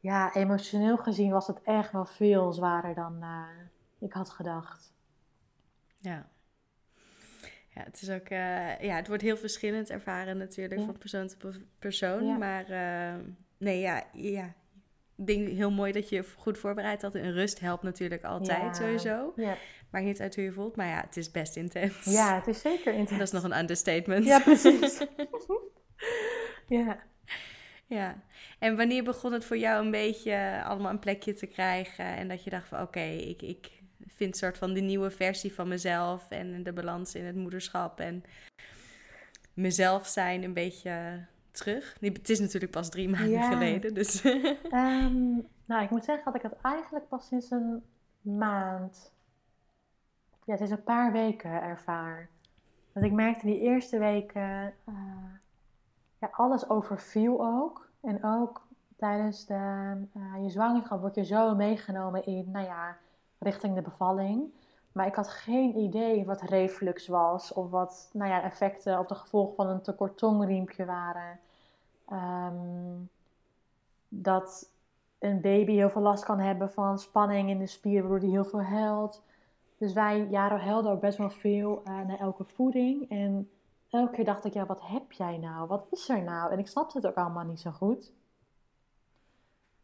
Ja, 0.00 0.34
emotioneel 0.34 0.96
gezien 0.96 1.30
was 1.30 1.46
het 1.46 1.62
echt 1.62 1.92
wel 1.92 2.04
veel 2.04 2.52
zwaarder 2.52 2.94
dan 2.94 3.24
ik 3.98 4.12
had 4.12 4.30
gedacht. 4.30 4.92
Ja. 5.96 6.26
Ja, 7.68 7.82
het 7.82 8.02
is 8.02 8.10
ook, 8.10 8.28
uh, 8.28 8.80
ja, 8.80 8.96
het 8.96 9.08
wordt 9.08 9.22
heel 9.22 9.36
verschillend 9.36 9.90
ervaren 9.90 10.36
natuurlijk 10.36 10.84
van 10.84 10.98
persoon 10.98 11.28
tot 11.38 11.58
persoon. 11.78 12.38
Maar 12.38 12.64
nee, 13.58 13.80
ja, 13.80 14.02
ja. 14.12 14.52
Ik 15.16 15.26
denk 15.26 15.48
heel 15.48 15.70
mooi 15.70 15.92
dat 15.92 16.08
je 16.08 16.24
goed 16.36 16.58
voorbereid 16.58 17.02
had. 17.02 17.14
En 17.14 17.32
rust 17.32 17.60
helpt 17.60 17.82
natuurlijk 17.82 18.24
altijd 18.24 18.76
sowieso. 18.76 19.32
Ja. 19.36 19.56
Maakt 19.90 20.04
niet 20.04 20.20
uit 20.20 20.34
hoe 20.34 20.44
je 20.44 20.52
voelt, 20.52 20.76
maar 20.76 20.86
ja, 20.86 21.00
het 21.00 21.16
is 21.16 21.30
best 21.30 21.56
intens. 21.56 22.04
Ja, 22.04 22.34
het 22.34 22.46
is 22.46 22.60
zeker 22.60 22.92
intens. 22.92 23.18
Dat 23.18 23.26
is 23.26 23.32
nog 23.32 23.42
een 23.42 23.58
understatement. 23.58 24.24
Ja, 24.24 24.40
precies. 24.40 25.06
ja. 26.66 27.02
Ja, 27.86 28.22
en 28.58 28.76
wanneer 28.76 29.04
begon 29.04 29.32
het 29.32 29.44
voor 29.44 29.58
jou 29.58 29.84
een 29.84 29.90
beetje 29.90 30.62
allemaal 30.64 30.90
een 30.90 30.98
plekje 30.98 31.32
te 31.32 31.46
krijgen 31.46 32.04
en 32.04 32.28
dat 32.28 32.44
je 32.44 32.50
dacht 32.50 32.68
van 32.68 32.80
oké, 32.80 33.00
ik, 33.00 33.42
ik, 33.42 33.70
vind 34.06 34.36
soort 34.36 34.58
van 34.58 34.72
de 34.72 34.80
nieuwe 34.80 35.10
versie 35.10 35.54
van 35.54 35.68
mezelf 35.68 36.30
en 36.30 36.62
de 36.62 36.72
balans 36.72 37.14
in 37.14 37.24
het 37.24 37.36
moederschap 37.36 38.00
en 38.00 38.24
mezelf 39.54 40.06
zijn 40.06 40.42
een 40.42 40.52
beetje 40.52 41.26
terug. 41.54 41.96
Het 42.00 42.28
is 42.28 42.40
natuurlijk 42.40 42.72
pas 42.72 42.90
drie 42.90 43.08
maanden 43.08 43.42
geleden, 43.42 43.94
dus... 43.94 44.24
Um, 44.24 45.46
nou, 45.70 45.82
ik 45.82 45.90
moet 45.90 46.04
zeggen 46.04 46.24
dat 46.24 46.34
ik 46.34 46.50
het 46.50 46.60
eigenlijk 46.62 47.08
pas 47.08 47.26
sinds 47.26 47.50
een 47.50 47.82
maand, 48.20 49.12
ja, 50.44 50.52
het 50.52 50.60
is 50.60 50.70
een 50.70 50.82
paar 50.82 51.12
weken 51.12 51.62
ervaar. 51.62 52.28
Want 52.92 53.06
ik 53.06 53.12
merkte 53.12 53.46
die 53.46 53.60
eerste 53.60 53.98
weken, 53.98 54.74
uh, 54.88 54.94
ja, 56.18 56.28
alles 56.30 56.68
overviel 56.68 57.46
ook. 57.46 57.90
En 58.00 58.24
ook 58.24 58.66
tijdens 58.96 59.46
de, 59.46 59.54
uh, 60.16 60.42
je 60.42 60.50
zwangerschap 60.50 61.00
word 61.00 61.14
je 61.14 61.24
zo 61.24 61.54
meegenomen 61.54 62.26
in, 62.26 62.50
nou 62.50 62.64
ja, 62.64 62.96
richting 63.38 63.74
de 63.74 63.82
bevalling. 63.82 64.52
Maar 64.94 65.06
ik 65.06 65.14
had 65.14 65.28
geen 65.28 65.76
idee 65.76 66.24
wat 66.24 66.42
reflux 66.42 67.06
was 67.06 67.52
of 67.52 67.70
wat 67.70 68.10
nou 68.12 68.30
ja, 68.30 68.42
effecten 68.42 68.98
of 68.98 69.06
de 69.06 69.14
gevolgen 69.14 69.54
van 69.54 69.66
een 69.66 69.82
tekort 69.82 70.18
tongriempje 70.18 70.84
waren. 70.84 71.38
Um, 72.12 73.08
dat 74.08 74.70
een 75.18 75.40
baby 75.40 75.72
heel 75.72 75.90
veel 75.90 76.02
last 76.02 76.24
kan 76.24 76.38
hebben 76.38 76.72
van 76.72 76.98
spanning 76.98 77.50
in 77.50 77.58
de 77.58 77.66
spier, 77.66 78.00
waardoor 78.00 78.20
die 78.20 78.30
heel 78.30 78.44
veel 78.44 78.62
huilt. 78.62 79.22
Dus 79.78 79.92
wij, 79.92 80.26
Jaro, 80.30 80.56
helden 80.56 80.92
ook 80.92 81.00
best 81.00 81.18
wel 81.18 81.30
veel 81.30 81.82
uh, 81.84 82.00
naar 82.06 82.18
elke 82.18 82.44
voeding. 82.44 83.10
En 83.10 83.50
elke 83.90 84.12
keer 84.12 84.24
dacht 84.24 84.44
ik, 84.44 84.52
ja, 84.52 84.66
wat 84.66 84.80
heb 84.82 85.12
jij 85.12 85.38
nou? 85.38 85.66
Wat 85.66 85.86
is 85.90 86.08
er 86.08 86.22
nou? 86.22 86.52
En 86.52 86.58
ik 86.58 86.68
snapte 86.68 86.96
het 86.96 87.06
ook 87.06 87.16
allemaal 87.16 87.44
niet 87.44 87.60
zo 87.60 87.70
goed. 87.70 88.12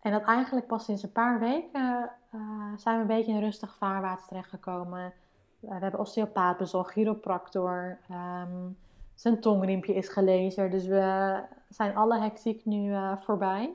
En 0.01 0.13
dat 0.13 0.23
eigenlijk 0.23 0.67
pas 0.67 0.85
sinds 0.85 1.03
een 1.03 1.13
paar 1.13 1.39
weken 1.39 2.11
uh, 2.35 2.73
zijn 2.77 2.97
we 2.97 3.01
een 3.01 3.17
beetje 3.19 3.33
in 3.33 3.41
rustig 3.41 3.75
vaarwater 3.75 4.27
terechtgekomen. 4.27 5.13
Uh, 5.61 5.71
we 5.71 5.79
hebben 5.79 6.01
osteopaat 6.01 6.59
bezocht, 6.59 6.91
chiropractor. 6.91 7.99
Um, 8.11 8.77
zijn 9.21 9.41
tongriempje 9.41 9.95
is 9.95 10.09
gelezen. 10.09 10.71
Dus 10.71 10.87
we 10.87 11.39
zijn 11.69 11.97
alle 11.97 12.21
hectiek 12.21 12.65
nu 12.65 12.91
uh, 12.91 13.17
voorbij. 13.21 13.75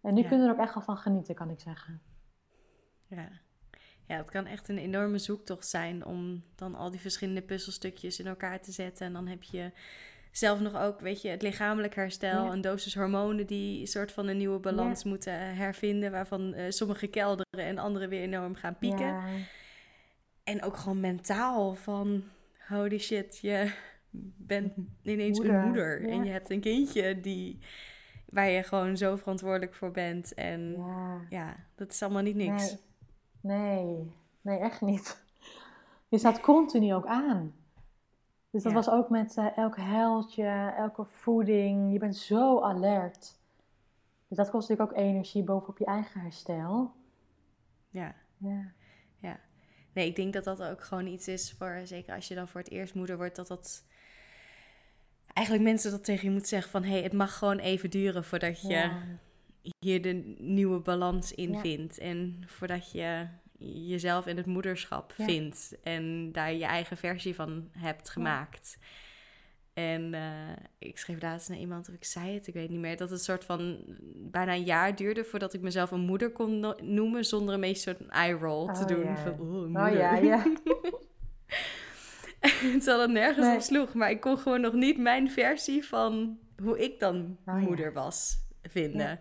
En 0.00 0.14
nu 0.14 0.22
kunnen 0.22 0.40
we 0.40 0.46
er 0.46 0.52
ook 0.52 0.64
echt 0.64 0.74
wel 0.74 0.82
van 0.82 0.96
genieten, 0.96 1.34
kan 1.34 1.50
ik 1.50 1.60
zeggen. 1.60 2.00
Ja. 3.06 3.28
ja, 4.06 4.16
het 4.16 4.30
kan 4.30 4.46
echt 4.46 4.68
een 4.68 4.78
enorme 4.78 5.18
zoektocht 5.18 5.68
zijn 5.68 6.04
om 6.04 6.42
dan 6.54 6.74
al 6.74 6.90
die 6.90 7.00
verschillende 7.00 7.42
puzzelstukjes 7.42 8.18
in 8.18 8.26
elkaar 8.26 8.60
te 8.60 8.72
zetten. 8.72 9.06
En 9.06 9.12
dan 9.12 9.26
heb 9.26 9.42
je 9.42 9.72
zelf 10.36 10.60
nog 10.60 10.76
ook, 10.76 11.00
weet 11.00 11.22
je, 11.22 11.28
het 11.28 11.42
lichamelijk 11.42 11.94
herstel, 11.94 12.52
een 12.52 12.60
dosis 12.60 12.94
hormonen 12.94 13.46
die 13.46 13.80
een 13.80 13.86
soort 13.86 14.12
van 14.12 14.26
een 14.26 14.36
nieuwe 14.36 14.58
balans 14.58 15.04
moeten 15.04 15.54
hervinden, 15.56 16.10
waarvan 16.10 16.54
uh, 16.54 16.62
sommige 16.68 17.06
kelderen 17.06 17.64
en 17.64 17.78
andere 17.78 18.08
weer 18.08 18.22
enorm 18.22 18.54
gaan 18.54 18.78
pieken. 18.78 19.06
Ja. 19.06 19.24
En 20.44 20.62
ook 20.62 20.76
gewoon 20.76 21.00
mentaal 21.00 21.74
van, 21.74 22.24
holy 22.68 22.98
shit, 22.98 23.38
je 23.40 23.72
bent 24.36 24.72
ineens 25.02 25.38
een 25.38 25.64
moeder 25.64 26.08
en 26.08 26.24
je 26.24 26.30
hebt 26.30 26.50
een 26.50 26.60
kindje 26.60 27.20
die 27.20 27.58
waar 28.24 28.48
je 28.50 28.62
gewoon 28.62 28.96
zo 28.96 29.16
verantwoordelijk 29.16 29.74
voor 29.74 29.90
bent. 29.90 30.34
En 30.34 30.76
ja, 31.28 31.56
dat 31.74 31.90
is 31.90 32.02
allemaal 32.02 32.22
niet 32.22 32.36
niks. 32.36 32.76
Nee. 33.40 33.84
nee, 33.84 34.12
nee, 34.40 34.58
echt 34.58 34.80
niet. 34.80 35.22
Je 36.08 36.18
staat 36.18 36.40
continu 36.40 36.94
ook 36.94 37.06
aan. 37.06 37.54
Dus 38.54 38.62
dat 38.62 38.72
was 38.72 38.90
ook 38.90 39.08
met 39.08 39.36
uh, 39.36 39.56
elk 39.56 39.76
huiltje, 39.76 40.74
elke 40.76 41.04
voeding. 41.04 41.92
Je 41.92 41.98
bent 41.98 42.16
zo 42.16 42.60
alert. 42.60 43.38
Dus 44.28 44.36
dat 44.36 44.50
kost 44.50 44.68
natuurlijk 44.68 44.98
ook 44.98 45.04
energie 45.04 45.42
bovenop 45.42 45.78
je 45.78 45.84
eigen 45.84 46.20
herstel. 46.20 46.92
Ja. 47.88 48.14
Ja. 48.36 48.72
ja. 49.18 49.40
Nee, 49.92 50.06
ik 50.06 50.16
denk 50.16 50.32
dat 50.32 50.44
dat 50.44 50.62
ook 50.62 50.84
gewoon 50.84 51.06
iets 51.06 51.28
is 51.28 51.54
voor, 51.58 51.80
zeker 51.84 52.14
als 52.14 52.28
je 52.28 52.34
dan 52.34 52.48
voor 52.48 52.60
het 52.60 52.70
eerst 52.70 52.94
moeder 52.94 53.16
wordt, 53.16 53.36
dat 53.36 53.46
dat 53.46 53.84
eigenlijk 55.32 55.66
mensen 55.66 55.90
dat 55.90 56.04
tegen 56.04 56.24
je 56.24 56.30
moeten 56.30 56.48
zeggen 56.48 56.70
van 56.70 56.82
hé, 56.82 56.90
hey, 56.90 57.02
het 57.02 57.12
mag 57.12 57.38
gewoon 57.38 57.58
even 57.58 57.90
duren 57.90 58.24
voordat 58.24 58.60
je 58.60 58.90
hier 59.78 60.02
de 60.02 60.34
nieuwe 60.38 60.80
balans 60.80 61.32
in 61.32 61.58
vindt. 61.58 61.98
En 61.98 62.42
voordat 62.46 62.92
je 62.92 63.26
jezelf 63.58 64.26
in 64.26 64.36
het 64.36 64.46
moederschap 64.46 65.12
vindt 65.16 65.76
en 65.82 66.32
daar 66.32 66.52
je 66.52 66.64
eigen 66.64 66.96
versie 66.96 67.34
van 67.34 67.68
hebt 67.78 68.10
gemaakt. 68.10 68.78
En 69.74 70.12
uh, 70.12 70.20
ik 70.78 70.98
schreef 70.98 71.22
laatst 71.22 71.48
naar 71.48 71.58
iemand, 71.58 71.88
of 71.88 71.94
ik 71.94 72.04
zei 72.04 72.34
het, 72.34 72.46
ik 72.46 72.54
weet 72.54 72.70
niet 72.70 72.80
meer, 72.80 72.96
dat 72.96 73.10
het 73.10 73.22
soort 73.22 73.44
van 73.44 73.84
bijna 74.14 74.52
een 74.52 74.64
jaar 74.64 74.96
duurde 74.96 75.24
voordat 75.24 75.54
ik 75.54 75.60
mezelf 75.60 75.90
een 75.90 76.00
moeder 76.00 76.30
kon 76.30 76.74
noemen 76.82 77.24
zonder 77.24 77.54
een 77.54 77.60
beetje 77.60 77.82
soort 77.82 78.08
eye 78.08 78.32
roll 78.32 78.72
te 78.72 78.80
oh, 78.80 78.86
doen. 78.86 79.16
Van, 79.16 79.32
oh, 79.32 79.38
moeder. 79.38 79.86
Oh 79.86 79.94
ja, 79.94 80.16
ja. 80.16 80.42
Terwijl 82.78 83.00
het 83.00 83.10
nergens 83.10 83.46
nee. 83.46 83.56
op 83.56 83.62
sloeg, 83.62 83.94
maar 83.94 84.10
ik 84.10 84.20
kon 84.20 84.38
gewoon 84.38 84.60
nog 84.60 84.72
niet 84.72 84.98
mijn 84.98 85.30
versie 85.30 85.84
van 85.84 86.38
hoe 86.62 86.78
ik 86.78 87.00
dan 87.00 87.38
oh, 87.46 87.56
moeder 87.56 87.92
was 87.92 88.36
vinden. 88.62 89.20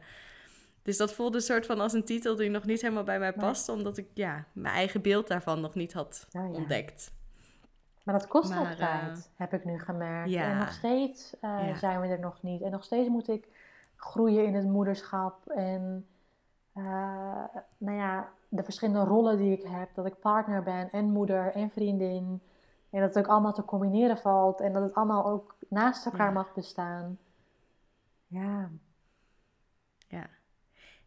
Dus 0.83 0.97
dat 0.97 1.13
voelde 1.13 1.37
een 1.37 1.43
soort 1.43 1.65
van 1.65 1.79
als 1.79 1.93
een 1.93 2.05
titel 2.05 2.35
die 2.35 2.49
nog 2.49 2.65
niet 2.65 2.81
helemaal 2.81 3.03
bij 3.03 3.19
mij 3.19 3.33
paste, 3.33 3.71
omdat 3.71 3.97
ik 3.97 4.07
ja, 4.13 4.45
mijn 4.53 4.75
eigen 4.75 5.01
beeld 5.01 5.27
daarvan 5.27 5.61
nog 5.61 5.75
niet 5.75 5.93
had 5.93 6.27
ja. 6.29 6.47
ontdekt. 6.47 7.11
Maar 8.03 8.19
dat 8.19 8.27
kost 8.27 8.49
maar, 8.49 8.71
ook 8.71 8.77
tijd, 8.77 9.17
uh, 9.17 9.23
heb 9.35 9.53
ik 9.53 9.65
nu 9.65 9.79
gemerkt. 9.79 10.29
Ja. 10.29 10.43
En 10.43 10.57
nog 10.57 10.71
steeds 10.71 11.33
uh, 11.41 11.67
ja. 11.67 11.75
zijn 11.75 12.01
we 12.01 12.07
er 12.07 12.19
nog 12.19 12.41
niet. 12.41 12.61
En 12.61 12.71
nog 12.71 12.83
steeds 12.83 13.09
moet 13.09 13.27
ik 13.27 13.47
groeien 13.95 14.45
in 14.45 14.55
het 14.55 14.65
moederschap. 14.65 15.47
En 15.49 16.07
uh, 16.75 16.83
nou 17.77 17.97
ja, 17.97 18.29
de 18.49 18.63
verschillende 18.63 19.03
rollen 19.03 19.37
die 19.37 19.51
ik 19.51 19.63
heb. 19.67 19.89
Dat 19.93 20.05
ik 20.05 20.19
partner 20.19 20.63
ben 20.63 20.91
en 20.91 21.05
moeder 21.05 21.53
en 21.53 21.69
vriendin. 21.69 22.41
En 22.89 22.99
dat 22.99 23.15
het 23.15 23.25
ook 23.25 23.31
allemaal 23.31 23.53
te 23.53 23.65
combineren 23.65 24.17
valt. 24.17 24.61
En 24.61 24.73
dat 24.73 24.83
het 24.83 24.93
allemaal 24.93 25.25
ook 25.25 25.55
naast 25.67 26.05
elkaar 26.05 26.31
mag 26.31 26.53
bestaan. 26.53 27.17
Ja. 28.27 28.69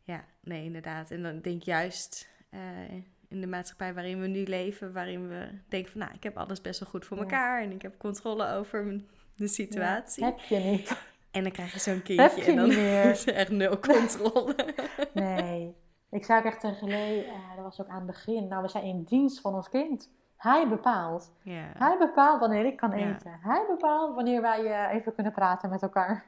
Ja, 0.06 0.24
nee, 0.40 0.64
inderdaad. 0.64 1.10
En 1.10 1.22
dan 1.22 1.40
denk 1.40 1.56
ik 1.56 1.62
juist 1.62 2.28
uh, 2.50 2.92
in 3.28 3.40
de 3.40 3.46
maatschappij 3.46 3.94
waarin 3.94 4.20
we 4.20 4.26
nu 4.26 4.44
leven, 4.44 4.92
waarin 4.92 5.28
we 5.28 5.48
denken 5.68 5.92
van, 5.92 6.00
nou, 6.00 6.12
ik 6.14 6.22
heb 6.22 6.36
alles 6.36 6.60
best 6.60 6.80
wel 6.80 6.88
goed 6.88 7.06
voor 7.06 7.18
elkaar 7.18 7.62
en 7.62 7.72
ik 7.72 7.82
heb 7.82 7.98
controle 7.98 8.48
over 8.52 9.00
de 9.34 9.48
situatie. 9.48 10.24
heb 10.24 10.38
je 10.38 10.58
niet. 10.58 11.04
En 11.30 11.42
dan 11.42 11.52
krijg 11.52 11.72
je 11.72 11.78
zo'n 11.78 12.02
kindje 12.02 12.40
je 12.40 12.50
en 12.50 12.56
dan 12.56 12.70
is 13.12 13.26
er 13.26 13.34
echt 13.34 13.50
nul 13.50 13.78
controle. 13.78 14.74
nee. 15.12 15.74
Ik 16.10 16.24
zei 16.24 16.38
ook 16.38 16.44
echt 16.46 16.60
tegen 16.60 16.88
Lee, 16.88 17.26
uh, 17.26 17.54
dat 17.54 17.64
was 17.64 17.80
ook 17.80 17.88
aan 17.88 17.96
het 17.96 18.06
begin, 18.06 18.48
nou, 18.48 18.62
we 18.62 18.68
zijn 18.68 18.84
in 18.84 19.02
dienst 19.02 19.40
van 19.40 19.54
ons 19.54 19.68
kind. 19.68 20.10
Hij 20.36 20.68
bepaalt. 20.68 21.32
Hij 21.78 21.96
bepaalt 21.98 22.40
wanneer 22.40 22.64
ik 22.64 22.76
kan 22.76 22.92
eten. 22.92 23.38
Hij 23.40 23.64
bepaalt 23.68 24.14
wanneer 24.14 24.40
wij 24.40 24.64
uh, 24.64 24.94
even 24.94 25.14
kunnen 25.14 25.32
praten 25.32 25.70
met 25.70 25.82
elkaar. 25.82 26.24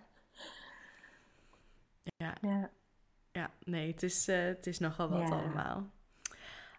Ja. 2.16 2.34
ja 2.40 2.70
ja, 3.38 3.50
nee, 3.64 3.90
het 3.90 4.02
is, 4.02 4.28
uh, 4.28 4.44
het 4.44 4.66
is 4.66 4.78
nogal 4.78 5.08
wat 5.08 5.30
allemaal. 5.30 5.86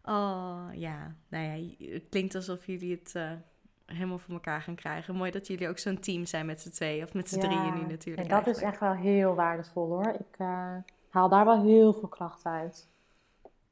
Oh 0.03 0.67
ja, 0.73 1.15
nou 1.27 1.43
ja, 1.45 1.75
het 1.93 2.09
klinkt 2.09 2.35
alsof 2.35 2.65
jullie 2.65 2.91
het 2.91 3.13
uh, 3.15 3.31
helemaal 3.85 4.17
voor 4.17 4.33
elkaar 4.33 4.61
gaan 4.61 4.75
krijgen. 4.75 5.15
Mooi 5.15 5.31
dat 5.31 5.47
jullie 5.47 5.67
ook 5.67 5.77
zo'n 5.77 5.99
team 5.99 6.25
zijn 6.25 6.45
met 6.45 6.61
z'n 6.61 6.69
tweeën 6.69 7.03
of 7.03 7.13
met 7.13 7.29
z'n 7.29 7.39
ja, 7.39 7.41
drieën 7.41 7.73
nu 7.73 7.85
natuurlijk. 7.91 8.29
En 8.29 8.35
dat 8.35 8.55
is 8.55 8.61
echt 8.61 8.79
wel 8.79 8.93
heel 8.93 9.35
waardevol 9.35 9.87
hoor. 9.87 10.07
Ik 10.07 10.39
uh, 10.39 10.75
haal 11.09 11.29
daar 11.29 11.45
wel 11.45 11.63
heel 11.63 11.93
veel 11.93 12.07
kracht 12.07 12.45
uit. 12.45 12.87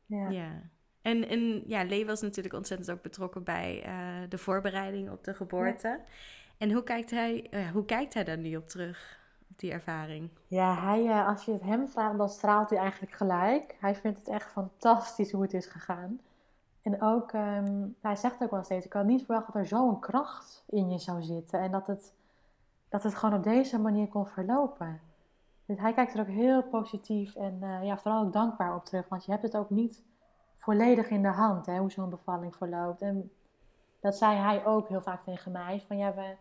Ja. 0.06 0.30
ja. 0.30 0.52
En, 1.02 1.28
en 1.28 1.64
ja, 1.68 1.84
Lee 1.84 2.06
was 2.06 2.22
natuurlijk 2.22 2.56
ontzettend 2.56 2.92
ook 2.92 3.02
betrokken 3.02 3.44
bij 3.44 3.84
de 4.30 4.38
voorbereiding 4.38 5.10
op 5.10 5.24
de 5.24 5.34
geboorte. 5.34 6.00
En 6.58 6.72
hoe 6.72 6.84
kijkt, 6.84 7.12
hij, 7.12 7.50
hoe 7.74 7.86
kijkt 7.86 8.14
hij 8.14 8.24
daar 8.24 8.38
nu 8.38 8.56
op 8.56 8.68
terug, 8.68 9.17
die 9.60 9.72
ervaring? 9.72 10.30
Ja, 10.48 10.76
hij, 10.76 11.04
uh, 11.04 11.28
als 11.28 11.46
je 11.46 11.52
het 11.52 11.62
hem 11.62 11.88
vraagt, 11.88 12.18
dan 12.18 12.30
straalt 12.30 12.70
hij 12.70 12.80
eigenlijk 12.80 13.12
gelijk. 13.12 13.76
Hij 13.80 13.96
vindt 13.96 14.18
het 14.18 14.28
echt 14.28 14.52
fantastisch 14.52 15.32
hoe 15.32 15.42
het 15.42 15.54
is 15.54 15.66
gegaan. 15.66 16.20
En 16.82 17.02
ook, 17.02 17.34
um, 17.34 17.96
hij 18.02 18.16
zegt 18.16 18.44
ook 18.44 18.52
wel 18.52 18.64
steeds, 18.64 18.86
ik 18.86 18.94
had 18.94 19.06
niet 19.06 19.26
verwacht 19.26 19.46
dat 19.46 19.56
er 19.56 19.66
zo'n 19.66 20.00
kracht 20.00 20.64
in 20.68 20.90
je 20.90 21.00
zou 21.00 21.22
zitten. 21.22 21.60
En 21.60 21.72
dat 21.72 21.88
het, 21.88 22.14
dat 22.90 23.04
het 23.04 23.16
gewoon 23.16 23.36
op 23.36 23.44
deze 23.44 23.80
manier 23.80 24.08
kon 24.08 24.28
verlopen. 24.28 25.00
Dus 25.66 25.80
hij 25.80 25.94
kijkt 25.94 26.14
er 26.14 26.20
ook 26.20 26.28
heel 26.28 26.64
positief 26.64 27.36
en 27.36 27.60
uh, 27.62 27.84
ja, 27.84 27.98
vooral 27.98 28.26
ook 28.26 28.34
dankbaar 28.34 28.76
op 28.76 28.86
terug. 28.86 29.10
Want 29.10 29.26
je 29.26 29.32
hebt 29.32 29.44
het 29.44 29.58
ook 29.58 29.70
niet 29.70 30.04
volledig 30.56 31.10
in 31.10 31.22
de 31.22 31.28
hand, 31.28 31.66
hè, 31.66 31.78
hoe 31.78 31.92
zo'n 31.92 32.10
bevalling 32.10 32.56
verloopt. 32.56 33.02
En 33.02 33.32
dat 34.00 34.18
zei 34.18 34.38
hij 34.38 34.66
ook 34.66 34.88
heel 34.88 35.02
vaak 35.02 35.24
tegen 35.24 35.52
mij. 35.52 35.84
Van 35.88 35.98
ja, 35.98 36.14
we 36.14 36.36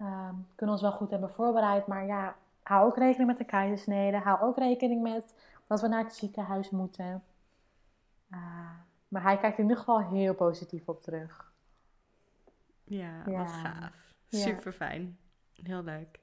uh, 0.00 0.28
kunnen 0.54 0.74
ons 0.74 0.84
wel 0.84 0.92
goed 0.92 1.10
hebben 1.10 1.30
voorbereid. 1.30 1.86
Maar 1.86 2.06
ja, 2.06 2.36
hou 2.62 2.86
ook 2.86 2.96
rekening 2.96 3.28
met 3.28 3.38
de 3.38 3.44
keizersnede. 3.44 4.16
Hou 4.16 4.40
ook 4.40 4.56
rekening 4.56 5.02
met 5.02 5.34
dat 5.66 5.80
we 5.80 5.88
naar 5.88 6.04
het 6.04 6.14
ziekenhuis 6.14 6.70
moeten. 6.70 7.22
Uh, 8.32 8.70
maar 9.08 9.22
hij 9.22 9.38
kijkt 9.38 9.58
in 9.58 9.62
ieder 9.62 9.78
geval 9.78 10.00
heel 10.00 10.34
positief 10.34 10.88
op 10.88 11.02
terug. 11.02 11.52
Ja, 12.84 13.22
ja. 13.26 13.38
wat 13.38 13.52
gaaf. 13.52 14.14
Super 14.28 14.72
fijn. 14.72 15.18
Heel 15.62 15.82
leuk. 15.82 16.20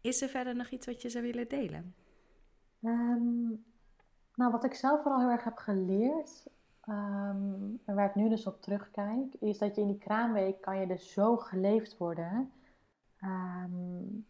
Is 0.00 0.22
er 0.22 0.28
verder 0.28 0.56
nog 0.56 0.68
iets 0.68 0.86
wat 0.86 1.02
je 1.02 1.08
zou 1.08 1.24
willen 1.24 1.48
delen? 1.48 1.94
Um, 2.80 3.64
nou, 4.34 4.52
wat 4.52 4.64
ik 4.64 4.74
zelf 4.74 5.02
vooral 5.02 5.20
heel 5.20 5.30
erg 5.30 5.44
heb 5.44 5.56
geleerd, 5.56 6.46
um, 6.88 7.80
en 7.84 7.94
waar 7.94 8.08
ik 8.08 8.14
nu 8.14 8.28
dus 8.28 8.46
op 8.46 8.62
terugkijk, 8.62 9.34
is 9.38 9.58
dat 9.58 9.74
je 9.74 9.80
in 9.80 9.86
die 9.86 9.98
kraamweek 9.98 10.60
kan 10.60 10.80
je 10.80 10.86
dus 10.86 11.12
zo 11.12 11.36
geleefd 11.36 11.96
worden. 11.96 12.52
Um, 13.24 14.26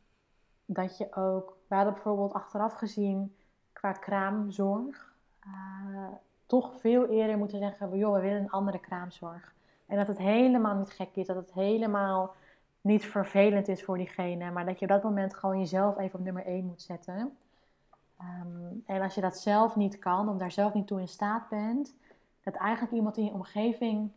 dat 0.64 0.98
je 0.98 1.14
ook, 1.14 1.56
we 1.68 1.74
hadden 1.74 1.94
bijvoorbeeld 1.94 2.32
achteraf 2.32 2.72
gezien 2.72 3.36
qua 3.72 3.92
kraamzorg, 3.92 5.14
uh, 5.46 6.06
toch 6.46 6.80
veel 6.80 7.06
eerder 7.08 7.38
moeten 7.38 7.58
zeggen, 7.58 7.98
joh, 7.98 8.14
we 8.14 8.20
willen 8.20 8.40
een 8.42 8.50
andere 8.50 8.78
kraamzorg. 8.78 9.54
En 9.86 9.96
dat 9.96 10.06
het 10.06 10.18
helemaal 10.18 10.76
niet 10.76 10.90
gek 10.90 11.16
is, 11.16 11.26
dat 11.26 11.36
het 11.36 11.52
helemaal 11.52 12.34
niet 12.80 13.04
vervelend 13.06 13.68
is 13.68 13.84
voor 13.84 13.96
diegene, 13.96 14.50
maar 14.50 14.64
dat 14.64 14.78
je 14.78 14.84
op 14.84 14.90
dat 14.90 15.02
moment 15.02 15.34
gewoon 15.34 15.58
jezelf 15.58 15.98
even 15.98 16.18
op 16.18 16.24
nummer 16.24 16.46
1 16.46 16.64
moet 16.64 16.82
zetten. 16.82 17.36
Um, 18.20 18.82
en 18.86 19.02
als 19.02 19.14
je 19.14 19.20
dat 19.20 19.38
zelf 19.38 19.76
niet 19.76 19.98
kan, 19.98 20.28
of 20.28 20.36
daar 20.36 20.52
zelf 20.52 20.74
niet 20.74 20.86
toe 20.86 21.00
in 21.00 21.08
staat 21.08 21.48
bent, 21.48 21.94
dat 22.42 22.54
eigenlijk 22.54 22.92
iemand 22.92 23.16
in 23.16 23.24
je 23.24 23.32
omgeving 23.32 24.10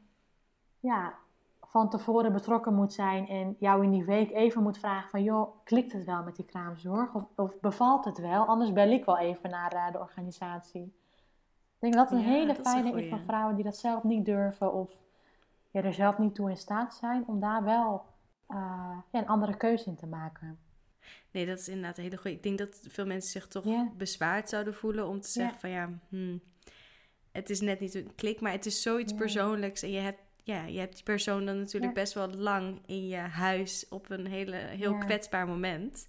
ja, 0.80 1.13
van 1.76 1.89
tevoren 1.89 2.34
betrokken 2.34 2.73
moet 2.73 2.93
zijn 2.93 3.28
en 3.28 3.55
jou 3.59 3.84
in 3.84 3.91
die 3.91 4.05
week 4.05 4.32
even 4.32 4.63
moet 4.63 4.78
vragen 4.78 5.09
van 5.09 5.23
joh, 5.23 5.55
klikt 5.63 5.93
het 5.93 6.05
wel 6.05 6.23
met 6.23 6.36
die 6.36 6.45
kraamzorg 6.45 7.13
of, 7.13 7.23
of 7.36 7.59
bevalt 7.59 8.05
het 8.05 8.17
wel? 8.17 8.45
Anders 8.45 8.73
bel 8.73 8.91
ik 8.91 9.05
wel 9.05 9.17
even 9.17 9.49
naar 9.49 9.73
uh, 9.73 9.91
de 9.91 9.99
organisatie. 9.99 10.82
Ik 10.82 11.80
denk 11.80 11.93
dat 11.93 12.09
het 12.09 12.19
een 12.19 12.26
ja, 12.26 12.32
hele 12.32 12.55
fijne 12.55 13.01
is 13.01 13.09
van 13.09 13.23
vrouwen 13.26 13.55
die 13.55 13.63
dat 13.63 13.78
zelf 13.78 14.03
niet 14.03 14.26
durven 14.26 14.73
of 14.73 14.91
ja, 15.71 15.84
er 15.84 15.93
zelf 15.93 16.17
niet 16.17 16.36
toe 16.36 16.49
in 16.49 16.57
staat 16.57 16.93
zijn 16.93 17.23
om 17.28 17.39
daar 17.39 17.63
wel 17.63 18.05
uh, 18.49 18.57
ja, 19.11 19.19
een 19.19 19.28
andere 19.28 19.57
keuze 19.57 19.86
in 19.86 19.95
te 19.95 20.07
maken. 20.07 20.59
Nee, 21.32 21.45
dat 21.45 21.59
is 21.59 21.67
inderdaad 21.67 21.97
een 21.97 22.03
hele 22.03 22.17
goede. 22.17 22.36
Ik 22.36 22.43
denk 22.43 22.57
dat 22.57 22.80
veel 22.88 23.05
mensen 23.05 23.32
zich 23.32 23.47
toch 23.47 23.63
yeah. 23.63 23.91
bezwaard 23.97 24.49
zouden 24.49 24.73
voelen 24.73 25.07
om 25.07 25.21
te 25.21 25.30
zeggen 25.30 25.69
yeah. 25.69 25.88
van 25.88 25.97
ja, 25.97 25.99
hmm, 26.09 26.41
het 27.32 27.49
is 27.49 27.61
net 27.61 27.80
niet 27.80 27.93
een 27.93 28.15
klik, 28.15 28.41
maar 28.41 28.51
het 28.51 28.65
is 28.65 28.82
zoiets 28.82 29.11
yeah. 29.11 29.21
persoonlijks. 29.21 29.84
En 29.84 29.91
je 29.91 29.99
hebt, 29.99 30.19
ja, 30.45 30.63
je 30.63 30.79
hebt 30.79 30.95
die 30.95 31.03
persoon 31.03 31.45
dan 31.45 31.59
natuurlijk 31.59 31.93
best 31.93 32.13
wel 32.13 32.29
lang 32.29 32.81
in 32.85 33.07
je 33.07 33.17
huis 33.17 33.87
op 33.89 34.09
een 34.09 34.25
hele, 34.25 34.55
heel 34.55 34.97
kwetsbaar 34.97 35.47
moment. 35.47 36.07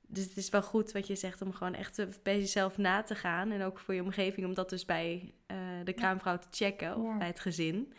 Dus 0.00 0.24
het 0.24 0.36
is 0.36 0.50
wel 0.50 0.62
goed 0.62 0.92
wat 0.92 1.06
je 1.06 1.14
zegt 1.14 1.42
om 1.42 1.52
gewoon 1.52 1.74
echt 1.74 2.22
bij 2.22 2.38
jezelf 2.38 2.78
na 2.78 3.02
te 3.02 3.14
gaan. 3.14 3.50
En 3.50 3.62
ook 3.62 3.78
voor 3.78 3.94
je 3.94 4.02
omgeving 4.02 4.46
om 4.46 4.54
dat 4.54 4.70
dus 4.70 4.84
bij 4.84 5.34
uh, 5.46 5.56
de 5.84 5.92
kraamvrouw 5.92 6.38
te 6.38 6.46
checken 6.50 6.96
of 6.96 7.18
bij 7.18 7.26
het 7.26 7.40
gezin. 7.40 7.92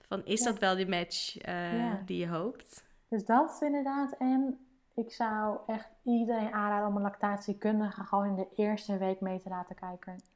Van 0.00 0.24
is 0.24 0.42
dat 0.42 0.58
wel 0.58 0.76
die 0.76 0.88
match 0.88 1.46
uh, 1.48 1.94
die 2.04 2.18
je 2.18 2.28
hoopt? 2.28 2.84
Dus 3.08 3.24
dat 3.24 3.50
is 3.50 3.60
inderdaad. 3.60 4.16
En 4.18 4.58
ik 4.94 5.12
zou 5.12 5.58
echt 5.66 5.88
iedereen 6.04 6.52
aanraden 6.52 6.88
om 6.88 6.96
een 6.96 7.02
lactatiekundige 7.02 8.04
gewoon 8.04 8.26
in 8.26 8.34
de 8.34 8.48
eerste 8.56 8.98
week 8.98 9.20
mee 9.20 9.40
te 9.40 9.48
laten 9.48 9.76
kijken. 9.76 10.33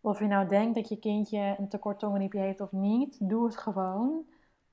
Of 0.00 0.18
je 0.18 0.26
nou 0.26 0.48
denkt 0.48 0.74
dat 0.74 0.88
je 0.88 0.98
kindje 0.98 1.54
een 1.58 1.68
tekort 1.68 1.98
tongeniepje 1.98 2.38
heeft 2.38 2.60
of 2.60 2.72
niet, 2.72 3.16
doe 3.20 3.46
het 3.46 3.56
gewoon. 3.56 4.24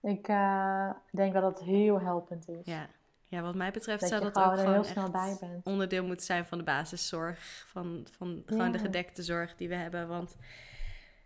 Ik 0.01 0.27
uh, 0.27 0.89
denk 1.11 1.33
dat 1.33 1.41
dat 1.41 1.59
heel 1.59 1.99
helpend 1.99 2.49
is. 2.49 2.65
Ja. 2.65 2.89
Ja, 3.33 3.41
wat 3.41 3.55
mij 3.55 3.71
betreft 3.71 3.99
dat 3.99 4.09
zou 4.09 4.21
dat 4.21 4.37
ook 4.37 4.43
gewoon 4.43 4.73
heel 4.73 4.83
snel 4.83 5.11
bij 5.11 5.37
bent. 5.39 5.65
onderdeel 5.65 6.05
moeten 6.05 6.25
zijn 6.25 6.45
van 6.45 6.57
de 6.57 6.63
basiszorg. 6.63 7.65
Van, 7.67 8.05
van 8.11 8.43
gewoon 8.45 8.71
de 8.71 8.79
gedekte 8.79 9.23
zorg 9.23 9.55
die 9.55 9.69
we 9.69 9.75
hebben. 9.75 10.07
Want 10.07 10.35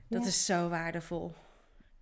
dat 0.08 0.26
is 0.26 0.46
zo 0.46 0.70
waardevol. 0.70 1.34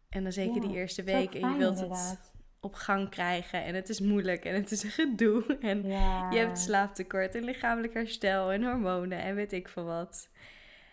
En 0.09 0.23
dan 0.23 0.31
zeker 0.31 0.61
die 0.61 0.75
eerste 0.75 1.03
week. 1.03 1.33
en 1.33 1.51
je 1.51 1.57
wilt 1.57 1.73
inderdaad. 1.75 2.09
het 2.09 2.31
op 2.59 2.73
gang 2.73 3.09
krijgen. 3.09 3.63
En 3.63 3.75
het 3.75 3.89
is 3.89 3.99
moeilijk 3.99 4.45
en 4.45 4.55
het 4.55 4.71
is 4.71 4.83
een 4.83 4.89
gedoe. 4.89 5.57
En 5.59 5.87
je 6.31 6.37
hebt 6.37 6.59
slaaptekort 6.59 7.35
en 7.35 7.43
lichamelijk 7.43 7.93
herstel 7.93 8.51
en 8.51 8.63
hormonen 8.63 9.19
en 9.19 9.35
weet 9.35 9.51
ik 9.51 9.67
veel 9.67 9.85
wat. 9.85 10.29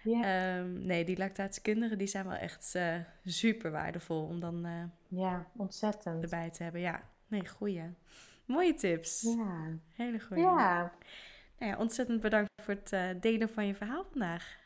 Ja. 0.03 0.59
Um, 0.59 0.87
nee, 0.87 1.05
die 1.05 1.19
lactatiekundigen 1.19 1.99
die 1.99 2.07
zijn 2.07 2.27
wel 2.27 2.37
echt 2.37 2.73
uh, 2.77 2.95
super 3.25 3.71
waardevol 3.71 4.25
om 4.25 4.41
dan 4.41 4.67
uh, 4.67 4.83
ja, 5.09 5.47
ontzettend. 5.57 6.23
erbij 6.23 6.51
te 6.51 6.63
hebben. 6.63 6.81
Ja, 6.81 7.03
nee, 7.27 7.49
goeie. 7.49 7.95
Mooie 8.45 8.75
tips. 8.75 9.23
Ja. 9.23 9.79
Hele 9.95 10.21
goede. 10.21 10.43
Ja. 10.43 10.93
Nou 11.59 11.73
ja, 11.73 11.79
ontzettend 11.79 12.21
bedankt 12.21 12.51
voor 12.63 12.75
het 12.75 12.93
uh, 12.93 13.09
delen 13.21 13.49
van 13.49 13.67
je 13.67 13.75
verhaal 13.75 14.05
vandaag. 14.05 14.61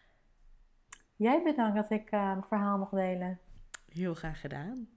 Jij 1.17 1.43
bedankt 1.43 1.77
dat 1.77 1.91
ik 1.91 2.11
mijn 2.11 2.45
verhaal 2.49 2.79
mocht 2.79 2.95
delen. 2.95 3.39
Heel 3.89 4.15
graag 4.15 4.41
gedaan. 4.41 4.89